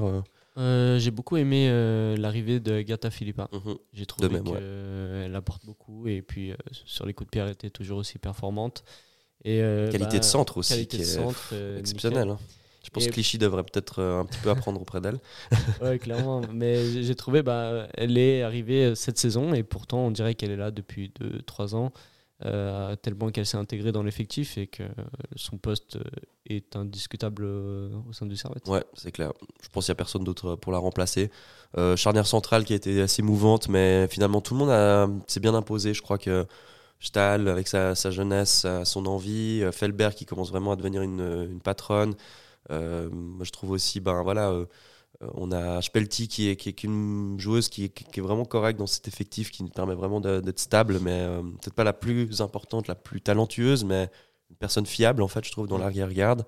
euh? 0.57 0.99
J'ai 0.99 1.11
beaucoup 1.11 1.37
aimé 1.38 1.69
euh, 1.71 2.16
l'arrivée 2.16 2.61
de 2.61 2.83
Gata 2.83 3.11
Philippa. 3.11 3.49
Mhm. 3.53 3.77
J'ai 3.95 4.05
trouvé 4.07 4.29
ouais. 4.29 4.43
qu'elle 4.43 5.35
apporte 5.35 5.64
beaucoup 5.64 6.07
et 6.07 6.21
puis 6.23 6.53
sur 6.85 7.07
les 7.07 7.14
coups 7.14 7.29
de 7.29 7.31
pierre, 7.31 7.47
elle 7.47 7.53
était 7.53 7.71
toujours 7.71 7.99
aussi 7.99 8.19
performante. 8.19 8.85
Et, 9.45 9.61
Qualité 9.90 10.16
bah, 10.16 10.19
de 10.19 10.25
centre 10.25 10.59
aussi, 10.59 10.75
qualité 10.75 10.99
qui 10.99 11.03
de 11.05 11.09
est 11.09 11.12
centre, 11.14 11.55
exceptionnelle. 11.79 12.29
hein. 12.29 12.38
Je 12.90 12.94
pense 12.94 13.05
Et- 13.05 13.09
que 13.09 13.12
Clichy 13.14 13.38
devrait 13.38 13.62
peut-être 13.62 14.00
euh, 14.00 14.20
un 14.20 14.24
petit 14.24 14.40
peu 14.40 14.50
apprendre 14.50 14.81
auprès 14.81 15.00
d'elle. 15.00 15.18
Ouais, 15.81 15.98
clairement. 15.98 16.42
Mais 16.53 17.03
j'ai 17.03 17.14
trouvé, 17.14 17.42
bah, 17.42 17.87
elle 17.94 18.18
est 18.18 18.42
arrivée 18.42 18.87
euh, 18.87 18.94
cette 18.96 19.16
saison 19.18 19.55
et 19.55 19.62
pourtant 19.62 19.98
on 20.07 20.11
dirait 20.11 20.35
qu'elle 20.35 20.50
est 20.50 20.57
là 20.57 20.70
depuis 20.72 21.12
2-3 21.20 21.74
ans, 21.76 21.92
euh, 22.44 22.92
à 22.92 22.96
tel 22.96 23.14
point 23.14 23.31
qu'elle 23.31 23.46
s'est 23.46 23.59
intégrée 23.59 23.92
dans 23.92 24.03
l'effectif 24.03 24.59
et 24.59 24.66
que 24.66 24.83
son 25.37 25.57
poste 25.59 25.98
est 26.46 26.74
indiscutable 26.74 27.44
au 27.44 28.12
sein 28.12 28.26
du 28.26 28.35
Servette. 28.37 28.66
Ouais, 28.66 28.83
c'est 28.94 29.12
clair. 29.12 29.33
Je 29.62 29.68
pense 29.68 29.85
qu'il 29.87 29.92
n'y 29.92 29.96
a 29.96 30.03
personne 30.03 30.24
d'autre 30.24 30.57
pour 30.57 30.72
la 30.72 30.79
remplacer. 30.79 31.31
Euh, 31.79 31.94
charnière 31.96 32.26
centrale 32.26 32.64
qui 32.64 32.72
a 32.72 32.76
été 32.76 33.00
assez 33.03 33.22
mouvante, 33.22 33.68
mais 33.68 34.09
finalement 34.09 34.40
tout 34.40 34.55
le 34.55 34.59
monde 34.61 34.70
a- 34.70 35.09
s'est 35.29 35.38
bien 35.40 35.55
imposé. 35.55 35.94
Je 35.94 36.03
crois 36.03 36.18
que 36.18 36.44
Stahl, 36.98 37.46
avec 37.48 37.68
sa, 37.68 37.94
sa 37.94 38.11
jeunesse, 38.11 38.66
son 38.85 39.07
envie, 39.07 39.61
euh, 39.62 39.70
Felber 39.72 40.11
qui 40.16 40.26
commence 40.26 40.50
vraiment 40.50 40.72
à 40.72 40.76
devenir 40.76 41.03
une, 41.03 41.20
une 41.50 41.61
patronne. 41.61 42.14
Euh, 42.70 43.09
moi, 43.11 43.44
je 43.44 43.51
trouve 43.51 43.70
aussi, 43.70 44.01
ben 44.01 44.23
voilà, 44.23 44.51
euh, 44.51 44.66
euh, 45.23 45.29
on 45.35 45.53
a 45.53 45.83
Spelti 45.83 46.29
qui 46.29 46.49
est, 46.49 46.57
qui 46.57 46.68
est 46.68 46.85
une 46.85 47.38
joueuse 47.38 47.68
qui 47.68 47.85
est, 47.85 47.88
qui 47.88 48.20
est 48.20 48.23
vraiment 48.23 48.44
correcte 48.44 48.79
dans 48.79 48.87
cet 48.87 49.09
effectif, 49.09 49.51
qui 49.51 49.62
nous 49.62 49.70
permet 49.70 49.94
vraiment 49.94 50.20
d'être 50.20 50.59
stable, 50.59 50.99
mais 51.01 51.27
peut-être 51.61 51.75
pas 51.75 51.85
la 51.85 51.92
plus 51.92 52.40
importante, 52.40 52.88
la 52.88 52.94
plus 52.94 53.20
talentueuse, 53.20 53.85
mais 53.85 54.11
une 54.51 54.57
personne 54.57 54.87
fiable 54.87 55.23
en 55.23 55.29
fait, 55.29 55.44
je 55.44 55.53
trouve, 55.53 55.66
dans 55.66 55.79
l'arrière-garde. 55.79 56.44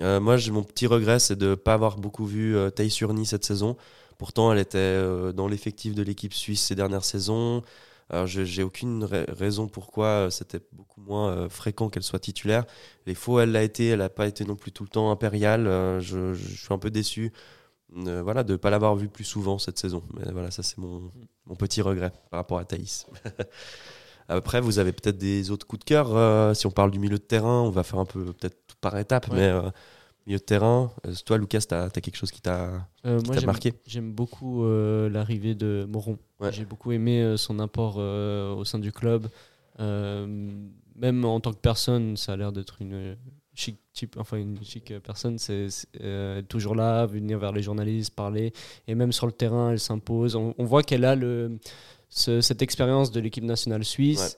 Euh, 0.00 0.20
moi, 0.20 0.36
j'ai 0.36 0.52
mon 0.52 0.62
petit 0.62 0.86
regret, 0.86 1.18
c'est 1.18 1.36
de 1.36 1.48
ne 1.50 1.54
pas 1.54 1.74
avoir 1.74 1.96
beaucoup 1.98 2.24
vu 2.24 2.56
euh, 2.56 2.70
Taï 2.70 2.90
Surny 2.90 3.26
cette 3.26 3.44
saison. 3.44 3.76
Pourtant, 4.16 4.52
elle 4.52 4.58
était 4.58 4.78
euh, 4.78 5.32
dans 5.32 5.48
l'effectif 5.48 5.94
de 5.94 6.02
l'équipe 6.02 6.34
suisse 6.34 6.62
ces 6.62 6.74
dernières 6.74 7.04
saisons. 7.04 7.62
Alors, 8.10 8.26
j'ai 8.26 8.62
aucune 8.62 9.04
ra- 9.04 9.24
raison 9.28 9.68
pourquoi 9.68 10.06
euh, 10.06 10.30
c'était 10.30 10.60
beaucoup 10.72 11.00
moins 11.02 11.30
euh, 11.30 11.48
fréquent 11.48 11.90
qu'elle 11.90 12.02
soit 12.02 12.18
titulaire. 12.18 12.64
Les 13.06 13.14
faux, 13.14 13.38
elle 13.40 13.52
l'a 13.52 13.62
été, 13.62 13.88
elle 13.88 13.98
n'a 13.98 14.08
pas 14.08 14.26
été 14.26 14.44
non 14.44 14.56
plus 14.56 14.72
tout 14.72 14.82
le 14.82 14.88
temps 14.88 15.10
impériale. 15.10 15.66
Euh, 15.66 16.00
je, 16.00 16.32
je 16.34 16.56
suis 16.56 16.72
un 16.72 16.78
peu 16.78 16.90
déçu 16.90 17.32
euh, 17.96 18.22
voilà, 18.22 18.44
de 18.44 18.52
ne 18.52 18.56
pas 18.56 18.70
l'avoir 18.70 18.96
vue 18.96 19.08
plus 19.08 19.24
souvent 19.24 19.58
cette 19.58 19.78
saison. 19.78 20.02
Mais 20.16 20.30
voilà, 20.32 20.50
ça, 20.50 20.62
c'est 20.62 20.78
mon, 20.78 21.10
mon 21.46 21.54
petit 21.54 21.82
regret 21.82 22.12
par 22.30 22.38
rapport 22.40 22.58
à 22.58 22.64
Thaïs. 22.64 23.06
Après, 24.28 24.60
vous 24.60 24.78
avez 24.78 24.92
peut-être 24.92 25.16
des 25.18 25.50
autres 25.50 25.66
coups 25.66 25.80
de 25.80 25.84
cœur. 25.84 26.14
euh, 26.14 26.52
si 26.54 26.66
on 26.66 26.70
parle 26.70 26.90
du 26.90 26.98
milieu 26.98 27.16
de 27.18 27.22
terrain, 27.22 27.62
on 27.62 27.70
va 27.70 27.82
faire 27.82 27.98
un 27.98 28.04
peu 28.04 28.24
peut-être 28.26 28.58
par 28.80 28.96
étapes, 28.98 29.28
Ouais. 29.28 29.36
mais 29.36 29.46
euh, 29.48 29.70
milieu 30.28 30.38
de 30.38 30.44
terrain, 30.44 30.92
euh, 31.06 31.14
toi, 31.24 31.38
Lucas, 31.38 31.64
tu 31.68 31.74
as, 31.74 31.90
quelque 31.90 32.16
chose 32.16 32.30
qui 32.30 32.40
t'a 32.42 32.86
Euh, 33.06 33.20
marqué? 33.46 33.72
J'aime 33.86 34.12
beaucoup 34.12 34.62
euh, 34.64 35.08
l'arrivée 35.08 35.54
de 35.54 35.86
Moron. 35.88 36.18
Ouais. 36.38 36.52
J'ai 36.52 36.64
beaucoup 36.66 36.92
aimé 36.92 37.34
son 37.36 37.58
apport 37.58 37.96
euh, 37.98 38.54
au 38.54 38.64
sein 38.64 38.78
du 38.78 38.92
club. 38.92 39.28
Même 39.78 41.24
en 41.24 41.40
tant 41.40 41.52
que 41.52 41.58
personne, 41.58 42.16
ça 42.16 42.32
a 42.32 42.36
l'air 42.36 42.52
d'être 42.52 42.76
une 42.80 43.16
chic 43.54 43.78
type, 43.92 44.16
enfin 44.18 44.36
une 44.36 44.62
chic 44.62 44.92
personne. 45.02 45.38
C'est 45.38 45.68
toujours 46.48 46.74
là, 46.74 47.06
venir 47.06 47.38
vers 47.38 47.52
les 47.52 47.62
journalistes, 47.62 48.14
parler. 48.14 48.52
Et 48.86 48.94
même 48.94 49.12
sur 49.12 49.26
le 49.26 49.32
terrain, 49.32 49.70
elle 49.72 49.80
s'impose. 49.80 50.36
On, 50.36 50.54
on 50.58 50.64
voit 50.64 50.82
qu'elle 50.82 51.04
a 51.04 51.14
le, 51.14 51.58
ce- 52.08 52.40
cette 52.40 52.60
expérience 52.62 53.10
de 53.12 53.20
l'équipe 53.20 53.44
nationale 53.44 53.84
suisse, 53.84 54.36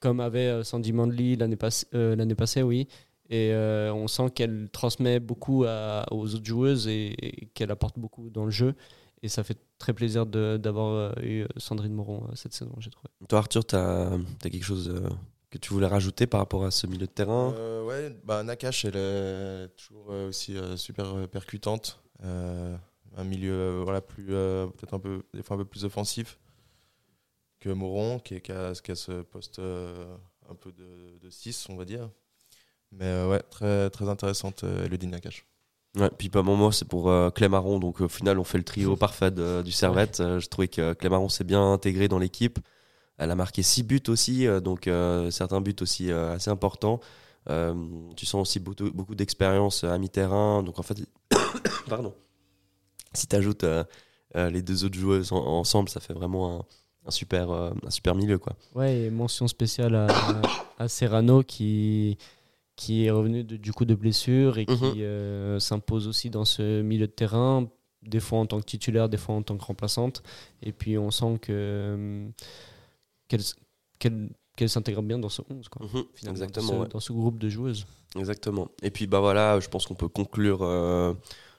comme 0.00 0.20
avait 0.20 0.64
Sandy 0.64 0.92
Mandley 0.92 1.36
l'année 1.36 1.58
l'année 1.92 2.34
passée, 2.34 2.62
oui. 2.62 2.88
Et 3.34 3.50
euh, 3.54 3.94
on 3.94 4.08
sent 4.08 4.28
qu'elle 4.34 4.68
transmet 4.70 5.18
beaucoup 5.18 5.64
à- 5.66 6.04
aux 6.10 6.34
autres 6.34 6.44
joueuses 6.44 6.86
et, 6.86 7.14
et 7.26 7.46
qu'elle 7.54 7.70
apporte 7.70 7.98
beaucoup 7.98 8.28
dans 8.28 8.44
le 8.44 8.50
jeu. 8.50 8.74
Et 9.22 9.28
ça 9.28 9.42
fait 9.42 9.56
très 9.78 9.94
plaisir 9.94 10.26
d'avoir 10.26 10.92
euh, 10.94 11.12
eu 11.22 11.46
Sandrine 11.56 11.94
Moron 11.94 12.24
euh, 12.28 12.34
cette 12.34 12.52
saison, 12.52 12.74
j'ai 12.78 12.90
trouvé. 12.90 13.08
Toi, 13.28 13.38
Arthur, 13.38 13.64
tu 13.64 13.74
as, 13.74 14.18
quelque 14.42 14.62
chose 14.62 14.90
euh, 14.90 15.08
que 15.48 15.56
tu 15.56 15.72
voulais 15.72 15.86
rajouter 15.86 16.26
par 16.26 16.40
rapport 16.40 16.62
à 16.64 16.70
ce 16.70 16.86
milieu 16.86 17.06
de 17.06 17.12
terrain? 17.12 17.54
Euh, 17.56 17.82
ouais, 17.86 18.14
bah, 18.22 18.42
Nakash, 18.42 18.84
elle 18.84 18.96
est 18.96 19.68
toujours 19.76 20.08
euh, 20.10 20.28
aussi 20.28 20.58
euh, 20.58 20.76
super 20.76 21.14
euh, 21.16 21.26
percutante. 21.26 22.02
Euh, 22.24 22.76
un 23.16 23.24
milieu 23.24 23.52
euh, 23.54 23.80
voilà, 23.82 24.02
plus, 24.02 24.26
euh, 24.28 24.66
peut-être 24.66 24.92
un 24.94 24.98
peu, 25.00 25.22
des 25.32 25.42
fois 25.42 25.54
un 25.56 25.60
peu 25.60 25.64
plus 25.64 25.86
offensif 25.86 26.38
que 27.60 27.70
Moron, 27.70 28.18
qui, 28.18 28.34
est- 28.34 28.40
qui 28.42 28.52
a, 28.52 28.72
qui 28.74 28.90
a 28.90 28.94
ce 28.94 29.22
poste 29.22 29.58
euh, 29.58 30.16
un 30.50 30.54
peu 30.54 30.70
de 30.72 31.30
6, 31.30 31.66
on 31.70 31.76
va 31.76 31.84
dire. 31.86 32.10
Mais 32.92 33.06
euh, 33.06 33.28
ouais, 33.30 33.40
très, 33.50 33.90
très 33.90 34.08
intéressante, 34.08 34.64
euh, 34.64 34.84
Elodie 34.86 35.06
Nakash. 35.06 35.44
Ouais, 35.96 36.10
puis 36.16 36.28
pas 36.30 36.42
mon 36.42 36.56
mot, 36.56 36.72
c'est 36.72 36.86
pour 36.86 37.10
euh, 37.10 37.30
Clémaron. 37.30 37.78
Donc 37.78 38.00
au 38.00 38.08
final, 38.08 38.38
on 38.38 38.44
fait 38.44 38.58
le 38.58 38.64
trio 38.64 38.96
parfait 38.96 39.30
de- 39.30 39.62
du 39.62 39.72
Servette. 39.72 40.20
Euh, 40.20 40.40
je 40.40 40.48
trouvais 40.48 40.68
que 40.68 40.92
Clémaron 40.94 41.28
s'est 41.28 41.44
bien 41.44 41.72
intégré 41.72 42.08
dans 42.08 42.18
l'équipe. 42.18 42.58
Elle 43.18 43.30
a 43.30 43.34
marqué 43.34 43.62
6 43.62 43.82
buts 43.82 44.02
aussi, 44.08 44.46
euh, 44.46 44.60
donc 44.60 44.86
euh, 44.88 45.30
certains 45.30 45.60
buts 45.60 45.76
aussi 45.80 46.10
euh, 46.10 46.34
assez 46.34 46.50
importants. 46.50 47.00
Euh, 47.50 47.74
tu 48.16 48.24
sens 48.24 48.40
aussi 48.48 48.58
beaucoup, 48.60 48.90
beaucoup 48.92 49.14
d'expérience 49.14 49.84
à 49.84 49.96
mi-terrain. 49.98 50.62
Donc 50.62 50.78
en 50.78 50.82
fait, 50.82 50.96
pardon. 51.88 52.14
Si 53.14 53.26
tu 53.26 53.36
ajoutes 53.36 53.66
les 54.34 54.62
deux 54.62 54.84
autres 54.84 54.98
joueuses 54.98 55.32
en- 55.32 55.44
ensemble, 55.44 55.88
ça 55.90 56.00
fait 56.00 56.14
vraiment 56.14 56.60
un, 56.60 56.64
un 57.08 57.10
super, 57.10 57.50
euh, 57.50 57.70
un 57.86 57.90
super 57.90 58.14
milieu. 58.14 58.38
Quoi. 58.38 58.54
Ouais, 58.74 58.96
et 59.00 59.10
mention 59.10 59.46
spéciale 59.48 59.94
à, 59.94 60.06
à 60.78 60.88
Serrano 60.88 61.42
qui, 61.42 62.16
qui 62.76 63.04
est 63.06 63.10
revenu 63.10 63.44
de- 63.44 63.56
du 63.56 63.72
coup 63.72 63.84
de 63.84 63.94
blessure 63.94 64.58
et 64.58 64.66
qui 64.66 64.72
Mhm. 64.74 64.92
euh, 64.98 65.58
s'impose 65.58 66.08
aussi 66.08 66.30
dans 66.30 66.44
ce 66.44 66.82
milieu 66.82 67.06
de 67.06 67.12
terrain, 67.12 67.68
des 68.02 68.18
fois 68.20 68.38
en 68.40 68.46
tant 68.46 68.58
que 68.60 68.64
titulaire, 68.66 69.08
des 69.08 69.16
fois 69.18 69.34
en 69.34 69.42
tant 69.42 69.56
que 69.56 69.64
remplaçante. 69.64 70.22
Et 70.62 70.72
puis 70.72 70.96
on 70.98 71.10
sent 71.10 71.38
que 71.42 71.52
euh, 71.52 72.28
qu'elle 73.28 73.40
qu'elle- 73.98 74.30
qu'elle 74.56 74.68
s'intègre 74.68 75.00
bien 75.02 75.18
dans 75.18 75.28
ce 75.28 75.42
11, 75.48 75.68
quoi, 75.68 75.86
Mhm, 75.86 76.04
finalement, 76.14 76.34
exactement, 76.42 76.66
dans 76.66 76.72
ce, 76.74 76.80
ouais. 76.82 76.88
dans 76.88 77.00
ce 77.00 77.12
groupe 77.12 77.38
de 77.38 77.48
joueuses. 77.48 77.86
Exactement. 78.16 78.68
Et 78.82 78.90
puis 78.90 79.06
bah 79.06 79.20
voilà, 79.20 79.60
je 79.60 79.68
pense 79.68 79.86
qu'on 79.86 79.94
peut 79.94 80.08
conclure 80.08 80.58
euh, 80.62 81.14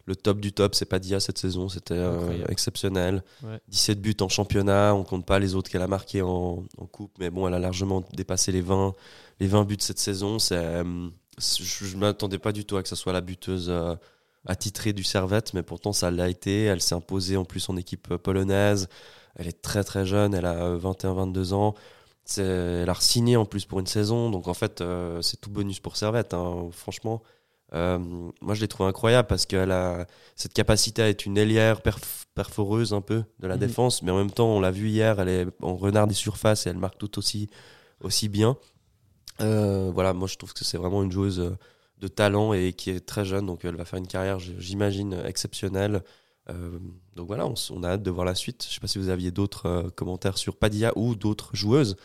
le 0.06 0.16
top 0.16 0.40
du 0.40 0.52
top. 0.54 0.76
C'est 0.76 0.86
pas 0.86 1.00
Dia 1.00 1.20
cette 1.20 1.38
saison, 1.38 1.70
c'était 1.70 1.94
euh, 1.94 2.46
exceptionnel. 2.50 3.24
Ouais. 3.44 3.60
17 3.70 4.02
buts 4.02 4.16
en 4.22 4.30
championnat, 4.30 4.94
on 4.96 5.04
compte 5.04 5.26
pas 5.26 5.40
les 5.40 5.56
autres 5.56 5.70
qu'elle 5.70 5.82
a 5.82 5.88
marqués 5.88 6.22
en, 6.22 6.64
en 6.78 6.86
coupe, 6.86 7.14
mais 7.20 7.30
bon, 7.30 7.48
elle 7.48 7.54
a 7.54 7.60
largement 7.60 8.04
dépassé 8.14 8.52
les 8.52 8.62
20, 8.62 8.94
les 9.40 9.48
20 9.48 9.64
buts 9.66 9.78
cette 9.80 10.00
saison. 10.00 10.38
Euh, 10.52 11.10
je, 11.38 11.64
je 11.86 11.98
m'attendais 11.98 12.40
pas 12.40 12.52
du 12.52 12.66
tout 12.66 12.78
à 12.78 12.84
que 12.84 12.90
ce 12.90 12.96
soit 12.96 13.14
la 13.14 13.22
buteuse 13.22 13.68
euh, 13.70 13.96
attitrée 14.46 14.94
du 14.94 15.04
Servette, 15.04 15.54
mais 15.54 15.64
pourtant 15.64 15.94
ça 15.94 16.12
l'a 16.12 16.30
été. 16.30 16.64
Elle 16.64 16.82
s'est 16.82 16.96
imposée 16.96 17.38
en 17.38 17.46
plus 17.46 17.70
en 17.70 17.78
équipe 17.78 18.16
polonaise. 18.18 18.88
Elle 19.36 19.48
est 19.48 19.62
très 19.62 19.84
très 19.84 20.06
jeune, 20.06 20.36
elle 20.36 20.46
a 20.46 20.78
21-22 20.78 21.54
ans. 21.54 21.74
Elle 22.38 22.90
a 22.90 22.96
signé 23.00 23.36
en 23.36 23.46
plus 23.46 23.66
pour 23.66 23.80
une 23.80 23.88
saison, 23.88 24.30
donc 24.30 24.48
en 24.48 24.54
fait 24.54 24.84
c'est 25.22 25.42
tout 25.42 25.50
bonus 25.50 25.80
pour 25.80 25.98
Servette, 25.98 26.34
hein, 26.36 26.70
franchement. 26.72 27.24
Euh, 27.74 27.98
moi 28.42 28.54
je 28.54 28.62
l'ai 28.62 28.68
trouvé 28.68 28.88
incroyable 28.90 29.28
parce 29.28 29.46
qu'elle 29.46 29.72
a 29.72 30.06
cette 30.36 30.54
capacité 30.54 31.02
à 31.02 31.10
être 31.10 31.26
une 31.26 31.38
ailière 31.38 31.80
perf- 31.82 32.26
perforeuse 32.36 32.94
un 32.94 33.02
peu 33.02 33.24
de 33.40 33.48
la 33.48 33.56
Mhm. 33.56 33.60
défense, 33.62 34.02
mais 34.04 34.12
en 34.12 34.18
même 34.18 34.32
temps 34.32 34.50
on 34.56 34.60
l'a 34.60 34.72
vu 34.72 34.90
hier, 34.90 35.20
elle 35.20 35.30
est 35.30 35.48
en 35.62 35.76
renard 35.76 36.08
des 36.08 36.14
surfaces 36.14 36.68
et 36.68 36.70
elle 36.70 36.78
marque 36.78 36.98
tout 36.98 37.18
aussi, 37.18 37.50
aussi 38.02 38.30
bien. 38.30 38.58
Euh, 39.42 39.92
voilà, 39.94 40.14
moi 40.14 40.28
je 40.28 40.36
trouve 40.36 40.54
que 40.54 40.64
c'est 40.64 40.78
vraiment 40.78 41.02
une 41.04 41.12
joueuse 41.12 41.40
euh, 41.40 41.58
de 42.00 42.08
talent 42.08 42.54
et 42.54 42.74
qui 42.74 42.92
est 42.92 43.00
très 43.06 43.26
jeune, 43.26 43.46
donc 43.48 43.66
elle 43.66 43.76
va 43.76 43.86
faire 43.86 43.98
une 44.00 44.08
carrière, 44.08 44.40
j'imagine, 44.40 45.14
exceptionnelle. 45.26 46.04
Euh, 46.50 46.78
donc 47.16 47.28
voilà, 47.28 47.48
on, 47.48 47.84
a 47.84 47.88
hâte 47.90 48.04
de 48.04 48.12
voir 48.12 48.26
la 48.26 48.36
suite. 48.36 48.66
Je 48.70 48.74
sais 48.76 48.82
pas 48.82 48.88
si 48.88 49.00
vous 49.00 49.10
aviez 49.10 49.32
d'autres 49.32 49.90
commentaires 49.96 50.38
sur 50.38 50.58
Padilla 50.58 50.92
ou 50.98 51.16
d'autres 51.16 51.52
joueuses 51.56 51.96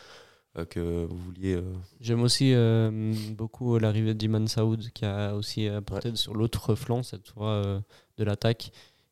que 0.69 1.05
vous 1.05 1.17
vouliez. 1.17 1.55
euh, 1.55 1.73
J'aime 2.01 2.21
aussi 2.21 2.53
euh, 2.53 3.13
beaucoup 3.37 3.77
l'arrivée 3.79 4.13
d'Iman 4.13 4.47
Saoud 4.47 4.89
qui 4.93 5.05
a 5.05 5.35
aussi 5.35 5.67
apporté 5.67 6.15
sur 6.15 6.33
l'autre 6.35 6.75
flanc 6.75 7.03
cette 7.03 7.27
fois 7.29 7.49
euh, 7.51 7.79
de 8.17 8.23
l'attaque. 8.23 8.71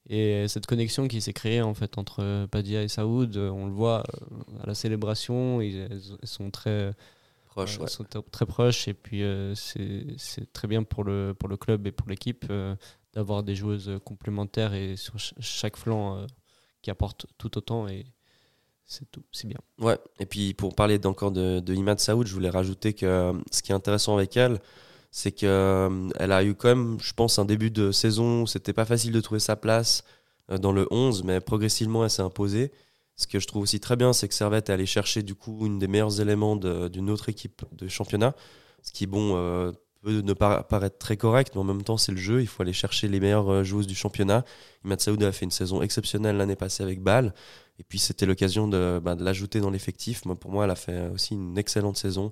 Et 0.09 0.47
cette 0.47 0.65
connexion 0.67 1.07
qui 1.09 1.19
s'est 1.21 1.33
créée 1.33 1.61
en 1.61 1.73
fait 1.73 1.97
entre 1.97 2.45
Padia 2.47 2.81
et 2.81 2.87
Saoud, 2.87 3.35
euh, 3.35 3.49
on 3.49 3.65
le 3.67 3.73
voit 3.73 4.03
euh, 4.13 4.63
à 4.63 4.65
la 4.67 4.73
célébration, 4.73 5.59
ils, 5.61 5.87
sont 6.23 6.49
très 6.49 6.93
proches. 7.45 7.77
euh, 7.77 7.83
ouais. 7.83 7.89
sont 7.89 8.03
t- 8.05 8.19
très 8.31 8.45
proches 8.45 8.87
et 8.87 8.93
puis 8.93 9.21
euh, 9.23 9.53
c'est 9.55 10.51
très 10.53 10.67
bien 10.67 10.83
pour 10.83 11.03
le, 11.03 11.33
pour 11.37 11.49
le 11.49 11.57
club 11.57 11.87
et 11.87 11.91
pour 11.91 12.07
l'équipe 12.09 12.45
euh, 12.49 12.75
d'avoir 13.13 13.43
des 13.43 13.55
joueuses 13.55 13.99
complémentaires 14.05 14.73
et 14.73 14.95
sur 14.95 15.13
ch- 15.19 15.33
chaque 15.39 15.75
flanc 15.75 16.17
euh, 16.17 16.25
qui 16.81 16.89
apportent 16.89 17.25
tout 17.37 17.57
autant 17.57 17.87
et 17.89 18.05
c'est 18.87 19.09
tout, 19.11 19.23
c'est 19.31 19.47
bien. 19.47 19.59
Ouais, 19.79 19.97
et 20.19 20.25
puis 20.25 20.53
pour 20.53 20.73
parler 20.73 20.99
encore 21.05 21.31
de, 21.31 21.59
de 21.59 21.73
Imad 21.73 21.99
Saoud, 21.99 22.25
je 22.25 22.33
voulais 22.33 22.49
rajouter 22.49 22.93
que 22.93 23.05
euh, 23.05 23.33
ce 23.51 23.61
qui 23.61 23.71
est 23.73 23.75
intéressant 23.75 24.15
avec 24.15 24.35
elle, 24.37 24.59
c'est 25.11 25.31
qu'elle 25.31 26.31
a 26.31 26.43
eu 26.43 26.55
quand 26.55 26.69
même, 26.69 26.97
je 27.01 27.13
pense, 27.13 27.37
un 27.37 27.45
début 27.45 27.69
de 27.69 27.91
saison 27.91 28.43
où 28.43 28.47
c'était 28.47 28.73
pas 28.73 28.85
facile 28.85 29.11
de 29.11 29.21
trouver 29.21 29.39
sa 29.39 29.57
place 29.57 30.03
euh, 30.49 30.57
dans 30.57 30.71
le 30.71 30.87
11, 30.89 31.23
mais 31.23 31.41
progressivement 31.41 32.03
elle 32.03 32.09
s'est 32.09 32.21
imposée. 32.21 32.71
Ce 33.17 33.27
que 33.27 33.39
je 33.39 33.47
trouve 33.47 33.63
aussi 33.63 33.79
très 33.79 33.95
bien, 33.95 34.13
c'est 34.13 34.27
que 34.27 34.33
Servette 34.33 34.69
est 34.69 34.73
allé 34.73 34.85
chercher 34.85 35.21
du 35.21 35.35
coup 35.35 35.65
une 35.65 35.79
des 35.79 35.87
meilleurs 35.87 36.21
éléments 36.21 36.55
d'une 36.55 37.09
autre 37.09 37.29
équipe 37.29 37.63
de 37.71 37.87
championnat. 37.87 38.35
Ce 38.83 38.91
qui, 38.91 39.07
bon, 39.07 39.35
euh, 39.35 39.71
peut 40.01 40.21
ne 40.21 40.33
pas 40.33 40.63
paraître 40.63 40.97
très 40.97 41.17
correct, 41.17 41.53
mais 41.55 41.61
en 41.61 41.63
même 41.63 41.83
temps, 41.83 41.97
c'est 41.97 42.11
le 42.11 42.17
jeu. 42.17 42.41
Il 42.41 42.47
faut 42.47 42.61
aller 42.61 42.73
chercher 42.73 43.07
les 43.07 43.19
meilleures 43.19 43.51
euh, 43.51 43.63
joueuses 43.63 43.87
du 43.87 43.95
championnat. 43.95 44.45
Imad 44.85 45.01
Saoud 45.01 45.21
a 45.23 45.31
fait 45.31 45.45
une 45.45 45.51
saison 45.51 45.81
exceptionnelle 45.81 46.37
l'année 46.37 46.55
passée 46.55 46.83
avec 46.83 47.01
Bâle. 47.01 47.33
Et 47.79 47.83
puis, 47.83 47.99
c'était 47.99 48.25
l'occasion 48.25 48.67
de, 48.67 48.99
bah, 49.03 49.15
l'ajouter 49.19 49.59
dans 49.59 49.69
l'effectif. 49.69 50.23
Pour 50.39 50.51
moi, 50.51 50.65
elle 50.65 50.71
a 50.71 50.75
fait 50.75 51.09
aussi 51.09 51.35
une 51.35 51.57
excellente 51.57 51.97
saison. 51.97 52.31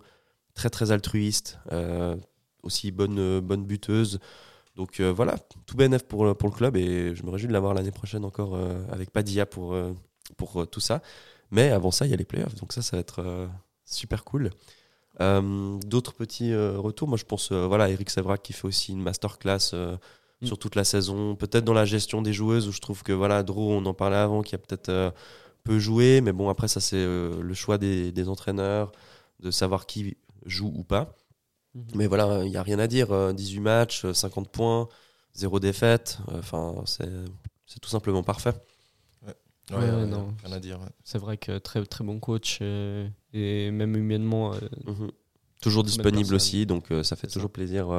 Très, 0.53 0.69
très 0.69 0.91
altruiste. 0.91 1.59
euh, 1.71 2.15
aussi 2.63 2.91
bonne, 2.91 3.39
bonne 3.39 3.63
buteuse. 3.63 4.19
Donc 4.75 4.99
euh, 4.99 5.13
voilà, 5.13 5.37
tout 5.65 5.77
bénef 5.77 6.03
pour, 6.03 6.25
le 6.25 6.33
club. 6.33 6.75
Et 6.75 7.15
je 7.15 7.23
me 7.23 7.29
réjouis 7.29 7.47
de 7.47 7.53
l'avoir 7.53 7.73
l'année 7.73 7.91
prochaine 7.91 8.25
encore 8.25 8.55
euh, 8.55 8.83
avec 8.91 9.11
Padilla 9.11 9.45
pour, 9.45 9.77
pour 10.35 10.67
tout 10.67 10.79
ça. 10.79 11.01
Mais 11.51 11.69
avant 11.69 11.91
ça, 11.91 12.05
il 12.05 12.11
y 12.11 12.13
a 12.13 12.17
les 12.17 12.25
playoffs. 12.25 12.55
Donc 12.55 12.73
ça, 12.73 12.81
ça 12.81 12.97
va 12.97 13.01
être 13.01 13.47
super 13.85 14.23
cool. 14.23 14.49
D'autres 15.19 16.13
petits 16.13 16.53
retours, 16.53 17.07
moi 17.07 17.17
je 17.17 17.23
pense, 17.23 17.51
voilà, 17.51 17.89
Eric 17.89 18.09
Sevrac 18.09 18.41
qui 18.41 18.51
fait 18.51 18.65
aussi 18.65 18.91
une 18.91 19.01
masterclass 19.01 19.71
Mm. 20.41 20.47
sur 20.47 20.57
toute 20.59 20.75
la 20.75 20.83
saison, 20.83 21.35
peut-être 21.35 21.63
dans 21.65 21.73
la 21.73 21.85
gestion 21.85 22.21
des 22.21 22.33
joueuses 22.33 22.67
où 22.67 22.71
je 22.71 22.81
trouve 22.81 23.03
que 23.03 23.13
voilà, 23.13 23.43
Dro, 23.43 23.71
on 23.71 23.85
en 23.85 23.93
parlait 23.93 24.17
avant, 24.17 24.41
qui 24.41 24.55
a 24.55 24.57
peut-être 24.57 24.89
euh, 24.89 25.11
peu 25.63 25.79
joué, 25.79 26.21
mais 26.21 26.33
bon, 26.33 26.49
après 26.49 26.67
ça 26.67 26.79
c'est 26.81 26.97
euh, 26.97 27.41
le 27.41 27.53
choix 27.53 27.77
des, 27.77 28.11
des 28.11 28.29
entraîneurs 28.29 28.91
de 29.39 29.51
savoir 29.51 29.85
qui 29.85 30.17
joue 30.45 30.71
ou 30.75 30.83
pas. 30.83 31.15
Mhm. 31.73 31.83
Mais 31.95 32.07
voilà, 32.07 32.43
il 32.43 32.49
n'y 32.51 32.57
a 32.57 32.63
rien 32.63 32.79
à 32.79 32.87
dire, 32.87 33.11
euh, 33.13 33.33
18 33.33 33.59
matchs, 33.61 34.05
euh, 34.05 34.13
50 34.13 34.49
points, 34.49 34.87
zéro 35.33 35.59
défaite, 35.59 36.19
enfin 36.33 36.75
c'est 36.85 37.09
c'est 37.65 37.79
tout 37.79 37.89
simplement 37.89 38.23
parfait. 38.23 38.53
Ouais, 39.25 39.33
Ouais, 39.71 39.77
ouais, 39.77 39.91
ouais, 39.91 40.05
non. 40.05 40.33
rien 40.43 40.53
à 40.53 40.59
dire. 40.59 40.79
ouais. 40.79 40.89
C'est 41.03 41.17
vrai 41.17 41.37
que 41.37 41.57
très, 41.57 41.83
très 41.85 42.03
bon 42.03 42.19
coach 42.19 42.59
euh, 42.61 43.07
et 43.33 43.71
même 43.71 43.95
humainement. 43.95 44.53
euh, 44.53 44.59
Mhm. 44.85 45.11
Toujours 45.61 45.83
disponible 45.83 46.35
aussi, 46.35 46.65
donc 46.67 46.91
euh, 46.91 47.01
ça 47.03 47.15
fait 47.15 47.27
toujours 47.27 47.49
plaisir. 47.49 47.89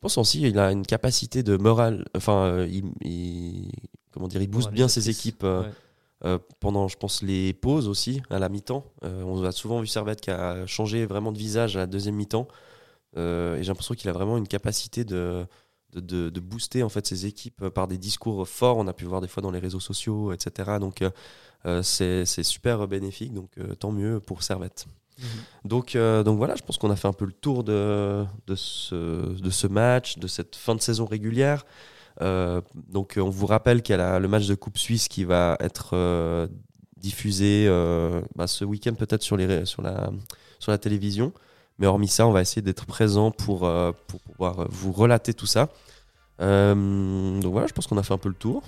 Je 0.00 0.02
pense 0.02 0.16
aussi 0.16 0.40
il 0.40 0.58
a 0.58 0.72
une 0.72 0.86
capacité 0.86 1.42
de 1.42 1.58
morale, 1.58 2.06
enfin, 2.16 2.44
euh, 2.46 2.66
il, 2.70 2.84
il- 3.02 3.70
comment 4.12 4.28
dire, 4.28 4.40
il 4.40 4.48
booste 4.48 4.68
bien 4.74 4.88
ses 4.88 5.10
équipes 5.10 5.44
euh, 5.44 5.62
euh, 6.24 6.38
pendant, 6.58 6.88
je 6.88 6.96
pense, 6.96 7.22
les 7.22 7.52
pauses 7.52 7.86
aussi, 7.86 8.22
à 8.30 8.38
la 8.38 8.48
mi-temps. 8.48 8.84
Euh, 9.04 9.22
on 9.24 9.42
a 9.44 9.52
souvent 9.52 9.78
vu 9.80 9.86
Servette 9.86 10.20
qui 10.22 10.30
a 10.30 10.66
changé 10.66 11.04
vraiment 11.04 11.32
de 11.32 11.38
visage 11.38 11.76
à 11.76 11.80
la 11.80 11.86
deuxième 11.86 12.14
mi-temps, 12.16 12.48
Euh, 13.16 13.56
et 13.56 13.62
j'ai 13.62 13.68
l'impression 13.68 13.94
qu'il 13.94 14.08
a 14.08 14.12
vraiment 14.12 14.38
une 14.38 14.46
capacité 14.46 15.04
de, 15.04 15.44
de, 15.92 16.00
de- 16.00 16.30
de 16.30 16.40
booster 16.40 16.82
en 16.84 16.88
fait 16.88 17.06
ses 17.06 17.26
équipes 17.26 17.68
par 17.68 17.86
des 17.88 17.98
discours 17.98 18.46
forts. 18.48 18.76
On 18.78 18.86
a 18.86 18.92
pu 18.92 19.04
voir 19.04 19.20
des 19.20 19.28
fois 19.28 19.42
dans 19.42 19.50
les 19.50 19.58
réseaux 19.58 19.80
sociaux, 19.80 20.32
etc. 20.32 20.78
Donc 20.78 21.02
c'est 21.82 22.24
super 22.44 22.86
bénéfique, 22.88 23.34
donc 23.34 23.50
tant 23.80 23.90
mieux 23.92 24.20
pour 24.20 24.42
Servette. 24.44 24.86
Donc, 25.64 25.94
euh, 25.94 26.22
donc 26.22 26.38
voilà, 26.38 26.54
je 26.56 26.62
pense 26.62 26.78
qu'on 26.78 26.90
a 26.90 26.96
fait 26.96 27.08
un 27.08 27.12
peu 27.12 27.24
le 27.24 27.32
tour 27.32 27.64
de, 27.64 28.24
ce, 28.54 29.66
match, 29.66 30.18
de 30.18 30.26
cette 30.26 30.56
fin 30.56 30.74
de 30.74 30.80
saison 30.80 31.06
régulière. 31.06 31.64
Euh, 32.20 32.60
donc 32.88 33.14
on 33.16 33.30
vous 33.30 33.46
rappelle 33.46 33.82
qu'il 33.82 33.96
y 33.96 33.98
a 33.98 34.18
le 34.18 34.28
match 34.28 34.46
de 34.46 34.54
Coupe 34.54 34.78
Suisse 34.78 35.08
qui 35.08 35.24
va 35.24 35.56
être 35.60 35.90
euh, 35.94 36.48
diffusé 36.96 37.66
bah, 38.34 38.46
ce 38.46 38.64
week-end 38.64 38.94
peut-être 38.94 39.22
sur, 39.22 39.36
la, 39.36 40.78
télévision. 40.78 41.32
Mais 41.78 41.86
hormis 41.86 42.08
ça, 42.08 42.26
on 42.26 42.32
va 42.32 42.42
essayer 42.42 42.62
d'être 42.62 42.86
présent 42.86 43.30
pour, 43.30 43.70
pouvoir 44.24 44.66
vous 44.70 44.92
relater 44.92 45.34
tout 45.34 45.46
ça. 45.46 45.68
Donc 46.38 47.52
voilà, 47.52 47.66
je 47.66 47.72
pense 47.72 47.86
qu'on 47.86 47.98
a 47.98 48.02
fait 48.02 48.14
un 48.14 48.18
peu 48.18 48.28
le 48.28 48.34
tour. 48.34 48.62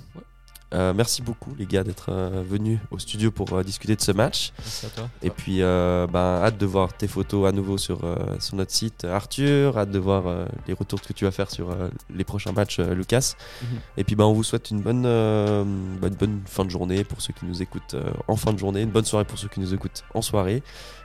Euh, 0.72 0.92
merci 0.94 1.22
beaucoup 1.22 1.54
les 1.58 1.66
gars 1.66 1.84
d'être 1.84 2.06
euh, 2.10 2.42
venus 2.46 2.78
au 2.90 2.98
studio 2.98 3.30
pour 3.30 3.52
euh, 3.52 3.62
discuter 3.62 3.94
de 3.94 4.00
ce 4.00 4.12
match. 4.12 4.52
Merci 4.58 4.86
à 4.86 4.88
toi. 4.88 5.10
Et 5.22 5.30
puis, 5.30 5.62
euh, 5.62 6.06
ben, 6.06 6.40
hâte 6.42 6.58
de 6.58 6.66
voir 6.66 6.92
tes 6.94 7.08
photos 7.08 7.48
à 7.48 7.52
nouveau 7.52 7.78
sur, 7.78 8.04
euh, 8.04 8.16
sur 8.40 8.56
notre 8.56 8.70
site, 8.70 9.04
Arthur. 9.04 9.76
Hâte 9.76 9.90
de 9.90 9.98
voir 9.98 10.26
euh, 10.26 10.46
les 10.66 10.74
retours 10.74 11.00
que 11.00 11.12
tu 11.12 11.24
vas 11.24 11.30
faire 11.30 11.50
sur 11.50 11.70
euh, 11.70 11.88
les 12.14 12.24
prochains 12.24 12.52
matchs, 12.52 12.78
euh, 12.78 12.94
Lucas. 12.94 13.34
Mhm. 13.62 13.68
Et 13.98 14.04
puis, 14.04 14.16
ben, 14.16 14.24
on 14.24 14.32
vous 14.32 14.44
souhaite 14.44 14.70
une 14.70 14.80
bonne, 14.80 15.04
euh, 15.06 15.64
bonne, 15.64 16.14
bonne 16.14 16.40
fin 16.46 16.64
de 16.64 16.70
journée 16.70 17.04
pour 17.04 17.20
ceux 17.20 17.32
qui 17.32 17.44
nous 17.44 17.62
écoutent 17.62 17.94
euh, 17.94 18.10
en 18.28 18.36
fin 18.36 18.52
de 18.52 18.58
journée, 18.58 18.82
une 18.82 18.90
bonne 18.90 19.04
soirée 19.04 19.24
pour 19.24 19.38
ceux 19.38 19.48
qui 19.48 19.60
nous 19.60 19.74
écoutent 19.74 20.04
en 20.14 20.22
soirée. 20.22 20.62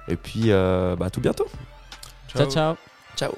Et 0.07 0.15
puis, 0.15 0.51
euh, 0.51 0.95
bah, 0.95 1.07
à 1.07 1.09
tout 1.09 1.21
bientôt. 1.21 1.47
ciao. 2.33 2.49
ciao. 2.49 2.75
Ciao. 3.17 3.31